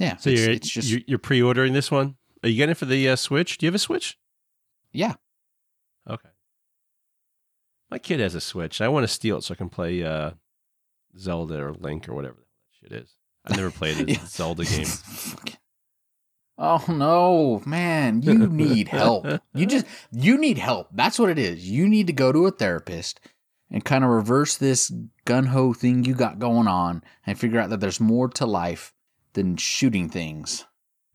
yeah. 0.00 0.16
So 0.16 0.30
it's, 0.30 0.40
you're, 0.40 0.50
it's 0.50 0.68
just, 0.68 1.08
you're 1.08 1.18
pre-ordering 1.20 1.72
this 1.72 1.90
one. 1.92 2.16
Are 2.42 2.48
you 2.48 2.56
getting 2.56 2.72
it 2.72 2.76
for 2.76 2.86
the 2.86 3.08
uh, 3.10 3.14
Switch? 3.16 3.56
Do 3.58 3.66
you 3.66 3.68
have 3.68 3.74
a 3.76 3.78
Switch? 3.78 4.18
yeah. 4.92 5.14
Okay. 6.08 6.28
My 7.90 7.98
kid 7.98 8.18
has 8.20 8.34
a 8.34 8.40
Switch. 8.40 8.80
I 8.80 8.88
want 8.88 9.04
to 9.04 9.08
steal 9.08 9.36
it 9.38 9.44
so 9.44 9.52
I 9.52 9.56
can 9.56 9.68
play 9.68 10.02
uh, 10.02 10.30
Zelda 11.18 11.62
or 11.62 11.72
Link 11.74 12.08
or 12.08 12.14
whatever 12.14 12.36
that 12.36 12.88
shit 12.90 12.92
is. 13.02 13.14
I've 13.44 13.56
never 13.56 13.70
played 13.70 14.00
a 14.00 14.04
Yeah. 14.12 14.24
Zelda 14.26 14.64
game. 14.64 14.86
Oh 16.62 16.84
no, 16.88 17.62
man, 17.64 18.20
you 18.20 18.34
need 18.48 18.88
help. 18.88 19.26
You 19.54 19.64
just 19.64 19.86
you 20.12 20.36
need 20.36 20.58
help. 20.58 20.88
That's 20.92 21.18
what 21.18 21.30
it 21.30 21.38
is. 21.38 21.66
You 21.66 21.88
need 21.88 22.06
to 22.08 22.12
go 22.12 22.32
to 22.32 22.46
a 22.46 22.50
therapist 22.50 23.18
and 23.70 23.82
kind 23.82 24.04
of 24.04 24.10
reverse 24.10 24.58
this 24.58 24.92
gun 25.24 25.46
ho 25.46 25.72
thing 25.72 26.04
you 26.04 26.12
got 26.14 26.38
going 26.38 26.68
on 26.68 27.02
and 27.26 27.38
figure 27.40 27.60
out 27.60 27.70
that 27.70 27.80
there's 27.80 27.98
more 27.98 28.28
to 28.28 28.44
life 28.44 28.92
than 29.34 29.56
shooting 29.56 30.08
things. 30.08 30.66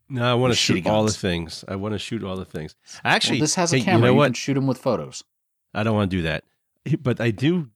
No, 0.08 0.30
I 0.30 0.36
want 0.36 0.54
to 0.54 0.58
shoot 0.58 0.84
shitty 0.84 0.88
all 0.88 1.04
the 1.04 1.12
things. 1.12 1.66
I 1.68 1.76
want 1.76 1.94
to 1.94 2.00
shoot 2.00 2.24
all 2.24 2.36
the 2.36 2.46
things. 2.46 2.76
Actually, 3.04 3.38
well, 3.38 3.44
this 3.44 3.56
has 3.56 3.74
a 3.74 3.78
hey, 3.78 3.84
camera. 3.86 3.98
You 3.98 4.02
know 4.06 4.12
You, 4.12 4.18
what? 4.18 4.26
can 4.28 4.34
shoot 4.34 4.54
them 4.54 4.68
with 4.68 4.78
photos. 4.78 5.24
I 5.74 5.84
don't 5.84 5.96
want 5.96 6.12
to 6.12 6.18
do 6.18 6.24
that. 6.24 6.44
But 7.02 7.20
I 7.20 7.32
do 7.32 7.70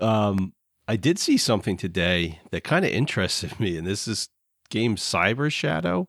um 0.00 0.52
I 0.88 0.96
did 0.96 1.18
see 1.18 1.36
something 1.36 1.76
today 1.76 2.40
that 2.50 2.64
kind 2.64 2.84
of 2.84 2.90
interested 2.90 3.58
me 3.60 3.76
and 3.76 3.86
this 3.86 4.08
is 4.08 4.28
game 4.70 4.96
Cyber 4.96 5.50
Shadow. 5.52 6.06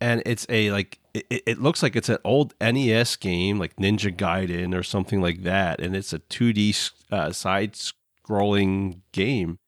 And 0.00 0.22
it's 0.26 0.44
a 0.50 0.70
like 0.70 0.98
it, 1.14 1.26
it 1.46 1.58
looks 1.62 1.82
like 1.82 1.96
it's 1.96 2.10
an 2.10 2.18
old 2.24 2.54
NES 2.60 3.16
game 3.16 3.58
like 3.58 3.76
Ninja 3.76 4.14
Gaiden 4.14 4.74
or 4.78 4.82
something 4.82 5.22
like 5.22 5.42
that 5.44 5.80
and 5.80 5.96
it's 5.96 6.12
a 6.12 6.18
2D 6.18 6.90
uh, 7.10 7.32
side 7.32 7.76
scrolling 8.28 9.00
game. 9.12 9.58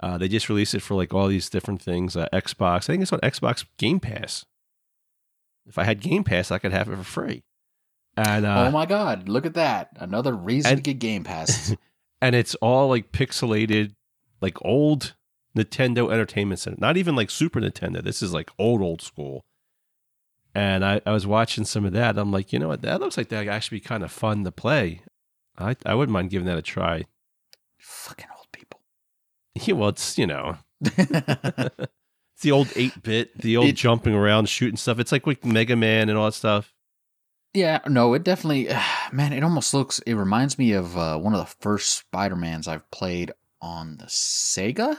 Uh, 0.00 0.18
they 0.18 0.28
just 0.28 0.48
released 0.48 0.74
it 0.74 0.80
for 0.80 0.94
like 0.94 1.14
all 1.14 1.28
these 1.28 1.48
different 1.48 1.80
things. 1.80 2.16
Uh, 2.16 2.28
Xbox, 2.32 2.76
I 2.76 2.92
think 2.92 3.02
it's 3.02 3.12
on 3.12 3.20
Xbox 3.20 3.64
Game 3.78 4.00
Pass. 4.00 4.44
If 5.66 5.78
I 5.78 5.84
had 5.84 6.00
Game 6.00 6.24
Pass, 6.24 6.50
I 6.50 6.58
could 6.58 6.72
have 6.72 6.88
it 6.88 6.96
for 6.96 7.04
free. 7.04 7.44
And 8.16 8.46
uh, 8.46 8.66
oh 8.68 8.70
my 8.70 8.86
god, 8.86 9.28
look 9.28 9.46
at 9.46 9.54
that. 9.54 9.90
Another 9.96 10.34
reason 10.34 10.76
to 10.76 10.82
get 10.82 10.98
Game 10.98 11.24
Pass. 11.24 11.74
and 12.20 12.34
it's 12.34 12.54
all 12.56 12.88
like 12.88 13.12
pixelated, 13.12 13.94
like 14.40 14.56
old 14.64 15.14
Nintendo 15.56 16.12
Entertainment 16.12 16.60
Center. 16.60 16.76
Not 16.80 16.96
even 16.96 17.16
like 17.16 17.30
Super 17.30 17.60
Nintendo. 17.60 18.02
This 18.02 18.22
is 18.22 18.32
like 18.32 18.50
old, 18.58 18.82
old 18.82 19.02
school. 19.02 19.44
And 20.54 20.84
I, 20.84 21.00
I 21.04 21.12
was 21.12 21.26
watching 21.26 21.64
some 21.64 21.84
of 21.84 21.92
that. 21.94 22.16
I'm 22.16 22.30
like, 22.30 22.52
you 22.52 22.60
know 22.60 22.68
what? 22.68 22.82
That 22.82 23.00
looks 23.00 23.16
like 23.16 23.28
that 23.30 23.48
actually 23.48 23.78
be 23.78 23.84
kind 23.84 24.04
of 24.04 24.12
fun 24.12 24.44
to 24.44 24.52
play. 24.52 25.00
I 25.58 25.76
I 25.84 25.94
wouldn't 25.94 26.12
mind 26.12 26.30
giving 26.30 26.46
that 26.46 26.58
a 26.58 26.62
try. 26.62 27.04
Fucking 27.78 28.26
old. 28.36 28.43
Yeah, 29.54 29.74
well, 29.74 29.88
it's 29.90 30.18
you 30.18 30.26
know, 30.26 30.56
it's 30.80 32.42
the 32.42 32.52
old 32.52 32.68
eight 32.76 33.02
bit, 33.02 33.36
the 33.38 33.56
old 33.56 33.68
It- 33.68 33.76
jumping 33.76 34.14
around, 34.14 34.48
shooting 34.48 34.76
stuff. 34.76 34.98
It's 34.98 35.12
like 35.12 35.26
with 35.26 35.44
Mega 35.44 35.76
Man 35.76 36.08
and 36.08 36.18
all 36.18 36.26
that 36.26 36.32
stuff. 36.32 36.72
Yeah, 37.52 37.78
no, 37.86 38.14
it 38.14 38.24
definitely, 38.24 38.68
man, 39.12 39.32
it 39.32 39.44
almost 39.44 39.72
looks, 39.72 40.00
it 40.00 40.14
reminds 40.14 40.58
me 40.58 40.72
of 40.72 40.98
uh, 40.98 41.16
one 41.18 41.34
of 41.34 41.38
the 41.40 41.54
first 41.60 41.96
Spider-Mans 41.98 42.66
I've 42.66 42.90
played 42.90 43.30
on 43.62 43.96
the 43.98 44.06
Sega. 44.06 44.98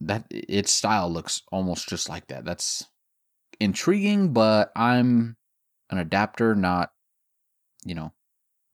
That, 0.00 0.24
its 0.30 0.72
style 0.72 1.08
looks 1.08 1.42
almost 1.52 1.88
just 1.88 2.08
like 2.08 2.26
that. 2.28 2.44
That's 2.44 2.84
intriguing, 3.60 4.32
but 4.32 4.72
I'm 4.74 5.36
an 5.90 5.98
adapter, 5.98 6.56
not, 6.56 6.90
you 7.84 7.94
know, 7.94 8.12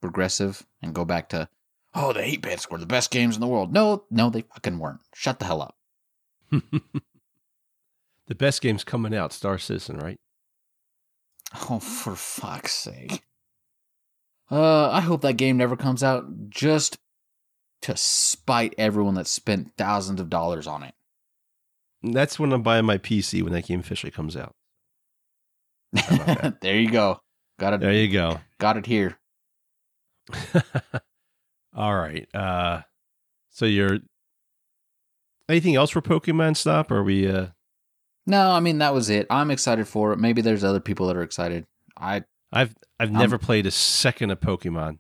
progressive 0.01 0.65
and 0.81 0.95
go 0.95 1.05
back 1.05 1.29
to, 1.31 1.51
oh, 1.97 2.13
the 2.13 2.23
8 2.23 2.43
bits 2.43 2.71
were 2.71 2.79
the 2.79 2.87
best 2.87 3.11
games 3.11 3.35
in 3.35 3.41
the 3.41 3.47
world. 3.47 3.73
No, 3.73 4.05
no, 4.11 4.31
they 4.31 4.43
fucking 4.43 4.79
weren't. 4.79 5.01
Shut 5.15 5.39
the 5.39 5.47
hell 5.47 5.63
up. 5.63 5.77
the 6.51 8.35
best 8.35 8.61
game's 8.61 8.85
coming 8.85 9.15
out, 9.15 9.33
Star 9.33 9.59
Citizen, 9.59 9.99
right? 9.99 10.21
Oh, 11.69 11.79
for 11.81 12.15
fuck's 12.15 12.75
sake. 12.75 13.23
Uh, 14.51 14.91
I 14.91 15.01
hope 15.01 15.23
that 15.23 15.37
game 15.37 15.57
never 15.57 15.77
comes 15.77 16.05
out 16.05 16.51
just 16.51 16.99
to 17.83 17.97
spite 17.97 18.75
everyone 18.79 19.15
that 19.15 19.27
spent 19.27 19.73
thousands 19.77 20.21
of 20.21 20.31
dollars 20.31 20.67
on 20.67 20.83
it. 20.83 20.95
That's 22.03 22.39
when 22.39 22.53
I'm 22.53 22.63
buying 22.63 22.85
my 22.85 22.99
PC 22.99 23.43
when 23.43 23.53
that 23.53 23.67
game 23.67 23.81
officially 23.81 24.13
comes 24.13 24.37
out. 24.37 24.55
How 25.97 26.17
about 26.17 26.43
that? 26.43 26.61
there 26.61 26.79
you 26.79 26.91
go. 26.91 27.21
Got 27.59 27.75
it. 27.75 27.81
There 27.81 27.93
you 27.93 28.13
go. 28.13 28.41
Got 28.59 28.77
it 28.77 28.87
here. 28.87 29.19
All 31.77 31.95
right. 31.95 32.27
Uh 32.35 32.81
so 33.51 33.65
you're 33.67 33.99
anything 35.49 35.77
else 35.77 35.91
for 35.91 36.01
Pokemon 36.03 36.57
Snap? 36.57 36.91
Or 36.91 36.97
are 36.99 37.05
we 37.05 37.29
uh 37.29 37.49
No, 38.27 38.51
I 38.51 38.61
mean 38.61 38.79
that 38.79 38.95
was 38.95 39.09
it. 39.11 39.27
I'm 39.31 39.51
excited 39.51 39.87
for 39.87 40.13
it. 40.13 40.19
Maybe 40.19 40.41
there's 40.43 40.65
other 40.65 40.81
people 40.81 41.07
that 41.09 41.17
are 41.17 41.23
excited. 41.23 41.67
I 41.97 42.25
I've 42.53 42.75
I've 42.99 43.11
Um, 43.11 43.17
never 43.19 43.39
played 43.39 43.67
a 43.67 43.71
second 43.71 44.31
of 44.31 44.41
Pokemon. 44.41 44.99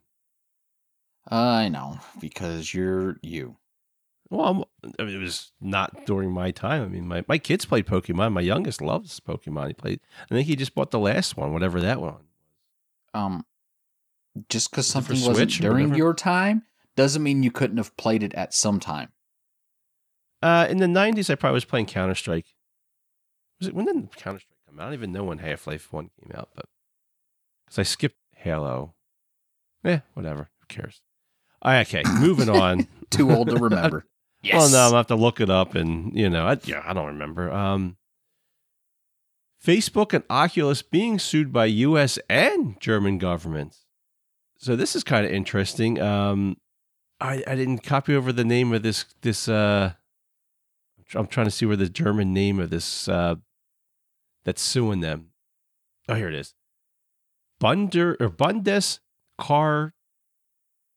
I 1.29 1.69
know 1.69 1.99
because 2.21 2.73
you're 2.75 3.17
you. 3.23 3.57
Well, 4.31 4.45
I'm- 4.45 4.93
I 4.99 5.05
mean, 5.05 5.15
it 5.15 5.19
was 5.19 5.53
not 5.61 6.05
during 6.05 6.33
my 6.33 6.51
time. 6.51 6.83
I 6.83 6.87
mean, 6.87 7.07
my, 7.07 7.25
my 7.29 7.39
kids 7.39 7.65
played 7.65 7.87
Pokemon. 7.87 8.33
My 8.33 8.41
youngest 8.41 8.81
loves 8.83 9.21
Pokemon. 9.21 9.69
He 9.69 9.75
played. 9.75 10.01
I 10.31 10.35
think 10.35 10.47
he 10.49 10.57
just 10.57 10.75
bought 10.75 10.91
the 10.91 10.99
last 10.99 11.37
one, 11.37 11.53
whatever 11.53 11.81
that 11.81 12.01
one. 12.01 12.12
Was. 12.15 12.23
Um, 13.15 13.47
just 14.49 14.70
because 14.70 14.87
Is 14.87 14.90
it 14.90 14.94
for 14.94 15.03
something 15.03 15.29
wasn't 15.29 15.51
Switch 15.51 15.59
during 15.61 15.94
your 15.94 16.14
time 16.14 16.62
doesn't 16.96 17.22
mean 17.22 17.42
you 17.42 17.51
couldn't 17.51 17.77
have 17.77 17.96
played 17.96 18.22
it 18.22 18.35
at 18.35 18.55
some 18.55 18.81
time. 18.81 19.11
Uh, 20.42 20.66
in 20.68 20.79
the 20.79 20.87
'90s, 20.87 21.31
I 21.31 21.35
probably 21.35 21.55
was 21.55 21.64
playing 21.64 21.87
Counter 21.87 22.14
Strike. 22.14 22.46
Was 23.61 23.68
it 23.68 23.75
when 23.75 23.87
did 23.87 24.16
Counter 24.16 24.38
Strike 24.38 24.59
come 24.66 24.79
out? 24.79 24.83
I 24.83 24.87
don't 24.87 24.94
even 24.94 25.12
know 25.12 25.25
when 25.25 25.38
Half 25.38 25.66
Life 25.66 25.92
One 25.92 26.11
came 26.20 26.37
out, 26.37 26.51
but 26.55 26.66
because 27.66 27.79
I 27.79 27.83
skipped 27.85 28.16
Halo. 28.35 28.94
Eh, 29.85 30.01
whatever. 30.14 30.51
Who 30.61 30.66
cares? 30.68 31.01
Right, 31.64 31.87
okay, 31.87 32.03
moving 32.20 32.49
on. 32.49 32.87
Too 33.11 33.31
old 33.31 33.49
to 33.49 33.57
remember. 33.57 34.05
yes. 34.42 34.55
Well, 34.55 34.68
no, 34.70 34.79
I'm 34.79 34.90
gonna 34.90 34.96
have 34.99 35.07
to 35.09 35.16
look 35.16 35.40
it 35.40 35.51
up, 35.51 35.75
and 35.75 36.16
you 36.16 36.29
know, 36.29 36.46
I, 36.46 36.59
yeah, 36.64 36.83
I 36.85 36.92
don't 36.92 37.07
remember. 37.07 37.51
Um, 37.51 37.96
Facebook 39.64 40.12
and 40.12 40.25
Oculus 40.29 40.83
being 40.83 41.18
sued 41.18 41.53
by 41.53 41.66
U.S. 41.66 42.18
and 42.29 42.81
German 42.81 43.18
governments. 43.18 43.86
So 44.59 44.77
this 44.77 44.97
is 44.97 45.05
kind 45.05 45.27
of 45.27 45.33
interesting. 45.33 46.01
Um, 46.01 46.57
I 47.21 47.42
I 47.47 47.55
didn't 47.55 47.83
copy 47.83 48.14
over 48.14 48.33
the 48.33 48.45
name 48.45 48.73
of 48.73 48.83
this 48.83 49.05
this. 49.23 49.49
Uh, 49.49 49.92
I'm 51.14 51.27
trying 51.27 51.47
to 51.47 51.51
see 51.51 51.66
where 51.66 51.77
the 51.77 51.88
German 51.88 52.33
name 52.33 52.59
of 52.59 52.71
this 52.71 53.09
uh, 53.09 53.37
that's 54.45 54.62
suing 54.62 55.01
them. 55.01 55.31
Oh, 56.09 56.14
here 56.14 56.29
it 56.29 56.35
is. 56.35 56.55
Bunder 57.59 58.16
or 58.21 58.29
Bundes 58.29 59.01
Car 59.38 59.95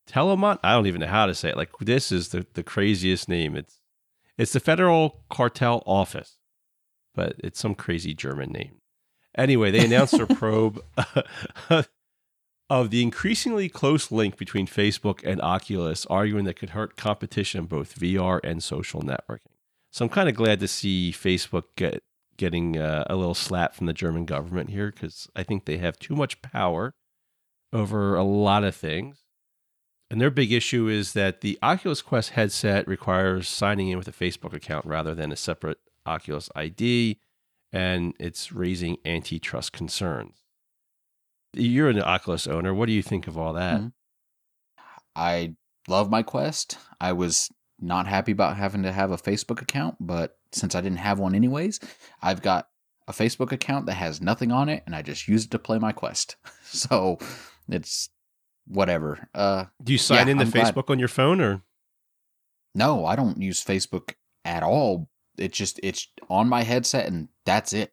Telemont. 0.08 0.58
I 0.62 0.72
don't 0.72 0.86
even 0.86 1.00
know 1.00 1.06
how 1.06 1.26
to 1.26 1.34
say 1.34 1.50
it. 1.50 1.56
Like 1.56 1.70
this 1.80 2.10
is 2.10 2.28
the, 2.28 2.46
the 2.54 2.62
craziest 2.62 3.28
name. 3.28 3.56
It's 3.56 3.80
it's 4.36 4.52
the 4.52 4.60
Federal 4.60 5.24
Cartel 5.30 5.82
Office, 5.86 6.38
but 7.14 7.36
it's 7.38 7.60
some 7.60 7.74
crazy 7.74 8.14
German 8.14 8.50
name. 8.50 8.80
Anyway, 9.36 9.70
they 9.70 9.84
announced 9.84 10.16
their 10.16 10.26
probe 10.38 10.82
of 12.70 12.90
the 12.90 13.02
increasingly 13.02 13.68
close 13.68 14.12
link 14.12 14.38
between 14.38 14.68
Facebook 14.68 15.20
and 15.24 15.42
Oculus, 15.42 16.06
arguing 16.06 16.44
that 16.44 16.54
could 16.54 16.70
hurt 16.70 16.96
competition 16.96 17.58
in 17.60 17.66
both 17.66 17.98
VR 17.98 18.38
and 18.44 18.62
social 18.62 19.02
networking. 19.02 19.50
So 19.90 20.04
I'm 20.04 20.08
kind 20.08 20.28
of 20.28 20.36
glad 20.36 20.60
to 20.60 20.68
see 20.68 21.12
Facebook 21.12 21.64
get 21.76 22.00
getting 22.36 22.78
uh, 22.78 23.04
a 23.10 23.16
little 23.16 23.34
slap 23.34 23.74
from 23.74 23.86
the 23.86 23.92
German 23.92 24.24
government 24.24 24.70
here 24.70 24.90
because 24.90 25.28
I 25.36 25.42
think 25.42 25.66
they 25.66 25.76
have 25.76 25.98
too 25.98 26.14
much 26.14 26.40
power 26.40 26.94
over 27.70 28.16
a 28.16 28.22
lot 28.22 28.64
of 28.64 28.74
things. 28.74 29.24
And 30.10 30.20
their 30.20 30.30
big 30.30 30.50
issue 30.50 30.88
is 30.88 31.12
that 31.12 31.40
the 31.40 31.58
Oculus 31.62 32.00
Quest 32.00 32.30
headset 32.30 32.88
requires 32.88 33.48
signing 33.48 33.88
in 33.88 33.98
with 33.98 34.08
a 34.08 34.12
Facebook 34.12 34.54
account 34.54 34.86
rather 34.86 35.14
than 35.14 35.30
a 35.32 35.36
separate 35.36 35.78
Oculus 36.06 36.48
ID, 36.56 37.18
and 37.72 38.14
it's 38.18 38.52
raising 38.52 38.96
antitrust 39.04 39.72
concerns. 39.72 40.39
You're 41.52 41.88
an 41.88 42.00
Oculus 42.02 42.46
owner. 42.46 42.72
What 42.74 42.86
do 42.86 42.92
you 42.92 43.02
think 43.02 43.26
of 43.26 43.36
all 43.36 43.52
that? 43.54 43.80
Mhm. 43.80 43.92
I 45.16 45.54
love 45.88 46.10
my 46.10 46.22
Quest. 46.22 46.78
I 47.00 47.12
was 47.12 47.48
not 47.78 48.06
happy 48.06 48.32
about 48.32 48.56
having 48.56 48.82
to 48.84 48.92
have 48.92 49.10
a 49.10 49.16
Facebook 49.16 49.60
account, 49.62 49.96
but 50.00 50.38
since 50.52 50.74
I 50.74 50.80
didn't 50.80 50.98
have 50.98 51.18
one 51.18 51.34
anyways, 51.34 51.80
I've 52.22 52.42
got 52.42 52.68
a 53.08 53.12
Facebook 53.12 53.50
account 53.52 53.86
that 53.86 53.94
has 53.94 54.20
nothing 54.20 54.52
on 54.52 54.68
it, 54.68 54.82
and 54.86 54.94
I 54.94 55.02
just 55.02 55.26
use 55.26 55.46
it 55.46 55.50
to 55.52 55.58
play 55.58 55.78
my 55.78 55.92
Quest. 55.92 56.36
So 56.72 57.18
it's 57.68 58.10
whatever. 58.68 59.28
Uh, 59.34 59.64
Do 59.82 59.90
you 59.92 59.98
sign 59.98 60.28
Yeah, 60.28 60.34
I'm 60.40 60.50
glad. 60.50 60.72
Facebook 60.72 60.88
on 60.88 61.00
your 61.00 61.08
phone 61.08 61.40
or? 61.40 61.62
no, 62.76 63.04
I 63.04 63.16
don't 63.16 63.42
use 63.42 63.64
Facebook 63.64 64.14
at 64.44 64.62
all. 64.62 65.08
It's 65.36 65.58
just 65.58 65.80
it's 65.82 66.06
on 66.28 66.48
my 66.48 66.62
headset, 66.62 67.06
and 67.06 67.28
that's 67.44 67.72
it. 67.72 67.92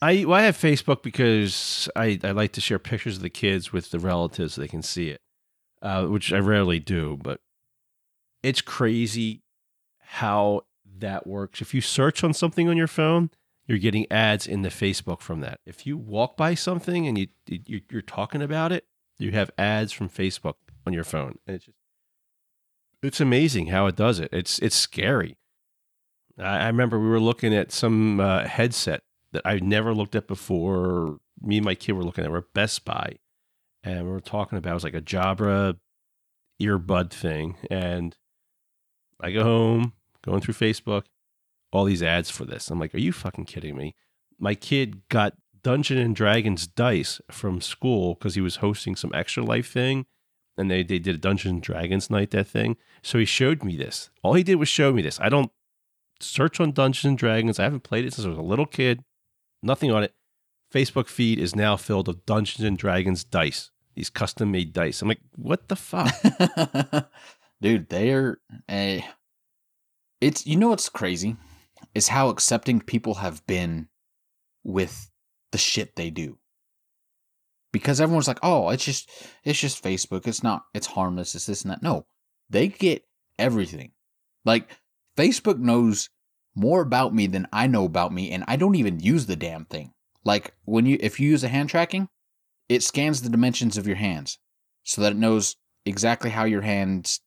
I 0.00 0.24
well, 0.24 0.38
I 0.38 0.42
have 0.42 0.56
Facebook 0.56 1.02
because 1.02 1.88
I, 1.96 2.18
I 2.22 2.30
like 2.30 2.52
to 2.52 2.60
share 2.60 2.78
pictures 2.78 3.16
of 3.16 3.22
the 3.22 3.30
kids 3.30 3.72
with 3.72 3.90
the 3.90 3.98
relatives 3.98 4.54
so 4.54 4.60
they 4.60 4.68
can 4.68 4.82
see 4.82 5.10
it, 5.10 5.20
uh, 5.82 6.06
which 6.06 6.32
I 6.32 6.38
rarely 6.38 6.78
do. 6.78 7.18
But 7.20 7.40
it's 8.42 8.60
crazy 8.60 9.42
how 9.98 10.62
that 10.98 11.26
works. 11.26 11.60
If 11.60 11.74
you 11.74 11.80
search 11.80 12.22
on 12.22 12.32
something 12.32 12.68
on 12.68 12.76
your 12.76 12.86
phone, 12.86 13.30
you're 13.66 13.78
getting 13.78 14.10
ads 14.10 14.46
in 14.46 14.62
the 14.62 14.68
Facebook 14.68 15.20
from 15.20 15.40
that. 15.40 15.60
If 15.66 15.86
you 15.86 15.96
walk 15.96 16.36
by 16.36 16.54
something 16.54 17.06
and 17.06 17.18
you, 17.18 17.26
you 17.46 17.80
you're 17.90 18.02
talking 18.02 18.42
about 18.42 18.70
it, 18.70 18.84
you 19.18 19.32
have 19.32 19.50
ads 19.58 19.92
from 19.92 20.08
Facebook 20.08 20.54
on 20.86 20.92
your 20.92 21.04
phone, 21.04 21.38
and 21.46 21.56
it's 21.56 21.66
just 21.66 21.78
it's 23.02 23.20
amazing 23.20 23.68
how 23.68 23.86
it 23.86 23.96
does 23.96 24.20
it. 24.20 24.28
It's 24.32 24.60
it's 24.60 24.76
scary. 24.76 25.36
I, 26.38 26.58
I 26.58 26.66
remember 26.68 27.00
we 27.00 27.08
were 27.08 27.20
looking 27.20 27.52
at 27.52 27.72
some 27.72 28.20
uh, 28.20 28.44
headset 28.44 29.02
that 29.32 29.42
I've 29.44 29.62
never 29.62 29.94
looked 29.94 30.14
at 30.14 30.26
before. 30.26 31.18
Me 31.40 31.58
and 31.58 31.64
my 31.64 31.74
kid 31.74 31.92
were 31.92 32.04
looking 32.04 32.24
at. 32.24 32.30
We're 32.30 32.42
Best 32.54 32.84
Buy, 32.84 33.16
and 33.82 34.06
we 34.06 34.12
were 34.12 34.20
talking 34.20 34.58
about 34.58 34.70
it 34.70 34.74
was 34.74 34.84
like 34.84 34.94
a 34.94 35.00
Jabra 35.00 35.76
earbud 36.60 37.10
thing. 37.10 37.56
And 37.70 38.16
I 39.20 39.30
go 39.30 39.42
home, 39.42 39.92
going 40.22 40.40
through 40.40 40.54
Facebook, 40.54 41.04
all 41.72 41.84
these 41.84 42.02
ads 42.02 42.30
for 42.30 42.44
this. 42.44 42.70
I'm 42.70 42.80
like, 42.80 42.94
are 42.94 42.98
you 42.98 43.12
fucking 43.12 43.44
kidding 43.44 43.76
me? 43.76 43.94
My 44.38 44.54
kid 44.54 45.08
got 45.08 45.34
Dungeon 45.62 45.98
and 45.98 46.14
Dragons 46.14 46.66
dice 46.66 47.20
from 47.30 47.60
school 47.60 48.14
because 48.14 48.34
he 48.34 48.40
was 48.40 48.56
hosting 48.56 48.96
some 48.96 49.12
extra 49.14 49.42
life 49.42 49.70
thing. 49.70 50.06
And 50.56 50.70
they, 50.70 50.82
they 50.82 50.98
did 50.98 51.14
a 51.14 51.18
Dungeon 51.18 51.50
and 51.50 51.62
Dragons 51.62 52.10
night, 52.10 52.30
that 52.32 52.48
thing. 52.48 52.76
So 53.02 53.18
he 53.18 53.24
showed 53.24 53.62
me 53.62 53.76
this. 53.76 54.10
All 54.24 54.34
he 54.34 54.42
did 54.42 54.56
was 54.56 54.68
show 54.68 54.92
me 54.92 55.02
this. 55.02 55.20
I 55.20 55.28
don't 55.28 55.52
search 56.20 56.58
on 56.58 56.72
Dungeons 56.72 57.04
and 57.04 57.18
Dragons. 57.18 57.60
I 57.60 57.64
haven't 57.64 57.84
played 57.84 58.04
it 58.04 58.12
since 58.12 58.26
I 58.26 58.30
was 58.30 58.38
a 58.38 58.42
little 58.42 58.66
kid. 58.66 59.04
Nothing 59.62 59.90
on 59.90 60.02
it. 60.02 60.14
Facebook 60.72 61.08
feed 61.08 61.38
is 61.38 61.56
now 61.56 61.76
filled 61.76 62.08
with 62.08 62.26
Dungeons 62.26 62.64
and 62.64 62.76
Dragons 62.76 63.24
dice. 63.24 63.70
These 63.94 64.10
custom 64.10 64.52
made 64.52 64.72
dice. 64.72 65.02
I'm 65.02 65.08
like, 65.08 65.20
what 65.34 65.68
the 65.68 65.76
fuck? 65.76 66.12
Dude, 67.60 67.88
they're 67.88 68.38
a. 68.70 69.04
It's 70.20 70.46
you 70.46 70.56
know 70.56 70.68
what's 70.68 70.88
crazy 70.88 71.36
is 71.94 72.08
how 72.08 72.28
accepting 72.28 72.80
people 72.80 73.14
have 73.14 73.44
been 73.46 73.88
with 74.64 75.10
the 75.52 75.58
shit 75.58 75.96
they 75.96 76.10
do. 76.10 76.38
Because 77.72 78.00
everyone's 78.00 78.28
like, 78.28 78.40
"Oh, 78.42 78.70
it's 78.70 78.84
just 78.84 79.10
it's 79.44 79.58
just 79.58 79.82
Facebook. 79.82 80.26
It's 80.26 80.42
not 80.42 80.64
it's 80.74 80.86
harmless. 80.86 81.34
It's 81.34 81.46
this 81.46 81.62
and 81.62 81.70
that." 81.72 81.82
No. 81.82 82.06
They 82.50 82.68
get 82.68 83.02
everything. 83.38 83.92
Like 84.44 84.70
Facebook 85.16 85.58
knows 85.58 86.08
more 86.58 86.80
about 86.82 87.14
me 87.14 87.28
than 87.28 87.46
I 87.52 87.68
know 87.68 87.84
about 87.84 88.12
me 88.12 88.32
and 88.32 88.44
I 88.48 88.56
don't 88.56 88.74
even 88.74 89.00
use 89.00 89.26
the 89.26 89.36
damn 89.36 89.64
thing. 89.64 89.92
Like 90.24 90.54
when 90.64 90.86
you 90.86 90.98
if 91.00 91.20
you 91.20 91.30
use 91.30 91.44
a 91.44 91.48
hand 91.48 91.70
tracking, 91.70 92.08
it 92.68 92.82
scans 92.82 93.22
the 93.22 93.30
dimensions 93.30 93.78
of 93.78 93.86
your 93.86 93.96
hands 93.96 94.38
so 94.82 95.00
that 95.02 95.12
it 95.12 95.18
knows 95.18 95.56
exactly 95.86 96.30
how 96.30 96.44
your 96.44 96.62
hands 96.62 97.20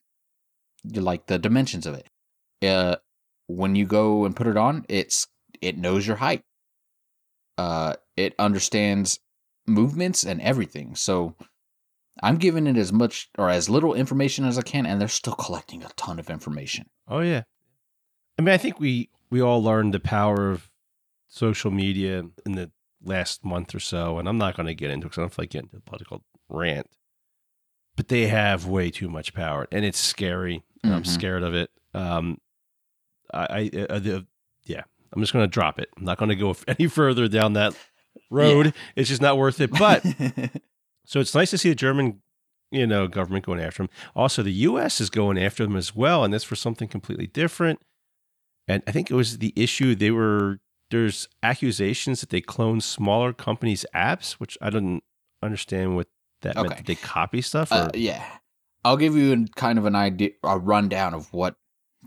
like 0.84 1.28
the 1.28 1.40
dimensions 1.40 1.88
of 1.88 1.96
it. 1.96 2.08
Uh 2.68 2.98
when 3.48 3.76
you 3.76 3.86
go 3.86 4.26
and 4.26 4.36
put 4.36 4.48
it 4.48 4.58
on, 4.58 4.86
it's 4.90 5.28
it 5.62 5.78
knows 5.78 6.06
your 6.06 6.18
height. 6.18 6.44
Uh 7.58 7.96
it 8.18 8.36
understands 8.38 9.20
movements 9.66 10.24
and 10.24 10.42
everything. 10.42 10.94
So 10.96 11.36
I'm 12.22 12.38
giving 12.38 12.68
it 12.68 12.78
as 12.78 12.92
much 12.92 13.30
or 13.38 13.50
as 13.50 13.70
little 13.70 13.94
information 13.94 14.44
as 14.44 14.58
I 14.58 14.62
can 14.62 14.86
and 14.86 15.00
they're 15.00 15.08
still 15.08 15.36
collecting 15.36 15.84
a 15.84 15.90
ton 15.96 16.20
of 16.20 16.30
information. 16.30 16.90
Oh 17.08 17.22
yeah. 17.22 17.44
I 18.38 18.42
mean, 18.42 18.54
I 18.54 18.58
think 18.58 18.80
we 18.80 19.10
we 19.32 19.42
all 19.42 19.64
learned 19.64 19.94
the 19.94 20.00
power 20.00 20.52
of 20.52 20.70
social 21.28 21.72
media 21.72 22.26
in 22.46 22.52
the 22.52 22.70
last 23.04 23.44
month 23.44 23.74
or 23.74 23.80
so, 23.80 24.20
and 24.20 24.30
I'm 24.30 24.38
not 24.38 24.56
going 24.56 24.68
to 24.68 24.76
get 24.76 24.92
into 24.92 25.08
it 25.08 25.10
because 25.10 25.18
I 25.18 25.22
don't 25.22 25.34
feel 25.34 25.44
like 25.44 25.50
getting 25.50 25.70
into 25.74 25.78
a 25.78 25.90
political 25.90 26.24
rant. 26.50 26.88
But 27.96 28.10
they 28.10 28.28
have 28.28 28.68
way 28.68 28.92
too 28.92 29.10
much 29.10 29.34
power, 29.34 29.68
and 29.72 29.84
it's 29.84 29.98
scary. 29.98 30.64
Mm-hmm. 30.84 30.96
I'm 30.96 31.06
scared 31.06 31.44
of 31.44 31.56
it. 31.56 31.72
Um, 31.94 32.40
I, 33.34 33.72
I 33.76 33.86
uh, 33.90 34.00
the, 34.00 34.28
yeah, 34.66 34.84
I'm 35.12 35.22
just 35.22 35.34
going 35.34 35.44
to 35.44 35.52
drop 35.52 35.80
it. 35.80 35.90
I'm 35.98 36.06
not 36.06 36.18
going 36.18 36.30
to 36.30 36.36
go 36.36 36.56
any 36.68 36.88
further 36.88 37.28
down 37.28 37.54
that 37.54 37.74
road. 38.30 38.68
Yeah. 38.68 38.72
It's 38.96 39.10
just 39.10 39.22
not 39.22 39.38
worth 39.38 39.60
it. 39.62 39.72
But 39.72 40.06
so 41.06 41.20
it's 41.20 41.36
nice 41.36 41.52
to 41.52 41.58
see 41.58 41.70
the 41.70 41.76
German, 41.76 42.22
you 42.70 42.88
know, 42.88 43.08
government 43.08 43.46
going 43.46 43.60
after 43.60 43.84
them. 43.84 43.90
Also, 44.16 44.44
the 44.44 44.52
U.S. 44.52 45.02
is 45.02 45.10
going 45.10 45.38
after 45.38 45.64
them 45.64 45.76
as 45.76 45.96
well, 45.96 46.24
and 46.24 46.34
that's 46.34 46.44
for 46.44 46.56
something 46.56 46.88
completely 46.88 47.28
different. 47.28 47.80
And 48.68 48.84
I 48.88 48.92
think 48.92 49.12
it 49.12 49.16
was 49.16 49.40
the 49.40 49.54
issue 49.56 49.96
they 49.96 50.12
were 50.12 50.60
there's 50.92 51.30
accusations 51.42 52.20
that 52.20 52.30
they 52.30 52.42
clone 52.42 52.82
smaller 52.82 53.34
companies' 53.34 53.86
apps, 53.96 54.34
which 54.34 54.58
I 54.62 54.70
don't 54.70 55.02
understand 55.42 55.96
what 55.96 56.08
that 56.42 56.58
okay. 56.58 56.68
meant. 56.68 56.78
Did 56.86 56.86
they 56.86 57.02
copy 57.02 57.42
stuff? 57.42 57.72
Uh, 57.72 57.90
yeah, 57.94 58.24
I'll 58.84 58.98
give 58.98 59.16
you 59.16 59.48
kind 59.56 59.80
of 59.80 59.86
an 59.86 59.96
idea, 59.96 60.32
a 60.44 60.60
rundown 60.60 61.14
of 61.14 61.34
what's 61.34 61.56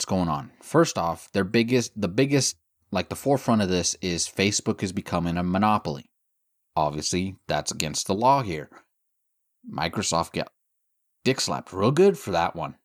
going 0.06 0.28
on. 0.28 0.52
First 0.62 0.98
off, 0.98 1.32
their 1.32 1.44
biggest, 1.44 1.98
the 2.00 2.08
biggest, 2.08 2.56
like 2.90 3.08
the 3.08 3.16
forefront 3.16 3.62
of 3.62 3.68
this 3.68 3.96
is 4.00 4.28
Facebook 4.28 4.82
is 4.82 4.92
becoming 4.92 5.36
a 5.36 5.42
monopoly. 5.42 6.10
Obviously, 6.76 7.36
that's 7.48 7.72
against 7.72 8.06
the 8.06 8.14
law 8.14 8.42
here. 8.42 8.68
Microsoft 9.68 10.32
got 10.32 10.52
dick 11.24 11.40
slapped 11.40 11.72
real 11.72 11.90
good 11.90 12.18
for 12.18 12.32
that 12.32 12.54
one. 12.54 12.76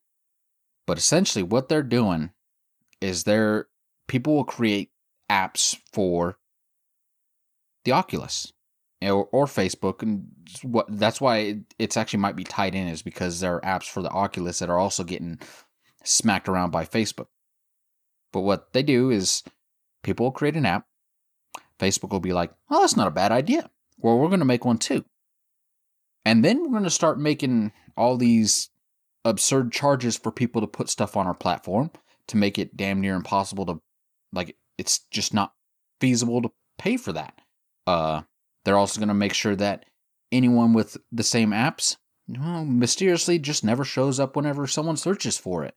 But 0.87 0.97
essentially, 0.97 1.43
what 1.43 1.67
they're 1.67 1.83
doing 1.83 2.31
is 3.01 3.23
they're 3.23 3.67
people 4.07 4.35
will 4.35 4.43
create 4.43 4.91
apps 5.29 5.77
for 5.93 6.37
the 7.85 7.91
Oculus 7.91 8.51
or, 9.01 9.25
or 9.31 9.45
Facebook, 9.45 10.01
and 10.01 10.27
what 10.63 10.85
that's 10.89 11.21
why 11.21 11.59
it's 11.77 11.95
actually 11.95 12.19
might 12.19 12.35
be 12.35 12.43
tied 12.43 12.75
in 12.75 12.87
is 12.87 13.01
because 13.01 13.39
there 13.39 13.55
are 13.55 13.61
apps 13.61 13.89
for 13.89 14.01
the 14.01 14.09
Oculus 14.09 14.59
that 14.59 14.69
are 14.69 14.79
also 14.79 15.03
getting 15.03 15.39
smacked 16.03 16.49
around 16.49 16.71
by 16.71 16.83
Facebook. 16.85 17.27
But 18.33 18.41
what 18.41 18.73
they 18.73 18.83
do 18.83 19.09
is 19.09 19.43
people 20.03 20.25
will 20.25 20.31
create 20.31 20.55
an 20.55 20.65
app. 20.65 20.85
Facebook 21.79 22.11
will 22.11 22.19
be 22.19 22.33
like, 22.33 22.51
"Well, 22.69 22.81
that's 22.81 22.97
not 22.97 23.07
a 23.07 23.11
bad 23.11 23.31
idea. 23.31 23.69
Well, 23.97 24.17
we're 24.17 24.27
going 24.27 24.39
to 24.39 24.45
make 24.45 24.65
one 24.65 24.77
too." 24.77 25.05
And 26.25 26.43
then 26.43 26.63
we're 26.63 26.71
going 26.71 26.83
to 26.83 26.89
start 26.89 27.19
making 27.19 27.71
all 27.95 28.17
these 28.17 28.69
absurd 29.23 29.71
charges 29.71 30.17
for 30.17 30.31
people 30.31 30.61
to 30.61 30.67
put 30.67 30.89
stuff 30.89 31.15
on 31.15 31.25
our 31.25 31.33
platform 31.33 31.91
to 32.29 32.37
make 32.37 32.57
it 32.57 32.75
damn 32.75 33.01
near 33.01 33.15
impossible 33.15 33.65
to 33.65 33.81
like 34.33 34.55
it's 34.77 34.99
just 35.11 35.33
not 35.33 35.53
feasible 35.99 36.41
to 36.41 36.51
pay 36.77 36.97
for 36.97 37.13
that. 37.13 37.39
Uh 37.85 38.21
they're 38.65 38.77
also 38.77 38.99
going 38.99 39.07
to 39.07 39.13
make 39.13 39.33
sure 39.33 39.55
that 39.55 39.85
anyone 40.31 40.73
with 40.73 40.97
the 41.11 41.23
same 41.23 41.51
apps 41.51 41.95
well, 42.37 42.63
mysteriously 42.63 43.39
just 43.39 43.63
never 43.63 43.83
shows 43.83 44.19
up 44.19 44.35
whenever 44.35 44.67
someone 44.67 44.97
searches 44.97 45.37
for 45.37 45.63
it. 45.63 45.73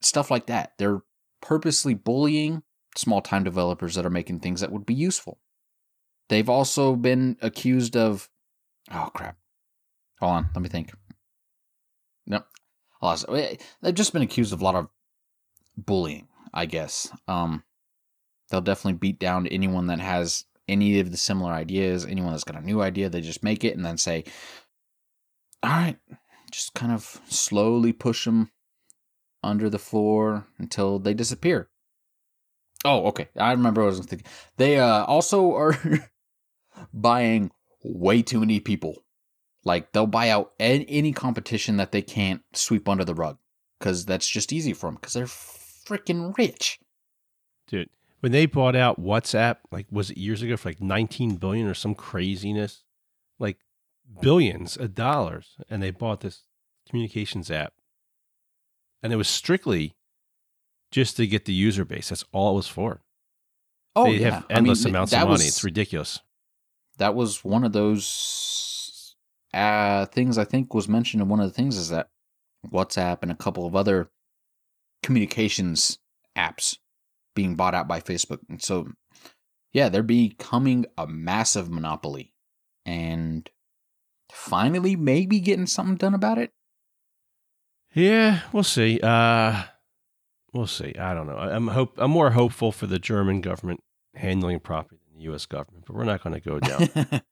Stuff 0.00 0.30
like 0.30 0.46
that. 0.46 0.72
They're 0.78 1.02
purposely 1.40 1.94
bullying 1.94 2.62
small 2.96 3.20
time 3.20 3.44
developers 3.44 3.94
that 3.94 4.04
are 4.04 4.10
making 4.10 4.40
things 4.40 4.60
that 4.60 4.72
would 4.72 4.84
be 4.84 4.94
useful. 4.94 5.38
They've 6.28 6.48
also 6.48 6.96
been 6.96 7.36
accused 7.40 7.96
of 7.96 8.28
oh 8.90 9.10
crap. 9.14 9.36
Hold 10.18 10.32
on, 10.32 10.50
let 10.54 10.62
me 10.62 10.68
think. 10.68 10.92
No. 12.26 12.42
They've 13.82 13.94
just 13.94 14.12
been 14.12 14.22
accused 14.22 14.52
of 14.52 14.60
a 14.60 14.64
lot 14.64 14.74
of 14.74 14.88
bullying, 15.76 16.28
I 16.52 16.66
guess. 16.66 17.10
Um, 17.28 17.64
they'll 18.50 18.60
definitely 18.60 18.98
beat 18.98 19.18
down 19.18 19.46
anyone 19.46 19.86
that 19.86 20.00
has 20.00 20.44
any 20.68 21.00
of 21.00 21.10
the 21.10 21.16
similar 21.16 21.52
ideas. 21.52 22.04
Anyone 22.04 22.32
that's 22.32 22.44
got 22.44 22.60
a 22.60 22.64
new 22.64 22.80
idea, 22.82 23.08
they 23.08 23.20
just 23.20 23.44
make 23.44 23.64
it 23.64 23.76
and 23.76 23.84
then 23.84 23.98
say, 23.98 24.24
"All 25.62 25.70
right," 25.70 25.98
just 26.50 26.74
kind 26.74 26.92
of 26.92 27.20
slowly 27.28 27.92
push 27.92 28.24
them 28.24 28.50
under 29.42 29.68
the 29.68 29.78
floor 29.78 30.46
until 30.58 30.98
they 30.98 31.14
disappear. 31.14 31.68
Oh, 32.84 33.06
okay. 33.06 33.28
I 33.36 33.52
remember 33.52 33.82
what 33.82 33.94
I 33.94 33.98
was 33.98 34.06
thinking. 34.06 34.28
They 34.56 34.78
uh, 34.78 35.04
also 35.04 35.54
are 35.56 35.76
buying 36.92 37.50
way 37.82 38.22
too 38.22 38.40
many 38.40 38.60
people. 38.60 39.04
Like 39.64 39.92
they'll 39.92 40.06
buy 40.06 40.30
out 40.30 40.52
any 40.58 41.12
competition 41.12 41.76
that 41.76 41.92
they 41.92 42.02
can't 42.02 42.42
sweep 42.52 42.88
under 42.88 43.04
the 43.04 43.14
rug 43.14 43.38
because 43.78 44.04
that's 44.04 44.28
just 44.28 44.52
easy 44.52 44.72
for 44.72 44.86
them 44.86 44.96
because 44.96 45.12
they're 45.12 45.26
freaking 45.86 46.36
rich. 46.36 46.78
Dude, 47.68 47.90
when 48.20 48.32
they 48.32 48.46
bought 48.46 48.76
out 48.76 49.00
WhatsApp, 49.00 49.56
like 49.70 49.86
was 49.90 50.10
it 50.10 50.18
years 50.18 50.42
ago 50.42 50.56
for 50.56 50.70
like 50.70 50.80
19 50.80 51.36
billion 51.36 51.66
or 51.66 51.74
some 51.74 51.94
craziness, 51.94 52.82
like 53.38 53.58
billions 54.20 54.76
of 54.76 54.94
dollars, 54.94 55.56
and 55.68 55.82
they 55.82 55.90
bought 55.90 56.20
this 56.20 56.42
communications 56.88 57.50
app, 57.50 57.72
and 59.02 59.12
it 59.12 59.16
was 59.16 59.28
strictly 59.28 59.94
just 60.90 61.16
to 61.16 61.26
get 61.26 61.46
the 61.46 61.52
user 61.52 61.84
base. 61.84 62.10
That's 62.10 62.24
all 62.32 62.52
it 62.52 62.56
was 62.56 62.68
for. 62.68 63.02
Oh, 63.96 64.04
they 64.04 64.18
yeah. 64.18 64.30
have 64.30 64.46
endless 64.48 64.84
I 64.84 64.86
mean, 64.86 64.94
amounts 64.94 65.12
of 65.12 65.18
money. 65.20 65.30
was, 65.30 65.48
it's 65.48 65.64
ridiculous. 65.64 66.20
That 66.98 67.14
was 67.14 67.44
one 67.44 67.64
of 67.64 67.72
those 67.72 69.16
uh, 69.52 70.06
things 70.06 70.38
I 70.38 70.44
think 70.44 70.72
was 70.74 70.88
mentioned. 70.88 71.20
And 71.20 71.30
one 71.30 71.40
of 71.40 71.46
the 71.46 71.54
things 71.54 71.76
is 71.76 71.88
that 71.90 72.08
WhatsApp 72.70 73.18
and 73.22 73.30
a 73.30 73.36
couple 73.36 73.66
of 73.66 73.74
other 73.74 74.10
communications 75.02 75.98
apps 76.36 76.76
being 77.34 77.54
bought 77.56 77.74
out 77.74 77.88
by 77.88 78.00
Facebook. 78.00 78.38
And 78.48 78.62
so 78.62 78.88
yeah, 79.72 79.88
they're 79.88 80.02
becoming 80.02 80.86
a 80.98 81.06
massive 81.06 81.70
monopoly. 81.70 82.34
And 82.84 83.48
finally 84.30 84.96
maybe 84.96 85.40
getting 85.40 85.66
something 85.66 85.96
done 85.96 86.14
about 86.14 86.38
it. 86.38 86.52
Yeah, 87.94 88.40
we'll 88.52 88.62
see. 88.64 88.98
Uh 89.02 89.64
we'll 90.52 90.66
see. 90.66 90.94
I 90.98 91.14
don't 91.14 91.26
know. 91.26 91.36
I'm 91.36 91.68
hope 91.68 91.94
I'm 91.98 92.10
more 92.10 92.30
hopeful 92.30 92.72
for 92.72 92.86
the 92.86 92.98
German 92.98 93.40
government 93.40 93.80
handling 94.14 94.60
properly 94.60 95.00
than 95.08 95.18
the 95.18 95.32
US 95.32 95.46
government, 95.46 95.84
but 95.86 95.96
we're 95.96 96.04
not 96.04 96.22
going 96.22 96.34
to 96.34 96.40
go 96.40 96.60
down. 96.60 96.88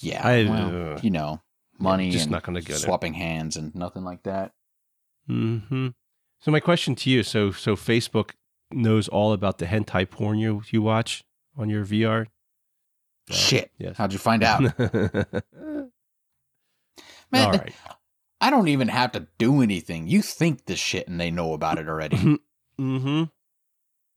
yeah, 0.00 0.26
I- 0.26 0.44
well, 0.48 0.94
uh, 0.94 1.00
you 1.02 1.10
know, 1.10 1.42
money 1.78 2.10
just 2.10 2.24
and 2.24 2.32
not 2.32 2.42
going 2.44 2.54
to 2.56 2.62
go 2.62 2.74
there. 2.74 2.80
swapping 2.80 3.14
hands 3.14 3.56
and 3.56 3.74
nothing 3.74 4.04
like 4.04 4.22
that. 4.24 4.52
hmm 5.26 5.88
So 6.44 6.50
my 6.50 6.60
question 6.60 6.94
to 6.96 7.08
you, 7.08 7.22
so 7.22 7.52
so 7.52 7.74
Facebook 7.74 8.32
knows 8.70 9.08
all 9.08 9.32
about 9.32 9.56
the 9.56 9.64
hentai 9.64 10.10
porn 10.10 10.38
you 10.38 10.60
you 10.70 10.82
watch 10.82 11.24
on 11.56 11.70
your 11.70 11.86
VR? 11.86 12.26
Uh, 13.30 13.34
Shit. 13.34 13.70
Yes. 13.78 13.96
How'd 13.96 14.12
you 14.12 14.18
find 14.18 14.44
out? 14.44 14.60
all 14.78 15.90
Man, 17.32 17.50
right. 17.50 17.72
I 18.42 18.50
don't 18.50 18.68
even 18.68 18.88
have 18.88 19.12
to 19.12 19.26
do 19.38 19.62
anything. 19.62 20.06
You 20.06 20.20
think 20.20 20.66
this 20.66 20.78
shit 20.78 21.08
and 21.08 21.18
they 21.18 21.30
know 21.30 21.54
about 21.54 21.78
it 21.78 21.88
already. 21.88 22.38
Mm-hmm. 22.78 23.22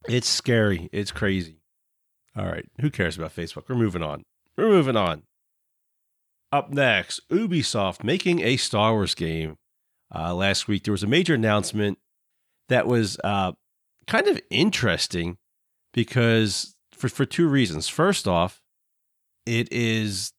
It's 0.10 0.28
scary. 0.28 0.90
It's 0.92 1.12
crazy. 1.12 1.62
All 2.36 2.48
right. 2.48 2.66
Who 2.82 2.90
cares 2.90 3.16
about 3.16 3.34
Facebook? 3.34 3.70
We're 3.70 3.76
moving 3.76 4.04
on. 4.04 4.26
We're 4.58 4.68
moving 4.68 4.98
on. 4.98 5.24
Up 6.52 6.72
next, 6.72 7.22
Ubisoft 7.30 8.04
making 8.04 8.42
a 8.42 8.58
Star 8.58 8.92
Wars 8.92 9.16
game. 9.16 9.56
Uh, 10.14 10.34
last 10.34 10.68
week, 10.68 10.84
there 10.84 10.92
was 10.92 11.04
a 11.04 11.08
major 11.08 11.36
announcement 11.36 12.00
that 12.70 12.88
was 12.88 13.18
uh, 13.24 13.54
kind 14.08 14.28
of 14.28 14.40
interesting 14.50 15.38
because 15.94 16.76
for, 16.92 17.10
for 17.10 17.26
two 17.26 17.48
reasons. 17.48 17.88
First 17.88 18.28
off, 18.28 18.62
it 19.46 19.72
is 19.72 20.34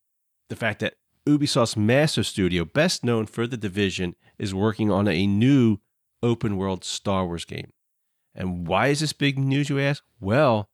the 0.48 0.56
fact 0.56 0.80
that 0.80 0.94
Ubisoft's 1.26 1.76
Massive 1.76 2.26
studio, 2.26 2.64
best 2.64 3.04
known 3.04 3.26
for 3.26 3.46
the 3.46 3.56
division, 3.56 4.14
is 4.38 4.54
working 4.54 4.90
on 4.90 5.08
a 5.08 5.26
new 5.26 5.78
open 6.22 6.56
world 6.56 6.84
Star 6.84 7.26
Wars 7.26 7.44
game. 7.44 7.72
And 8.34 8.66
why 8.66 8.88
is 8.88 9.00
this 9.00 9.12
big 9.12 9.38
news, 9.38 9.68
you 9.68 9.78
ask? 9.78 10.02
Well, 10.20 10.68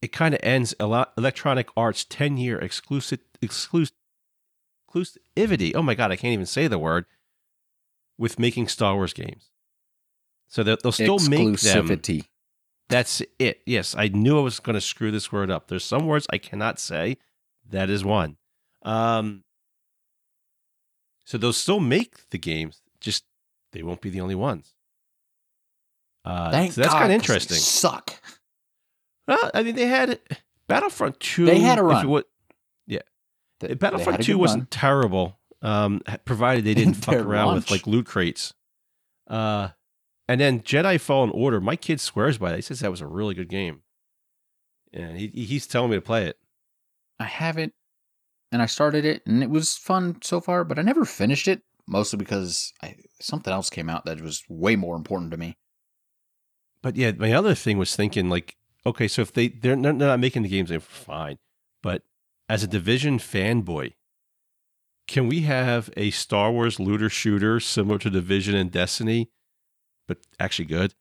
it 0.00 0.12
kind 0.12 0.34
of 0.34 0.40
ends 0.42 0.74
Electronic 0.80 1.68
Arts' 1.76 2.04
10 2.04 2.36
year 2.36 2.58
exclusive, 2.58 3.20
exclusive, 3.40 3.94
exclusivity. 4.92 5.72
Oh 5.74 5.82
my 5.82 5.94
God, 5.94 6.10
I 6.10 6.16
can't 6.16 6.32
even 6.32 6.46
say 6.46 6.68
the 6.68 6.78
word 6.78 7.06
with 8.18 8.38
making 8.38 8.68
Star 8.68 8.94
Wars 8.94 9.12
games. 9.12 9.50
So 10.52 10.62
they'll, 10.62 10.76
they'll 10.76 10.92
still 10.92 11.18
make 11.30 11.38
them. 11.60 11.86
That's 12.90 13.22
it. 13.38 13.62
Yes, 13.64 13.94
I 13.96 14.08
knew 14.08 14.38
I 14.38 14.42
was 14.42 14.60
going 14.60 14.74
to 14.74 14.82
screw 14.82 15.10
this 15.10 15.32
word 15.32 15.50
up. 15.50 15.68
There's 15.68 15.82
some 15.82 16.06
words 16.06 16.26
I 16.28 16.36
cannot 16.36 16.78
say. 16.78 17.16
That 17.70 17.88
is 17.88 18.04
one. 18.04 18.36
Um, 18.82 19.44
so 21.24 21.38
they'll 21.38 21.54
still 21.54 21.80
make 21.80 22.28
the 22.28 22.36
games, 22.38 22.82
just 23.00 23.24
they 23.72 23.82
won't 23.82 24.02
be 24.02 24.10
the 24.10 24.20
only 24.20 24.34
ones. 24.34 24.74
Uh, 26.22 26.50
Thank 26.50 26.72
so 26.72 26.82
that's 26.82 26.92
kind 26.92 27.04
of 27.04 27.08
they 27.08 27.14
interesting. 27.14 27.56
Suck. 27.56 28.12
Well, 29.26 29.50
I 29.54 29.62
mean, 29.62 29.74
they 29.74 29.86
had 29.86 30.20
Battlefront 30.66 31.18
Two. 31.18 31.46
They 31.46 31.60
had 31.60 31.78
a 31.78 31.82
run. 31.82 32.06
wa- 32.08 32.22
They- 32.86 33.68
they 33.68 33.74
Battlefront 33.74 34.20
a 34.20 34.22
Two 34.22 34.36
wasn't 34.36 34.62
run. 34.62 34.66
terrible, 34.70 35.38
um, 35.62 36.02
provided 36.26 36.64
they 36.64 36.74
didn't 36.82 36.94
fuck 36.94 37.14
around 37.14 37.54
with 37.54 37.70
like 37.70 37.86
loot 37.86 38.04
crates. 38.04 38.52
Uh, 39.28 39.68
and 40.28 40.40
then 40.40 40.60
Jedi 40.60 41.00
Fallen 41.00 41.30
Order. 41.30 41.60
My 41.60 41.76
kid 41.76 42.00
swears 42.00 42.38
by 42.38 42.50
that. 42.50 42.56
He 42.56 42.62
says 42.62 42.80
that 42.80 42.90
was 42.90 43.00
a 43.00 43.06
really 43.06 43.34
good 43.34 43.48
game, 43.48 43.82
and 44.92 45.18
he 45.18 45.28
he's 45.28 45.66
telling 45.66 45.90
me 45.90 45.96
to 45.96 46.02
play 46.02 46.26
it. 46.26 46.38
I 47.18 47.24
haven't, 47.24 47.74
and 48.50 48.62
I 48.62 48.66
started 48.66 49.04
it, 49.04 49.22
and 49.26 49.42
it 49.42 49.50
was 49.50 49.76
fun 49.76 50.18
so 50.22 50.40
far, 50.40 50.64
but 50.64 50.78
I 50.78 50.82
never 50.82 51.04
finished 51.04 51.48
it. 51.48 51.62
Mostly 51.86 52.16
because 52.16 52.72
I, 52.82 52.94
something 53.20 53.52
else 53.52 53.68
came 53.68 53.90
out 53.90 54.04
that 54.04 54.20
was 54.20 54.44
way 54.48 54.76
more 54.76 54.96
important 54.96 55.32
to 55.32 55.36
me. 55.36 55.56
But 56.80 56.96
yeah, 56.96 57.12
my 57.12 57.32
other 57.32 57.54
thing 57.54 57.76
was 57.76 57.96
thinking 57.96 58.28
like, 58.28 58.56
okay, 58.86 59.08
so 59.08 59.22
if 59.22 59.32
they 59.32 59.48
they're 59.48 59.76
not, 59.76 59.98
they're 59.98 60.08
not 60.08 60.20
making 60.20 60.42
the 60.42 60.48
games, 60.48 60.70
they're 60.70 60.80
fine. 60.80 61.38
But 61.82 62.02
as 62.48 62.62
a 62.62 62.68
division 62.68 63.18
fanboy, 63.18 63.94
can 65.08 65.28
we 65.28 65.40
have 65.42 65.90
a 65.96 66.10
Star 66.10 66.52
Wars 66.52 66.78
looter 66.78 67.08
shooter 67.08 67.60
similar 67.60 67.98
to 67.98 68.10
Division 68.10 68.54
and 68.54 68.70
Destiny, 68.70 69.30
but 70.08 70.18
actually 70.40 70.66
good? 70.66 70.94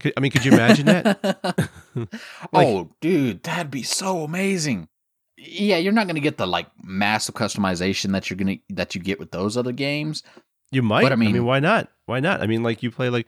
Could, 0.00 0.12
I 0.16 0.20
mean, 0.20 0.32
could 0.32 0.44
you 0.44 0.52
imagine 0.52 0.86
that? 0.86 1.18
Like- 1.94 2.66
oh, 2.66 2.90
dude, 3.00 3.42
that'd 3.42 3.70
be 3.70 3.82
so 3.82 4.24
amazing. 4.24 4.88
Yeah, 5.36 5.76
you're 5.78 5.92
not 5.92 6.06
gonna 6.06 6.20
get 6.20 6.36
the 6.38 6.46
like 6.46 6.66
massive 6.82 7.34
customization 7.34 8.12
that 8.12 8.30
you're 8.30 8.36
gonna 8.36 8.56
that 8.70 8.94
you 8.94 9.00
get 9.00 9.18
with 9.18 9.30
those 9.32 9.56
other 9.56 9.72
games. 9.72 10.22
You 10.70 10.82
might. 10.82 11.02
But, 11.02 11.12
I 11.12 11.14
I 11.14 11.16
mean, 11.16 11.32
mean- 11.32 11.44
why 11.44 11.60
not? 11.60 11.88
Why 12.06 12.20
not? 12.20 12.40
I 12.42 12.46
mean, 12.46 12.62
like 12.62 12.82
you 12.82 12.90
play 12.90 13.08
like 13.10 13.26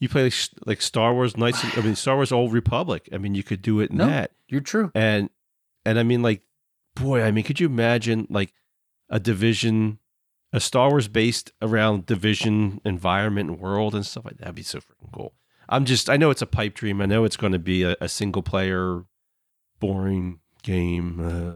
you 0.00 0.08
play 0.08 0.24
like, 0.24 0.34
like 0.66 0.82
Star 0.82 1.14
Wars 1.14 1.36
Knights. 1.36 1.64
I 1.76 1.80
mean, 1.80 1.96
Star 1.96 2.16
Wars 2.16 2.32
Old 2.32 2.52
Republic. 2.52 3.08
I 3.12 3.18
mean, 3.18 3.34
you 3.34 3.42
could 3.42 3.62
do 3.62 3.80
it 3.80 3.90
in 3.90 3.96
No. 3.98 4.06
that. 4.06 4.32
You're 4.48 4.60
true. 4.60 4.90
And 4.94 5.30
and 5.86 5.98
I 5.98 6.02
mean, 6.02 6.20
like, 6.22 6.42
boy, 6.96 7.22
I 7.22 7.30
mean, 7.30 7.44
could 7.44 7.60
you 7.60 7.66
imagine 7.66 8.26
like 8.30 8.52
a 9.08 9.18
division, 9.20 9.98
a 10.54 10.60
Star 10.60 10.88
Wars 10.88 11.08
based 11.08 11.52
around 11.60 12.06
division 12.06 12.80
environment 12.84 13.50
and 13.50 13.58
world 13.58 13.94
and 13.94 14.06
stuff 14.06 14.24
like 14.24 14.36
that? 14.36 14.44
That'd 14.44 14.54
be 14.54 14.62
so 14.62 14.78
freaking 14.78 15.12
cool. 15.12 15.34
I'm 15.68 15.84
just, 15.84 16.08
I 16.08 16.16
know 16.16 16.30
it's 16.30 16.42
a 16.42 16.46
pipe 16.46 16.74
dream. 16.74 17.00
I 17.00 17.06
know 17.06 17.24
it's 17.24 17.36
going 17.36 17.52
to 17.52 17.58
be 17.58 17.82
a, 17.82 17.96
a 18.00 18.08
single 18.08 18.42
player, 18.42 19.04
boring 19.80 20.38
game. 20.62 21.20
Uh, 21.20 21.54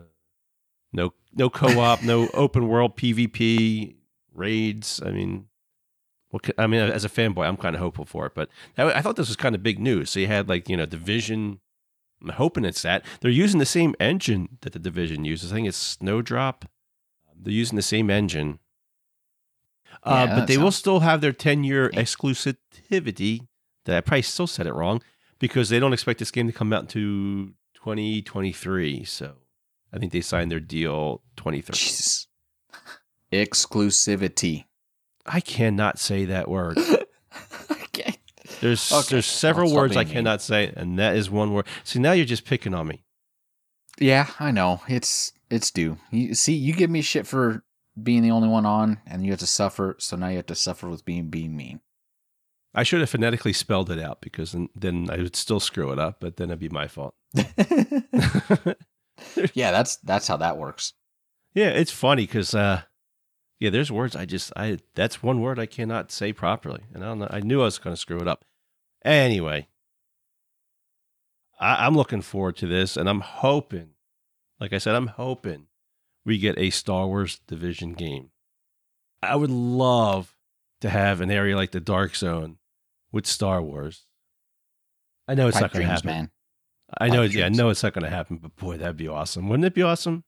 no, 0.93 1.13
no 1.35 1.49
co-op, 1.49 2.03
no 2.03 2.29
open 2.35 2.69
world 2.69 2.97
PvP 2.97 3.95
raids. 4.35 5.01
I 5.05 5.11
mean, 5.11 5.47
what? 6.31 6.43
Could, 6.43 6.55
I 6.59 6.67
mean, 6.67 6.81
as 6.81 7.05
a 7.05 7.09
fanboy, 7.09 7.47
I'm 7.47 7.57
kind 7.57 7.77
of 7.77 7.81
hopeful 7.81 8.05
for 8.05 8.27
it. 8.27 8.33
But 8.35 8.51
I 8.77 9.01
thought 9.01 9.17
this 9.17 9.29
was 9.29 9.37
kind 9.37 9.55
of 9.55 9.63
big 9.63 9.79
news. 9.79 10.11
So 10.11 10.21
you 10.21 10.27
had 10.27 10.49
like 10.49 10.69
you 10.69 10.77
know 10.77 10.87
division. 10.87 11.61
I'm 12.23 12.31
hoping 12.31 12.65
it's 12.65 12.83
that 12.83 13.05
they're 13.21 13.31
using 13.31 13.61
the 13.61 13.67
same 13.67 13.95
engine 14.01 14.59
that 14.63 14.73
the 14.73 14.79
division 14.79 15.25
uses. 15.25 15.53
I 15.53 15.57
think 15.57 15.69
it's 15.69 15.77
Snowdrop. 15.77 16.65
They're 17.41 17.53
using 17.53 17.77
the 17.77 17.83
same 17.83 18.11
engine. 18.11 18.59
Uh, 20.03 20.27
Yeah, 20.29 20.35
but 20.35 20.35
that 20.41 20.47
they 20.49 20.59
will 20.59 20.71
still 20.73 21.01
have 21.01 21.21
their 21.21 21.33
10 21.33 21.65
year 21.65 21.91
Yeah. 21.93 22.01
exclusivity. 22.03 23.47
That 23.85 23.97
I 23.97 24.01
probably 24.01 24.23
still 24.23 24.47
said 24.47 24.67
it 24.67 24.75
wrong 24.75 25.03
because 25.39 25.69
they 25.71 25.79
don't 25.79 25.93
expect 25.93 26.19
this 26.19 26.31
game 26.31 26.47
to 26.47 26.53
come 26.53 26.73
out 26.73 26.89
to 26.91 27.55
2023. 27.75 29.05
So 29.05 29.37
I 29.93 29.99
think 29.99 30.13
they 30.13 30.21
signed 30.21 30.51
their 30.51 30.61
deal 30.61 31.23
2030. 31.37 31.79
Jesus. 31.79 32.27
Exclusivity. 33.33 34.65
I 35.27 35.41
cannot 35.41 35.99
say 35.99 36.25
that 36.27 36.49
word. 36.49 36.79
okay. 37.71 38.15
There's 38.61 38.91
Okay, 38.93 39.07
there's 39.11 39.27
several 39.27 39.73
words 39.73 39.97
I 39.97 40.01
being 40.05 40.09
mean. 40.09 40.15
cannot 40.17 40.43
say, 40.43 40.73
and 40.77 40.99
that 40.99 41.17
is 41.17 41.31
one 41.31 41.53
word. 41.53 41.67
See, 41.85 41.99
now 41.99 42.13
you're 42.13 42.25
just 42.27 42.45
picking 42.45 42.75
on 42.75 42.87
me. 42.89 43.05
Yeah, 43.99 44.29
I 44.41 44.51
know. 44.51 44.81
It's 44.89 45.33
it's 45.51 45.71
due. 45.71 45.99
You 46.11 46.35
see, 46.35 46.55
you 46.55 46.73
give 46.73 46.89
me 46.91 47.03
shit 47.03 47.27
for 47.27 47.63
being 48.03 48.23
the 48.23 48.31
only 48.31 48.49
one 48.49 48.67
on, 48.67 49.01
and 49.07 49.25
you 49.25 49.33
have 49.33 49.41
to 49.41 49.47
suffer. 49.47 49.97
So 49.99 50.17
now 50.17 50.29
you 50.29 50.37
have 50.37 50.47
to 50.47 50.55
suffer 50.55 50.89
with 50.89 51.05
being 51.05 51.29
being 51.29 51.57
mean. 51.57 51.81
I 52.75 52.83
should 52.83 53.01
have 53.01 53.11
phonetically 53.11 53.53
spelled 53.53 53.91
it 53.91 53.99
out 53.99 54.21
because 54.21 54.53
then, 54.53 54.69
then 54.77 55.09
I 55.11 55.17
would 55.19 55.35
still 55.37 55.61
screw 55.61 55.91
it 55.91 55.99
up, 55.99 56.21
but 56.21 56.37
then 56.37 56.51
it'd 56.51 56.61
be 56.61 56.69
my 56.69 56.87
fault. 56.87 57.15
yeah, 59.55 59.71
that's 59.71 59.97
that's 59.97 60.29
how 60.29 60.37
that 60.37 60.59
works. 60.59 60.93
yeah, 61.55 61.71
it's 61.71 61.91
funny 61.91 62.23
because 62.25 62.55
uh, 62.55 62.83
yeah, 63.59 63.71
there's 63.71 63.91
words 63.91 64.15
I 64.15 64.27
just 64.27 64.53
I 64.57 64.79
that's 64.95 65.23
one 65.23 65.41
word 65.41 65.59
I 65.59 65.67
cannot 65.67 66.13
say 66.13 66.33
properly, 66.33 66.83
and 66.95 67.03
I 67.03 67.09
don't 67.09 67.19
know. 67.21 67.29
I 67.31 67.41
knew 67.41 67.63
I 67.63 67.65
was 67.65 67.79
going 67.79 67.95
to 67.95 68.01
screw 68.01 68.19
it 68.19 68.29
up. 68.29 68.45
Anyway, 69.05 69.69
I, 71.59 71.87
I'm 71.87 71.95
looking 71.97 72.23
forward 72.23 72.57
to 72.57 72.67
this, 72.67 72.97
and 72.97 73.09
I'm 73.09 73.21
hoping, 73.21 73.91
like 74.61 74.73
I 74.73 74.79
said, 74.79 74.95
I'm 74.95 75.09
hoping 75.09 75.68
we 76.29 76.39
get 76.39 76.59
a 76.59 76.71
Star 76.71 77.07
Wars 77.07 77.41
Division 77.49 77.95
game. 77.95 78.31
I 79.23 79.35
would 79.35 79.51
love 79.51 80.37
to 80.83 80.91
have 80.91 81.21
an 81.21 81.31
area 81.31 81.57
like 81.57 81.73
the 81.73 81.81
Dark 81.81 82.15
Zone 82.15 82.59
with 83.11 83.27
Star 83.27 83.61
Wars. 83.61 84.07
I 85.27 85.35
know 85.35 85.49
it's 85.49 85.57
Pipe 85.57 85.63
not 85.63 85.73
going 85.73 85.87
to 85.87 85.93
happen. 85.93 86.07
man. 86.07 86.31
I 87.01 87.09
know, 87.09 87.23
Pipe 87.23 87.35
yeah, 87.35 87.47
I 87.47 87.49
know 87.49 87.71
it's 87.71 87.83
not 87.83 87.95
going 87.95 88.05
to 88.05 88.11
happen, 88.11 88.37
but 88.37 88.55
boy, 88.57 88.77
that'd 88.77 88.97
be 88.97 89.09
awesome. 89.09 89.49
Wouldn't 89.49 89.67
it 89.67 89.75
be 89.75 89.83
awesome? 89.83 90.23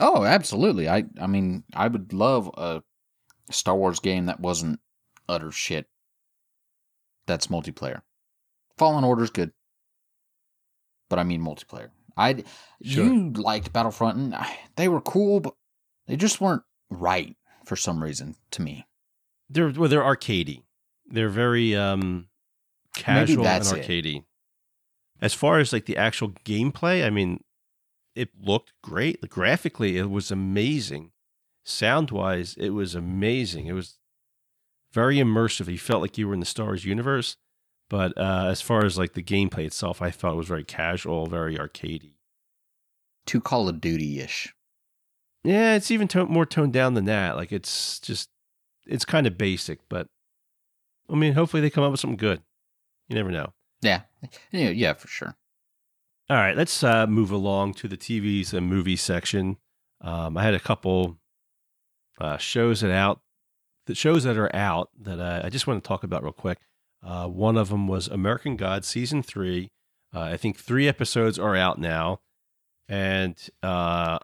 Oh, 0.00 0.24
absolutely. 0.24 0.88
I 0.88 1.04
I 1.20 1.26
mean, 1.26 1.64
I 1.74 1.88
would 1.88 2.12
love 2.12 2.48
a 2.56 2.82
Star 3.50 3.76
Wars 3.76 4.00
game 4.00 4.26
that 4.26 4.40
wasn't 4.40 4.80
utter 5.28 5.50
shit. 5.50 5.86
That's 7.26 7.48
multiplayer. 7.48 8.02
Fallen 8.78 9.04
Order's 9.04 9.30
good, 9.30 9.52
but 11.10 11.18
I 11.18 11.24
mean 11.24 11.42
multiplayer. 11.42 11.90
I 12.16 12.44
Sure. 12.82 13.04
you 13.04 13.30
liked 13.32 13.72
Battlefront, 13.72 14.16
and 14.18 14.34
I- 14.34 14.58
they 14.76 14.88
were 14.88 15.00
cool, 15.00 15.40
but 15.40 15.54
they 16.06 16.16
just 16.16 16.40
weren't 16.40 16.62
right 16.90 17.36
for 17.64 17.76
some 17.76 18.02
reason 18.02 18.36
to 18.52 18.62
me. 18.62 18.86
They're 19.48 19.70
well, 19.70 19.88
they're 19.88 20.02
arcadey. 20.02 20.62
They're 21.06 21.28
very 21.28 21.74
um 21.76 22.28
casual 22.94 23.46
and 23.46 23.64
it. 23.66 23.86
arcadey. 23.86 24.24
as 25.20 25.34
far 25.34 25.58
as 25.58 25.72
like 25.72 25.86
the 25.86 25.96
actual 25.96 26.30
gameplay, 26.44 27.06
I 27.06 27.10
mean, 27.10 27.44
it 28.14 28.30
looked 28.40 28.72
great. 28.82 29.20
Graphically, 29.28 29.96
it 29.96 30.10
was 30.10 30.30
amazing. 30.30 31.12
Sound 31.64 32.10
wise, 32.10 32.54
it 32.58 32.70
was 32.70 32.94
amazing. 32.94 33.66
It 33.66 33.72
was 33.72 33.98
very 34.92 35.16
immersive. 35.16 35.70
You 35.70 35.78
felt 35.78 36.02
like 36.02 36.18
you 36.18 36.26
were 36.28 36.34
in 36.34 36.40
the 36.40 36.46
Star 36.46 36.66
Wars 36.66 36.84
universe. 36.84 37.36
But 37.92 38.16
uh, 38.16 38.46
as 38.46 38.62
far 38.62 38.86
as 38.86 38.96
like 38.96 39.12
the 39.12 39.22
gameplay 39.22 39.66
itself, 39.66 40.00
I 40.00 40.10
thought 40.10 40.32
it 40.32 40.36
was 40.36 40.48
very 40.48 40.64
casual, 40.64 41.26
very 41.26 41.58
arcadey. 41.58 42.14
Too 43.26 43.38
Call 43.38 43.68
of 43.68 43.82
Duty 43.82 44.18
ish. 44.18 44.54
Yeah, 45.44 45.74
it's 45.74 45.90
even 45.90 46.08
to- 46.08 46.24
more 46.24 46.46
toned 46.46 46.72
down 46.72 46.94
than 46.94 47.04
that. 47.04 47.36
Like 47.36 47.52
it's 47.52 48.00
just, 48.00 48.30
it's 48.86 49.04
kind 49.04 49.26
of 49.26 49.36
basic, 49.36 49.80
but 49.90 50.06
I 51.10 51.16
mean, 51.16 51.34
hopefully 51.34 51.60
they 51.60 51.68
come 51.68 51.84
up 51.84 51.90
with 51.90 52.00
something 52.00 52.16
good. 52.16 52.40
You 53.10 53.16
never 53.16 53.30
know. 53.30 53.52
Yeah. 53.82 54.00
Yeah, 54.52 54.70
yeah, 54.70 54.94
for 54.94 55.08
sure. 55.08 55.36
All 56.30 56.36
right, 56.38 56.56
let's 56.56 56.82
uh, 56.82 57.06
move 57.06 57.30
along 57.30 57.74
to 57.74 57.88
the 57.88 57.98
TVs 57.98 58.54
and 58.54 58.68
movies 58.68 59.02
section. 59.02 59.58
Um, 60.00 60.38
I 60.38 60.44
had 60.44 60.54
a 60.54 60.60
couple 60.60 61.18
uh, 62.18 62.38
shows 62.38 62.80
that 62.80 62.90
out, 62.90 63.20
the 63.84 63.94
shows 63.94 64.24
that 64.24 64.38
are 64.38 64.54
out 64.56 64.88
that 64.98 65.20
uh, 65.20 65.42
I 65.44 65.50
just 65.50 65.66
want 65.66 65.84
to 65.84 65.86
talk 65.86 66.04
about 66.04 66.22
real 66.22 66.32
quick. 66.32 66.56
Uh, 67.02 67.26
one 67.26 67.56
of 67.56 67.68
them 67.68 67.88
was 67.88 68.08
American 68.08 68.56
Gods 68.56 68.86
season 68.86 69.22
three. 69.22 69.68
Uh, 70.14 70.20
I 70.20 70.36
think 70.36 70.58
three 70.58 70.88
episodes 70.88 71.38
are 71.38 71.56
out 71.56 71.78
now, 71.78 72.20
and 72.88 73.36
uh, 73.62 74.18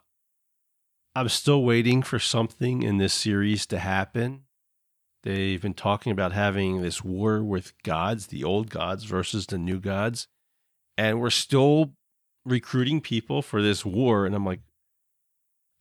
I'm 1.15 1.29
still 1.29 1.63
waiting 1.63 2.01
for 2.03 2.19
something 2.19 2.83
in 2.83 2.97
this 2.97 3.13
series 3.13 3.65
to 3.67 3.79
happen. 3.79 4.43
They've 5.23 5.61
been 5.61 5.73
talking 5.73 6.11
about 6.11 6.31
having 6.31 6.81
this 6.81 7.03
war 7.03 7.43
with 7.43 7.73
gods, 7.83 8.27
the 8.27 8.43
old 8.43 8.69
gods 8.69 9.03
versus 9.03 9.45
the 9.45 9.57
new 9.57 9.79
gods. 9.79 10.27
And 10.97 11.19
we're 11.19 11.29
still 11.29 11.93
recruiting 12.45 13.01
people 13.01 13.41
for 13.41 13.61
this 13.61 13.85
war. 13.85 14.25
And 14.25 14.33
I'm 14.33 14.45
like, 14.45 14.61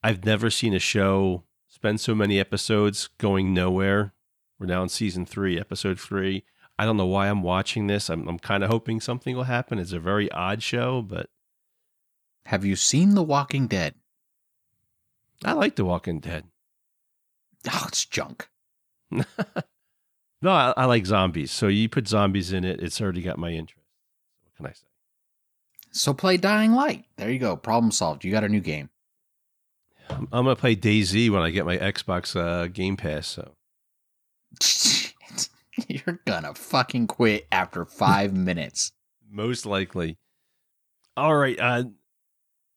I've 0.03 0.25
never 0.25 0.51
seen 0.51 0.75
a 0.75 0.81
show 0.81 1.45
spend 1.69 2.01
so 2.01 2.15
many 2.15 2.41
episodes 2.41 3.09
going 3.19 3.55
nowhere. 3.55 4.13
We're 4.59 4.67
now 4.67 4.83
in 4.83 4.89
season 4.89 5.25
three, 5.25 5.59
episode 5.59 6.01
three. 6.01 6.45
I 6.79 6.85
don't 6.85 6.97
know 6.97 7.07
why 7.07 7.29
I'm 7.29 7.43
watching 7.43 7.89
this. 7.89 8.09
I'm, 8.09 8.29
I'm 8.29 8.39
kind 8.39 8.63
of 8.63 8.71
hoping 8.71 9.01
something 9.01 9.35
will 9.35 9.45
happen. 9.45 9.79
It's 9.79 9.93
a 9.93 9.99
very 9.99 10.31
odd 10.31 10.63
show, 10.63 11.03
but 11.03 11.29
Have 12.47 12.65
you 12.65 12.77
seen 12.77 13.15
The 13.15 13.23
Walking 13.23 13.67
Dead? 13.67 13.95
I 15.45 15.53
like 15.53 15.77
The 15.77 15.85
Walking 15.85 16.21
Dead. 16.21 16.45
Oh, 17.71 17.85
it's 17.89 18.05
junk. 18.05 18.49
no, 19.11 19.25
I, 20.45 20.73
I 20.77 20.85
like 20.85 21.07
zombies. 21.07 21.51
So 21.51 21.67
you 21.67 21.89
put 21.89 22.07
zombies 22.07 22.53
in 22.53 22.65
it, 22.65 22.81
it's 22.81 23.01
already 23.01 23.23
got 23.23 23.39
my 23.39 23.51
interest. 23.51 23.87
What 24.45 24.57
can 24.57 24.67
I 24.67 24.73
say? 24.73 24.87
So 25.91 26.15
play 26.15 26.37
Dying 26.37 26.73
Light. 26.73 27.07
There 27.17 27.31
you 27.31 27.39
go. 27.39 27.57
Problem 27.57 27.91
solved. 27.91 28.25
You 28.25 28.31
got 28.31 28.45
a 28.45 28.49
new 28.49 28.61
game. 28.61 28.91
I'm, 30.11 30.29
I'm 30.33 30.45
gonna 30.45 30.57
play 30.57 30.77
DayZ 30.77 31.31
when 31.31 31.43
I 31.43 31.51
get 31.51 31.67
my 31.67 31.77
Xbox 31.77 32.37
uh, 32.37 32.69
Game 32.69 32.97
Pass. 32.97 33.27
So 33.27 33.53
You're 35.89 36.21
gonna 36.27 36.55
fucking 36.55 37.07
quit 37.07 37.47
after 37.53 37.85
five 37.85 38.33
minutes. 38.37 38.93
most 39.31 39.67
likely. 39.67 40.19
All 41.17 41.37
right. 41.37 41.59
Uh, 41.59 41.85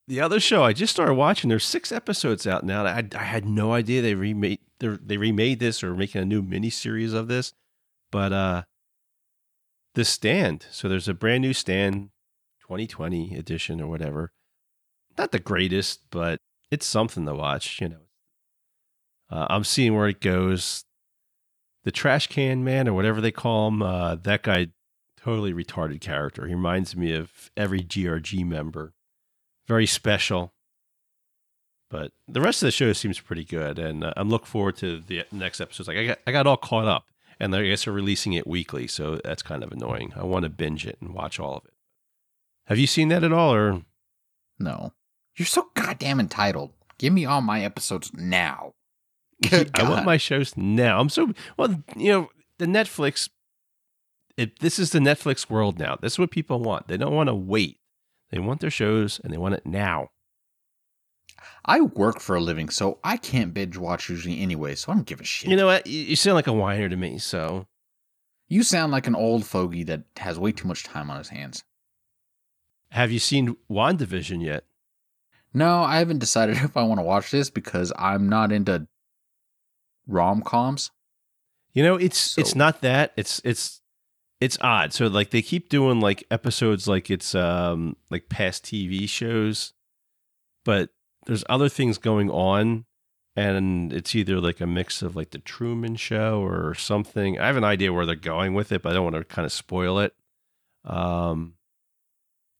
the 0.07 0.19
other 0.19 0.39
show 0.39 0.63
I 0.63 0.73
just 0.73 0.93
started 0.93 1.13
watching. 1.13 1.49
There's 1.49 1.63
six 1.63 1.91
episodes 1.91 2.45
out 2.47 2.63
now. 2.65 2.85
I, 2.85 3.03
I 3.15 3.23
had 3.23 3.45
no 3.45 3.71
idea 3.73 4.01
they 4.01 4.15
remade 4.15 4.59
they 4.79 4.87
they 4.87 5.17
remade 5.17 5.59
this 5.59 5.83
or 5.83 5.95
making 5.95 6.21
a 6.21 6.25
new 6.25 6.41
miniseries 6.41 7.13
of 7.13 7.27
this, 7.27 7.53
but 8.11 8.33
uh, 8.33 8.63
the 9.93 10.03
Stand. 10.03 10.65
So 10.71 10.89
there's 10.89 11.07
a 11.07 11.13
brand 11.13 11.43
new 11.43 11.53
Stand, 11.53 12.09
2020 12.61 13.35
edition 13.35 13.79
or 13.79 13.87
whatever. 13.87 14.31
Not 15.17 15.31
the 15.31 15.39
greatest, 15.39 16.01
but 16.09 16.39
it's 16.71 16.85
something 16.85 17.25
to 17.25 17.35
watch. 17.35 17.79
You 17.79 17.89
know, 17.89 18.01
uh, 19.29 19.47
I'm 19.49 19.63
seeing 19.63 19.95
where 19.95 20.07
it 20.07 20.19
goes. 20.19 20.83
The 21.83 21.91
trash 21.91 22.27
can 22.27 22.63
man 22.63 22.87
or 22.87 22.93
whatever 22.93 23.21
they 23.21 23.31
call 23.31 23.67
him, 23.67 23.81
uh, 23.81 24.15
that 24.15 24.43
guy 24.43 24.67
totally 25.17 25.53
retarded 25.53 26.01
character. 26.01 26.47
He 26.47 26.53
reminds 26.53 26.95
me 26.95 27.13
of 27.13 27.51
every 27.57 27.81
GRG 27.81 28.45
member. 28.45 28.93
Very 29.67 29.85
special. 29.87 30.53
But 31.89 32.11
the 32.27 32.41
rest 32.41 32.61
of 32.61 32.67
the 32.67 32.71
show 32.71 32.93
seems 32.93 33.19
pretty 33.19 33.43
good, 33.43 33.77
and 33.77 34.03
uh, 34.03 34.13
I'm 34.15 34.29
looking 34.29 34.45
forward 34.47 34.77
to 34.77 34.99
the 34.99 35.25
next 35.31 35.59
episodes. 35.59 35.87
Like 35.89 35.97
I 35.97 36.05
got, 36.05 36.19
I 36.25 36.31
got 36.31 36.47
all 36.47 36.57
caught 36.57 36.87
up, 36.87 37.05
and 37.39 37.53
I 37.53 37.63
guess 37.63 37.83
they're 37.83 37.93
releasing 37.93 38.33
it 38.33 38.47
weekly, 38.47 38.87
so 38.87 39.19
that's 39.23 39.43
kind 39.43 39.61
of 39.63 39.71
annoying. 39.73 40.13
I 40.15 40.23
want 40.23 40.43
to 40.43 40.49
binge 40.49 40.87
it 40.87 40.97
and 41.01 41.13
watch 41.13 41.39
all 41.39 41.57
of 41.57 41.65
it. 41.65 41.73
Have 42.67 42.79
you 42.79 42.87
seen 42.87 43.09
that 43.09 43.23
at 43.25 43.33
all, 43.33 43.53
or 43.53 43.81
No. 44.57 44.93
You're 45.35 45.45
so 45.45 45.69
goddamn 45.73 46.19
entitled. 46.19 46.71
Give 46.97 47.11
me 47.11 47.25
all 47.25 47.41
my 47.41 47.63
episodes 47.63 48.11
now. 48.13 48.73
Good 49.49 49.71
I 49.73 49.89
want 49.89 50.05
my 50.05 50.17
shows 50.17 50.55
now. 50.55 50.99
I'm 50.99 51.09
so 51.09 51.33
well, 51.57 51.83
you 51.95 52.11
know, 52.11 52.29
the 52.57 52.65
Netflix. 52.65 53.29
It, 54.37 54.59
this 54.59 54.79
is 54.79 54.91
the 54.91 54.99
Netflix 54.99 55.49
world 55.49 55.77
now. 55.77 55.97
This 56.01 56.13
is 56.13 56.19
what 56.19 56.31
people 56.31 56.59
want. 56.59 56.87
They 56.87 56.97
don't 56.97 57.13
want 57.13 57.27
to 57.27 57.35
wait. 57.35 57.79
They 58.31 58.39
want 58.39 58.61
their 58.61 58.71
shows 58.71 59.19
and 59.23 59.33
they 59.33 59.37
want 59.37 59.55
it 59.55 59.65
now. 59.65 60.09
I 61.65 61.81
work 61.81 62.19
for 62.19 62.35
a 62.35 62.41
living, 62.41 62.69
so 62.69 62.99
I 63.03 63.17
can't 63.17 63.53
binge 63.53 63.77
watch 63.77 64.09
usually 64.09 64.41
anyway, 64.41 64.75
so 64.75 64.91
I 64.91 64.95
don't 64.95 65.05
give 65.05 65.19
a 65.19 65.23
shit. 65.23 65.49
You 65.49 65.57
know 65.57 65.67
what? 65.67 65.85
You, 65.85 66.01
you 66.01 66.15
sound 66.15 66.35
like 66.35 66.47
a 66.47 66.53
whiner 66.53 66.89
to 66.89 66.95
me. 66.95 67.17
So 67.19 67.67
you 68.47 68.63
sound 68.63 68.91
like 68.91 69.07
an 69.07 69.15
old 69.15 69.45
fogey 69.45 69.83
that 69.83 70.03
has 70.17 70.39
way 70.39 70.51
too 70.51 70.67
much 70.67 70.83
time 70.83 71.09
on 71.09 71.17
his 71.17 71.29
hands. 71.29 71.63
have 72.89 73.11
you 73.11 73.19
seen 73.19 73.57
WandaVision 73.69 74.43
yet? 74.43 74.65
No, 75.53 75.83
I 75.83 75.97
haven't 75.97 76.19
decided 76.19 76.57
if 76.63 76.75
I 76.75 76.83
want 76.83 76.99
to 76.99 77.05
watch 77.05 77.31
this 77.31 77.49
because 77.49 77.93
I'm 77.97 78.29
not 78.29 78.51
into 78.51 78.87
rom 80.07 80.41
coms. 80.41 80.91
You 81.73 81.83
know, 81.83 81.95
it's 81.95 82.37
it's 82.37 82.55
not 82.55 82.81
that. 82.81 83.13
It's 83.15 83.41
it's 83.43 83.81
it's 84.41 84.57
odd. 84.59 84.91
So 84.91 85.07
like 85.07 85.29
they 85.29 85.41
keep 85.41 85.69
doing 85.69 86.01
like 86.01 86.25
episodes 86.31 86.87
like 86.87 87.09
it's 87.09 87.33
um 87.35 87.95
like 88.09 88.27
past 88.27 88.65
TV 88.65 89.07
shows, 89.07 89.73
but 90.65 90.89
there's 91.27 91.45
other 91.47 91.69
things 91.69 91.97
going 91.97 92.29
on 92.29 92.85
and 93.35 93.93
it's 93.93 94.15
either 94.15 94.41
like 94.41 94.59
a 94.59 94.67
mix 94.67 95.01
of 95.01 95.15
like 95.15 95.29
the 95.29 95.37
Truman 95.37 95.95
show 95.95 96.41
or 96.43 96.73
something. 96.73 97.39
I 97.39 97.47
have 97.47 97.55
an 97.55 97.63
idea 97.63 97.93
where 97.93 98.05
they're 98.05 98.15
going 98.15 98.53
with 98.53 98.71
it, 98.71 98.81
but 98.81 98.89
I 98.89 98.93
don't 98.93 99.03
want 99.03 99.15
to 99.15 99.23
kind 99.23 99.45
of 99.45 99.53
spoil 99.53 99.99
it. 99.99 100.13
Um 100.83 101.53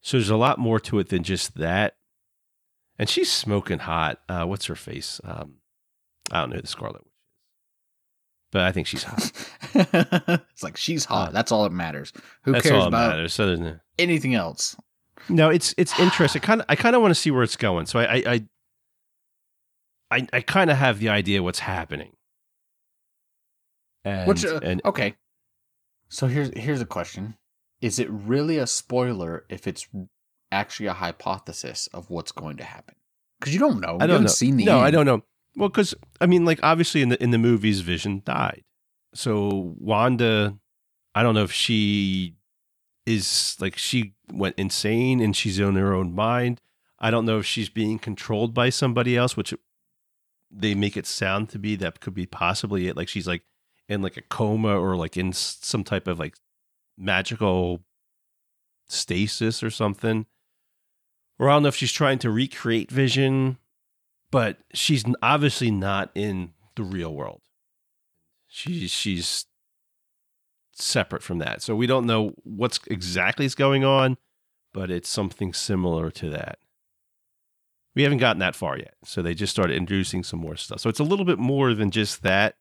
so 0.04 0.18
there's 0.18 0.30
a 0.30 0.38
lot 0.38 0.58
more 0.58 0.80
to 0.80 1.00
it 1.00 1.10
than 1.10 1.24
just 1.24 1.58
that. 1.58 1.96
And 2.98 3.10
she's 3.10 3.32
smoking 3.32 3.80
hot. 3.80 4.20
Uh 4.30 4.46
what's 4.46 4.68
her 4.68 4.76
face? 4.76 5.20
Um 5.24 5.56
I 6.32 6.42
don't 6.42 6.52
know 6.52 6.56
who 6.58 6.62
the 6.62 6.68
Scarlet. 6.68 7.02
But 8.52 8.62
I 8.62 8.72
think 8.72 8.88
she's 8.88 9.04
hot. 9.04 9.32
it's 9.74 10.64
like 10.64 10.76
she's 10.76 11.06
hot. 11.06 11.30
Uh, 11.30 11.32
That's 11.32 11.52
all 11.52 11.64
that 11.64 11.72
matters. 11.72 12.12
Who 12.44 12.52
That's 12.52 12.64
cares 12.64 12.76
all 12.76 12.82
that 12.82 12.88
about 12.90 13.10
matters. 13.12 13.34
So 13.34 13.48
there's 13.48 13.60
no- 13.60 13.80
anything 13.98 14.36
else? 14.36 14.76
No, 15.30 15.50
it's 15.50 15.74
it's 15.78 15.98
interesting. 16.00 16.42
Kind 16.44 16.62
of, 16.62 16.66
I 16.68 16.76
kind 16.76 16.96
of 16.96 17.02
want 17.02 17.12
to 17.12 17.20
see 17.20 17.32
where 17.32 17.44
it's 17.44 17.56
going. 17.56 17.86
So 17.86 18.00
I, 18.00 18.04
I, 18.04 18.24
I, 18.26 18.46
I, 20.12 20.28
I 20.34 20.42
kind 20.42 20.70
of 20.70 20.78
have 20.78 21.00
the 21.00 21.10
idea 21.10 21.42
what's 21.42 21.60
happening. 21.60 22.12
And, 24.04 24.28
Which 24.28 24.44
uh, 24.44 24.60
and 24.64 24.82
okay. 24.84 25.16
So 26.10 26.28
here's 26.28 26.52
here's 26.58 26.82
a 26.82 26.86
question: 26.86 27.36
Is 27.82 28.00
it 28.00 28.10
really 28.10 28.58
a 28.58 28.68
spoiler 28.68 29.46
if 29.48 29.68
it's 29.68 29.88
actually 30.52 30.88
a 30.88 30.94
hypothesis 30.94 31.88
of 31.94 32.10
what's 32.10 32.32
going 32.32 32.58
to 32.58 32.64
happen? 32.64 32.96
Because 33.40 33.54
you 33.54 33.60
don't 33.60 33.80
know. 33.80 33.96
I 33.96 34.08
don't 34.08 34.10
haven't 34.10 34.24
know. 34.24 34.32
seen 34.32 34.58
the 34.58 34.66
no, 34.66 34.78
end. 34.80 34.88
I 34.88 34.92
don't 34.92 35.06
know. 35.06 35.24
Well, 35.56 35.70
because 35.70 35.94
I 36.20 36.26
mean, 36.26 36.46
like 36.46 36.60
obviously 36.64 37.02
in 37.02 37.10
the 37.10 37.22
in 37.22 37.32
the 37.32 37.38
movies, 37.38 37.82
Vision 37.82 38.22
died. 38.26 38.64
So 39.14 39.76
Wanda, 39.78 40.58
I 41.14 41.24
don't 41.24 41.36
know 41.36 41.44
if 41.44 41.52
she 41.52 42.36
is 43.06 43.58
like 43.60 43.78
she 43.78 44.14
went 44.32 44.56
insane 44.58 45.20
and 45.20 45.36
she's 45.36 45.60
in 45.60 45.76
her 45.76 45.94
own 45.94 46.14
mind. 46.14 46.62
I 47.00 47.12
don't 47.12 47.26
know 47.26 47.40
if 47.40 47.46
she's 47.46 47.70
being 47.70 48.00
controlled 48.00 48.54
by 48.54 48.70
somebody 48.70 49.18
else, 49.18 49.36
which 49.36 49.54
they 50.50 50.76
make 50.76 50.96
it 50.96 51.08
sound 51.08 51.50
to 51.50 51.60
be 51.60 51.76
that 51.78 52.00
could 52.00 52.14
be 52.14 52.26
possibly 52.26 52.88
it. 52.88 52.96
Like 52.96 53.10
she's 53.10 53.28
like 53.28 53.44
in 53.90 54.02
like 54.02 54.18
a 54.18 54.22
coma 54.22 54.80
or 54.80 54.96
like 54.96 55.18
in 55.18 55.34
some 55.34 55.84
type 55.84 56.08
of 56.08 56.20
like 56.20 56.36
magical 56.98 57.82
stasis 58.88 59.64
or 59.64 59.70
something. 59.70 60.26
Or 61.40 61.50
I 61.50 61.54
don't 61.54 61.64
know 61.64 61.70
if 61.70 61.76
she's 61.76 61.92
trying 61.92 62.20
to 62.20 62.30
recreate 62.30 62.92
Vision, 62.92 63.58
but 64.32 64.58
she's 64.74 65.04
obviously 65.22 65.70
not 65.70 66.10
in 66.16 66.54
the 66.76 66.84
real 66.84 67.14
world. 67.14 67.42
She's 68.48 68.92
she's 68.92 69.46
separate 70.74 71.24
from 71.24 71.40
that. 71.40 71.62
So 71.62 71.76
we 71.76 71.88
don't 71.88 72.06
know 72.06 72.34
what's 72.44 72.80
exactly 72.88 73.46
is 73.46 73.56
going 73.56 73.84
on, 73.84 74.18
but 74.74 74.90
it's 74.90 75.10
something 75.10 75.54
similar 75.54 76.10
to 76.12 76.30
that. 76.30 76.60
We 77.94 78.04
haven't 78.04 78.20
gotten 78.20 78.40
that 78.40 78.56
far 78.56 78.78
yet. 78.78 78.96
So 79.04 79.22
they 79.22 79.34
just 79.34 79.52
started 79.52 79.76
introducing 79.76 80.24
some 80.24 80.40
more 80.40 80.56
stuff. 80.56 80.80
So 80.80 80.90
it's 80.90 81.00
a 81.00 81.06
little 81.06 81.26
bit 81.26 81.40
more 81.40 81.74
than 81.74 81.92
just 81.92 82.24
that. 82.24 82.56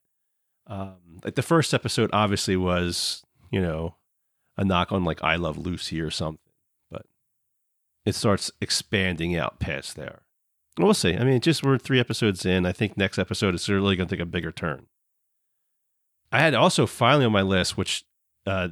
Um, 0.66 1.20
like 1.24 1.36
the 1.36 1.42
first 1.42 1.72
episode 1.72 2.10
obviously 2.12 2.56
was, 2.56 3.24
you 3.50 3.60
know, 3.60 3.96
a 4.56 4.64
knock 4.64 4.92
on 4.92 5.04
like 5.04 5.22
I 5.22 5.36
Love 5.36 5.56
Lucy 5.56 6.00
or 6.00 6.10
something. 6.10 6.40
But 6.90 7.06
it 8.04 8.16
starts 8.16 8.50
expanding 8.60 9.36
out 9.36 9.60
past 9.60 9.94
there. 9.94 10.22
We'll 10.78 10.94
see. 10.94 11.16
I 11.16 11.24
mean, 11.24 11.40
just 11.40 11.62
we're 11.62 11.78
three 11.78 12.00
episodes 12.00 12.46
in. 12.46 12.64
I 12.64 12.72
think 12.72 12.96
next 12.96 13.18
episode 13.18 13.54
is 13.54 13.68
really 13.68 13.96
going 13.96 14.08
to 14.08 14.16
take 14.16 14.22
a 14.22 14.26
bigger 14.26 14.52
turn. 14.52 14.86
I 16.32 16.40
had 16.40 16.54
also 16.54 16.86
finally 16.86 17.24
on 17.24 17.32
my 17.32 17.42
list, 17.42 17.76
which 17.76 18.04
uh, 18.46 18.68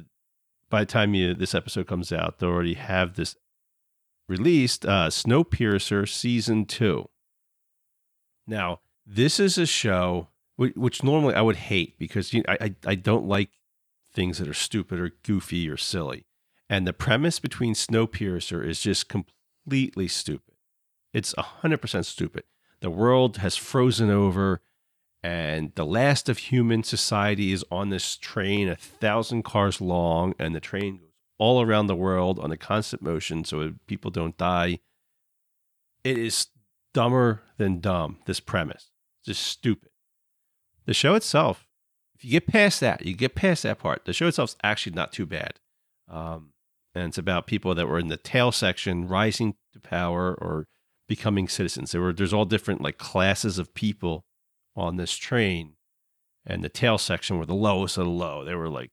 by 0.69 0.81
the 0.81 0.85
time 0.85 1.13
you, 1.13 1.33
this 1.33 1.53
episode 1.53 1.87
comes 1.87 2.11
out, 2.11 2.39
they 2.39 2.47
already 2.47 2.75
have 2.75 3.15
this 3.15 3.35
released 4.27 4.85
uh, 4.85 5.09
Snowpiercer 5.09 6.07
season 6.07 6.65
two. 6.65 7.09
Now, 8.47 8.79
this 9.05 9.39
is 9.39 9.57
a 9.57 9.65
show 9.65 10.29
which, 10.55 10.75
which 10.75 11.03
normally 11.03 11.33
I 11.33 11.41
would 11.41 11.55
hate 11.55 11.97
because 11.97 12.33
you 12.33 12.41
know, 12.41 12.53
I, 12.53 12.65
I 12.65 12.75
I 12.91 12.95
don't 12.95 13.27
like 13.27 13.49
things 14.13 14.37
that 14.37 14.47
are 14.47 14.53
stupid 14.53 14.99
or 14.99 15.11
goofy 15.23 15.69
or 15.69 15.77
silly, 15.77 16.25
and 16.69 16.87
the 16.87 16.93
premise 16.93 17.39
between 17.39 17.73
Snowpiercer 17.73 18.65
is 18.65 18.81
just 18.81 19.09
completely 19.09 20.07
stupid. 20.07 20.55
It's 21.13 21.33
hundred 21.37 21.81
percent 21.81 22.05
stupid. 22.05 22.43
The 22.81 22.89
world 22.89 23.37
has 23.37 23.55
frozen 23.55 24.09
over, 24.09 24.61
and 25.21 25.73
the 25.75 25.85
last 25.85 26.29
of 26.29 26.37
human 26.37 26.83
society 26.83 27.51
is 27.51 27.65
on 27.71 27.89
this 27.89 28.15
train, 28.15 28.69
a 28.69 28.75
thousand 28.75 29.43
cars 29.43 29.81
long, 29.81 30.33
and 30.39 30.55
the 30.55 30.59
train 30.59 30.97
goes 30.97 31.09
all 31.37 31.61
around 31.61 31.87
the 31.87 31.95
world 31.95 32.39
on 32.39 32.51
a 32.51 32.57
constant 32.57 33.01
motion 33.01 33.43
so 33.43 33.73
people 33.87 34.11
don't 34.11 34.37
die. 34.37 34.79
It 36.03 36.17
is 36.17 36.47
dumber 36.93 37.41
than 37.57 37.79
dumb, 37.79 38.19
this 38.25 38.39
premise. 38.39 38.91
It's 39.19 39.27
just 39.27 39.43
stupid. 39.47 39.89
The 40.85 40.93
show 40.93 41.15
itself, 41.15 41.67
if 42.15 42.23
you 42.23 42.31
get 42.31 42.47
past 42.47 42.79
that, 42.81 43.05
you 43.05 43.15
get 43.15 43.35
past 43.35 43.63
that 43.63 43.79
part, 43.79 44.05
the 44.05 44.13
show 44.13 44.27
itself 44.27 44.51
is 44.51 44.55
actually 44.63 44.95
not 44.95 45.11
too 45.11 45.25
bad. 45.25 45.59
Um, 46.07 46.53
and 46.95 47.05
it's 47.05 47.17
about 47.17 47.47
people 47.47 47.75
that 47.75 47.87
were 47.87 47.99
in 47.99 48.07
the 48.07 48.17
tail 48.17 48.51
section 48.51 49.07
rising 49.07 49.55
to 49.73 49.79
power 49.79 50.33
or 50.33 50.67
becoming 51.09 51.49
citizens. 51.49 51.91
There 51.91 51.99
were 51.99 52.13
there's 52.13 52.33
all 52.33 52.45
different 52.45 52.81
like 52.81 52.97
classes 52.97 53.59
of 53.59 53.73
people 53.73 54.23
on 54.77 54.95
this 54.95 55.17
train, 55.17 55.73
and 56.45 56.63
the 56.63 56.69
tail 56.69 56.97
section 56.97 57.37
were 57.37 57.45
the 57.45 57.53
lowest 57.53 57.97
of 57.97 58.05
the 58.05 58.11
low. 58.11 58.45
They 58.45 58.55
were 58.55 58.69
like 58.69 58.91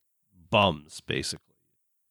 bums 0.50 1.00
basically 1.06 1.46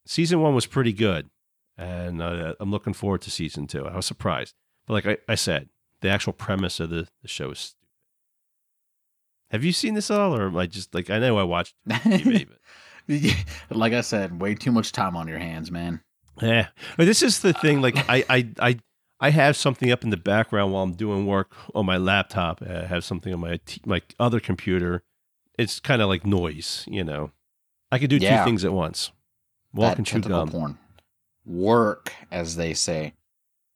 season 0.05 0.39
one 0.41 0.55
was 0.55 0.65
pretty 0.65 0.93
good, 0.93 1.29
and 1.77 2.21
uh, 2.21 2.55
I'm 2.59 2.71
looking 2.71 2.93
forward 2.93 3.21
to 3.23 3.31
season 3.31 3.67
two. 3.67 3.85
I 3.85 3.95
was 3.95 4.05
surprised, 4.05 4.55
but 4.87 4.93
like 4.93 5.05
I, 5.05 5.17
I 5.27 5.35
said, 5.35 5.69
the 6.01 6.09
actual 6.09 6.33
premise 6.33 6.79
of 6.79 6.89
the, 6.89 7.07
the 7.21 7.27
show 7.27 7.51
is 7.51 7.59
stupid. 7.59 7.81
Have 9.51 9.63
you 9.63 9.71
seen 9.71 9.93
this 9.93 10.11
at 10.11 10.19
all, 10.19 10.35
or 10.35 10.47
am 10.47 10.57
I 10.57 10.67
just 10.67 10.93
like 10.93 11.09
I 11.09 11.19
know 11.19 11.37
I 11.37 11.43
watched 11.43 11.75
TV, 11.89 12.47
like 13.69 13.93
I 13.93 14.01
said, 14.01 14.41
way 14.41 14.55
too 14.55 14.71
much 14.71 14.91
time 14.91 15.15
on 15.15 15.27
your 15.27 15.39
hands, 15.39 15.71
man. 15.71 16.01
Yeah, 16.41 16.67
but 16.97 17.05
this 17.05 17.21
is 17.21 17.39
the 17.39 17.53
thing. 17.53 17.81
Like 17.81 17.97
I, 18.09 18.25
I, 18.29 18.49
I, 18.59 18.79
I 19.19 19.29
have 19.29 19.55
something 19.55 19.91
up 19.91 20.03
in 20.03 20.09
the 20.09 20.17
background 20.17 20.73
while 20.73 20.83
I'm 20.83 20.93
doing 20.93 21.25
work 21.25 21.53
on 21.73 21.85
my 21.85 21.97
laptop. 21.97 22.61
I 22.61 22.85
have 22.85 23.03
something 23.03 23.33
on 23.33 23.39
my 23.39 23.59
t- 23.65 23.81
my 23.85 24.01
other 24.19 24.39
computer. 24.39 25.03
It's 25.57 25.79
kind 25.79 26.01
of 26.01 26.09
like 26.09 26.25
noise, 26.25 26.83
you 26.87 27.03
know. 27.03 27.31
I 27.91 27.97
could 27.99 28.09
do 28.09 28.17
Yeah. 28.17 28.39
two 28.39 28.45
things 28.45 28.65
at 28.65 28.73
once. 28.73 29.11
Walk 29.73 29.91
that 29.91 29.97
and 29.99 30.05
chew 30.07 30.19
gum. 30.19 30.49
porn. 30.49 30.77
Work, 31.45 32.11
as 32.31 32.55
they 32.57 32.73
say. 32.73 33.13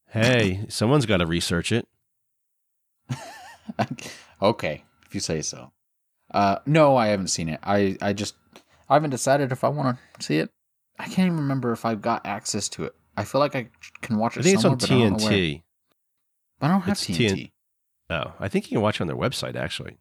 Hey, 0.09 0.65
someone's 0.69 1.05
got 1.05 1.17
to 1.17 1.25
research 1.25 1.71
it. 1.71 1.87
okay, 4.41 4.83
if 5.05 5.13
you 5.13 5.21
say 5.21 5.41
so. 5.41 5.71
Uh, 6.31 6.57
no, 6.65 6.95
I 6.95 7.07
haven't 7.07 7.27
seen 7.29 7.49
it. 7.49 7.59
I, 7.63 7.97
I 8.01 8.13
just 8.13 8.35
I 8.89 8.95
haven't 8.95 9.09
decided 9.11 9.51
if 9.51 9.63
I 9.63 9.69
want 9.69 9.97
to 10.17 10.23
see 10.23 10.37
it. 10.37 10.49
I 10.97 11.05
can't 11.05 11.27
even 11.27 11.37
remember 11.37 11.71
if 11.71 11.85
I've 11.85 12.01
got 12.01 12.25
access 12.25 12.67
to 12.69 12.83
it. 12.83 12.95
I 13.17 13.23
feel 13.25 13.39
like 13.39 13.55
I 13.55 13.69
can 14.01 14.17
watch 14.17 14.37
it 14.37 14.41
I 14.41 14.43
think 14.43 14.55
it's 14.55 14.65
on 14.65 14.77
but 14.77 14.89
I 14.91 14.95
don't. 14.99 15.19
TNT. 15.19 15.63
I 16.61 16.67
don't 16.67 16.81
have 16.81 16.91
It's 16.93 17.05
TNT. 17.05 17.31
TN 17.31 17.51
Oh, 18.11 18.33
I 18.39 18.47
think 18.47 18.71
you 18.71 18.75
can 18.77 18.81
watch 18.81 18.97
it 18.99 19.01
on 19.01 19.07
their 19.07 19.15
website 19.17 19.55
actually. 19.55 19.97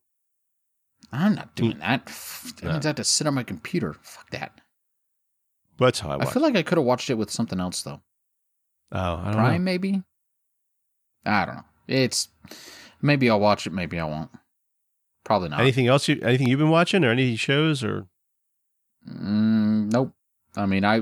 I'm 1.13 1.35
not 1.35 1.55
doing 1.55 1.79
that. 1.79 2.07
That 2.07 2.63
No. 2.65 2.73
means 2.73 2.87
I 2.87 2.91
have 2.91 2.97
to 2.97 3.05
sit 3.05 3.27
on 3.27 3.35
my 3.35 3.43
computer. 3.43 3.95
Fuck 4.03 4.31
that. 4.31 4.61
That's 5.79 6.01
how 6.01 6.11
I 6.11 6.23
I, 6.23 6.25
feel 6.27 6.43
like 6.43 6.57
I 6.57 6.63
could 6.63 6.79
have 6.79 6.85
watched 6.87 7.09
it 7.11 7.15
with 7.15 7.31
something 7.31 7.61
else 7.61 7.83
though. 7.83 8.01
oh, 8.93 8.99
I 9.17 9.25
don't 9.25 9.33
Prime, 9.35 9.53
know. 9.61 9.65
maybe. 9.65 10.03
I 11.25 11.45
don't 11.45 11.57
know. 11.57 11.65
It's 11.87 12.29
maybe 13.03 13.29
I'll 13.31 13.41
watch 13.41 13.67
it. 13.67 13.73
Maybe 13.73 13.99
I 14.01 14.05
won't. 14.05 14.31
Probably 15.25 15.49
not. 15.51 15.61
Anything 15.61 15.87
else? 15.87 16.09
You 16.09 16.19
anything 16.23 16.49
you've 16.49 16.59
been 16.59 16.71
watching 16.71 17.05
or 17.05 17.11
any 17.11 17.37
shows 17.37 17.85
or? 17.85 18.07
Mm, 19.09 19.93
nope. 19.93 20.13
I 20.57 20.67
mean, 20.67 20.85
I 20.85 21.01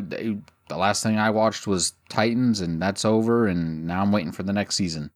the 0.69 0.77
last 0.77 1.03
thing 1.03 1.19
I 1.19 1.31
watched 1.31 1.67
was 1.67 1.95
Titans, 2.09 2.61
and 2.61 2.81
that's 2.81 3.05
over. 3.05 3.47
And 3.47 3.87
now 3.87 4.03
I'm 4.03 4.13
waiting 4.13 4.33
for 4.33 4.43
the 4.43 4.53
next 4.53 4.77
season. 4.77 5.11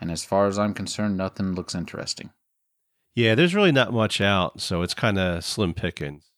And 0.00 0.10
as 0.10 0.24
far 0.24 0.46
as 0.46 0.58
I'm 0.58 0.74
concerned, 0.74 1.16
nothing 1.16 1.54
looks 1.54 1.74
interesting. 1.74 2.30
Yeah, 3.14 3.34
there's 3.34 3.54
really 3.54 3.72
not 3.72 3.92
much 3.92 4.20
out, 4.20 4.60
so 4.60 4.82
it's 4.82 4.94
kind 4.94 5.18
of 5.18 5.44
slim 5.44 5.74
pickings. 5.74 6.30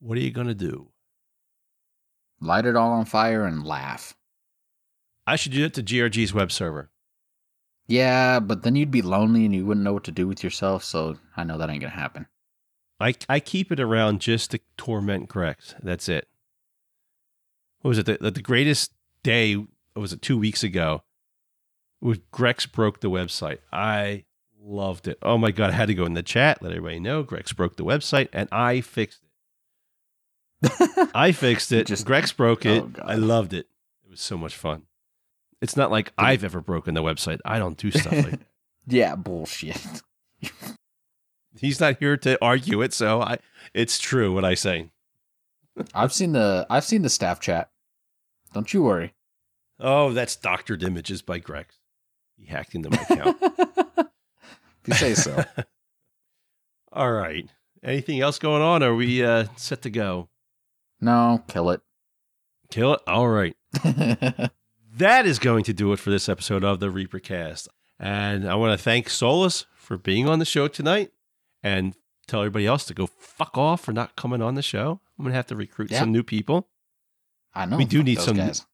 What 0.00 0.18
are 0.18 0.20
you 0.20 0.30
gonna 0.30 0.54
do? 0.54 0.88
Light 2.40 2.66
it 2.66 2.76
all 2.76 2.92
on 2.92 3.06
fire 3.06 3.44
and 3.44 3.64
laugh. 3.64 4.14
I 5.26 5.36
should 5.36 5.52
do 5.52 5.64
it 5.64 5.74
to 5.74 5.82
GRG's 5.82 6.34
web 6.34 6.52
server. 6.52 6.90
Yeah, 7.86 8.40
but 8.40 8.62
then 8.62 8.76
you'd 8.76 8.90
be 8.90 9.02
lonely 9.02 9.44
and 9.44 9.54
you 9.54 9.64
wouldn't 9.64 9.84
know 9.84 9.92
what 9.92 10.04
to 10.04 10.12
do 10.12 10.26
with 10.26 10.44
yourself. 10.44 10.84
So 10.84 11.16
I 11.36 11.44
know 11.44 11.56
that 11.58 11.70
ain't 11.70 11.80
gonna 11.80 11.94
happen. 11.94 12.26
I 13.00 13.14
I 13.28 13.40
keep 13.40 13.72
it 13.72 13.80
around 13.80 14.20
just 14.20 14.50
to 14.50 14.60
torment 14.76 15.28
Grex. 15.28 15.74
That's 15.82 16.08
it. 16.08 16.28
What 17.86 17.90
was 17.90 17.98
it? 17.98 18.20
The, 18.20 18.32
the 18.32 18.42
greatest 18.42 18.90
day 19.22 19.64
was 19.94 20.12
it 20.12 20.20
two 20.20 20.36
weeks 20.36 20.64
ago? 20.64 21.04
Was 22.00 22.18
Grex 22.32 22.66
broke 22.66 22.98
the 22.98 23.08
website. 23.08 23.58
I 23.72 24.24
loved 24.60 25.06
it. 25.06 25.18
Oh 25.22 25.38
my 25.38 25.52
god! 25.52 25.70
I 25.70 25.74
had 25.74 25.86
to 25.86 25.94
go 25.94 26.04
in 26.04 26.14
the 26.14 26.24
chat, 26.24 26.60
let 26.60 26.72
everybody 26.72 26.98
know 26.98 27.22
Grex 27.22 27.54
broke 27.54 27.76
the 27.76 27.84
website, 27.84 28.28
and 28.32 28.48
I 28.50 28.80
fixed 28.80 29.20
it. 30.62 31.10
I 31.14 31.30
fixed 31.30 31.70
it. 31.70 31.86
just- 31.86 32.04
Grex 32.04 32.32
broke 32.32 32.66
it. 32.66 32.82
Oh, 32.82 32.90
I 33.04 33.14
loved 33.14 33.52
it. 33.52 33.68
It 34.04 34.10
was 34.10 34.20
so 34.20 34.36
much 34.36 34.56
fun. 34.56 34.82
It's 35.62 35.76
not 35.76 35.92
like 35.92 36.12
I've 36.18 36.42
ever 36.42 36.60
broken 36.60 36.94
the 36.94 37.04
website. 37.04 37.38
I 37.44 37.60
don't 37.60 37.76
do 37.78 37.92
stuff 37.92 38.12
like 38.14 38.30
that. 38.30 38.40
yeah, 38.88 39.14
bullshit. 39.14 40.02
He's 41.60 41.78
not 41.78 42.00
here 42.00 42.16
to 42.16 42.36
argue 42.44 42.82
it, 42.82 42.92
so 42.92 43.22
I 43.22 43.38
it's 43.74 44.00
true 44.00 44.34
what 44.34 44.44
I 44.44 44.54
say. 44.54 44.90
I've 45.94 46.12
seen 46.12 46.32
the 46.32 46.66
I've 46.68 46.82
seen 46.84 47.02
the 47.02 47.10
staff 47.10 47.38
chat. 47.38 47.70
Don't 48.52 48.72
you 48.72 48.82
worry. 48.82 49.14
Oh, 49.78 50.12
that's 50.12 50.36
doctored 50.36 50.82
images 50.82 51.22
by 51.22 51.38
Grex. 51.38 51.76
He 52.36 52.46
hacked 52.46 52.74
into 52.74 52.90
my 52.90 52.98
account. 53.08 53.36
if 53.42 54.86
you 54.86 54.94
say 54.94 55.14
so. 55.14 55.44
All 56.92 57.12
right. 57.12 57.48
Anything 57.82 58.20
else 58.20 58.38
going 58.38 58.62
on? 58.62 58.82
Are 58.82 58.94
we 58.94 59.24
uh, 59.24 59.46
set 59.56 59.82
to 59.82 59.90
go? 59.90 60.28
no, 61.00 61.42
kill 61.48 61.70
it. 61.70 61.80
Kill 62.70 62.94
it. 62.94 63.00
All 63.06 63.28
right. 63.28 63.54
That 64.96 65.26
is 65.26 65.38
going 65.38 65.62
to 65.64 65.74
do 65.74 65.92
it 65.92 65.98
for 65.98 66.08
this 66.10 66.26
episode 66.28 66.64
of 66.64 66.80
the 66.80 66.90
Reaper 66.90 67.18
Cast. 67.18 67.68
And 68.00 68.48
I 68.50 68.54
want 68.54 68.76
to 68.76 68.82
thank 68.82 69.10
Solus 69.10 69.66
for 69.74 69.98
being 69.98 70.26
on 70.28 70.38
the 70.38 70.44
show 70.46 70.68
tonight 70.68 71.10
and 71.62 71.94
tell 72.26 72.40
everybody 72.40 72.66
else 72.66 72.86
to 72.86 72.94
go 72.94 73.06
fuck 73.06 73.56
off 73.58 73.82
for 73.82 73.92
not 73.92 74.16
coming 74.16 74.40
on 74.40 74.54
the 74.54 74.62
show. 74.62 75.00
I'm 75.18 75.24
going 75.24 75.32
to 75.32 75.36
have 75.36 75.46
to 75.48 75.56
recruit 75.56 75.90
Yeah. 75.90 76.00
some 76.00 76.12
new 76.12 76.22
people. 76.22 76.68
I 77.56 77.64
know 77.66 77.76
We 77.78 77.84
do 77.84 78.02
need 78.02 78.20
some- 78.20 78.36
guys. 78.36 78.64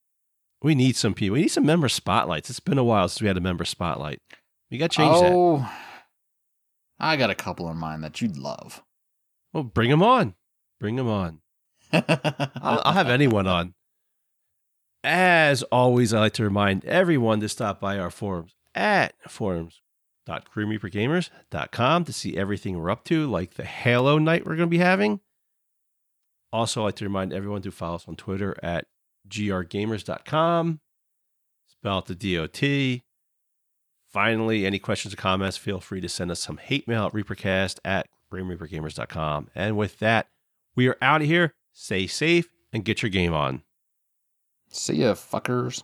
We 0.63 0.75
need 0.75 0.97
some 0.97 1.13
people. 1.15 1.35
We 1.35 1.43
need 1.43 1.49
some 1.49 1.67
member 1.67 1.89
spotlights. 1.89 2.49
It's 2.51 2.61
been 2.61 2.79
a 2.79 2.85
while 2.85 3.09
since 3.09 3.21
we 3.21 3.27
had 3.29 3.37
a 3.37 3.41
member 3.41 3.65
spotlight. 3.65 4.21
We 4.71 4.79
got 4.79 4.91
to 4.93 4.97
change 4.97 5.21
that. 5.21 5.33
oh, 5.33 5.69
I 7.01 7.17
got 7.17 7.31
a 7.31 7.35
couple 7.35 7.69
in 7.71 7.77
mind 7.77 8.05
that 8.05 8.21
you'd 8.21 8.37
love. 8.37 8.83
Well, 9.53 9.65
bring 9.65 9.91
them 9.91 10.03
on. 10.05 10.35
Bring 10.79 10.95
them 10.97 11.09
on. 11.09 11.41
I'll, 11.93 12.81
I'll 12.85 12.93
have 12.93 13.09
anyone 13.09 13.47
on. 13.49 13.75
As 15.05 15.63
always, 15.65 16.15
I 16.15 16.21
like 16.21 16.35
to 16.35 16.45
remind 16.45 16.85
everyone 16.85 17.41
to 17.41 17.49
stop 17.49 17.81
by 17.81 17.99
our 17.99 18.11
forums 18.11 18.55
at 18.75 19.15
forums.grimreapergamers.com 19.29 22.05
to 22.05 22.13
see 22.13 22.37
everything 22.37 22.79
we're 22.79 22.91
up 22.91 23.05
to, 23.07 23.27
like 23.29 23.55
the 23.55 23.65
Halo 23.65 24.19
night 24.19 24.47
we're 24.47 24.55
going 24.57 24.69
to 24.69 24.77
be 24.77 24.79
having. 24.79 25.19
Also, 26.53 26.83
I'd 26.83 26.85
like 26.85 26.97
to 26.97 27.05
remind 27.05 27.33
everyone 27.33 27.63
to 27.63 27.71
follow 27.71 27.97
us 27.97 28.07
on 28.07 28.17
Twitter 28.17 28.57
at 28.63 28.87
grgamers.com. 29.29 30.81
Spell 31.69 31.97
out 31.97 32.07
the 32.07 32.15
DOT. 32.15 33.03
Finally, 34.11 34.67
any 34.67 34.79
questions 34.79 35.15
or 35.15 35.17
comments, 35.17 35.57
feel 35.57 35.81
free 35.81 36.01
to 36.01 36.09
send 36.09 36.31
us 36.31 36.41
some 36.41 36.59
hate 36.59 36.87
mail 36.87 37.07
at 37.07 37.13
reapercast 37.15 37.79
at 37.85 38.09
grimreapergamers.com. 38.31 39.49
And 39.55 39.77
with 39.77 39.99
that, 40.01 40.29
we 40.77 40.87
are 40.89 40.99
out 41.01 41.23
of 41.23 41.27
here. 41.27 41.55
Stay 41.73 42.07
safe 42.07 42.49
and 42.73 42.85
get 42.85 43.03
your 43.03 43.11
game 43.11 43.33
on. 43.33 43.63
See 44.69 44.97
ya, 44.97 45.15
fuckers. 45.15 45.83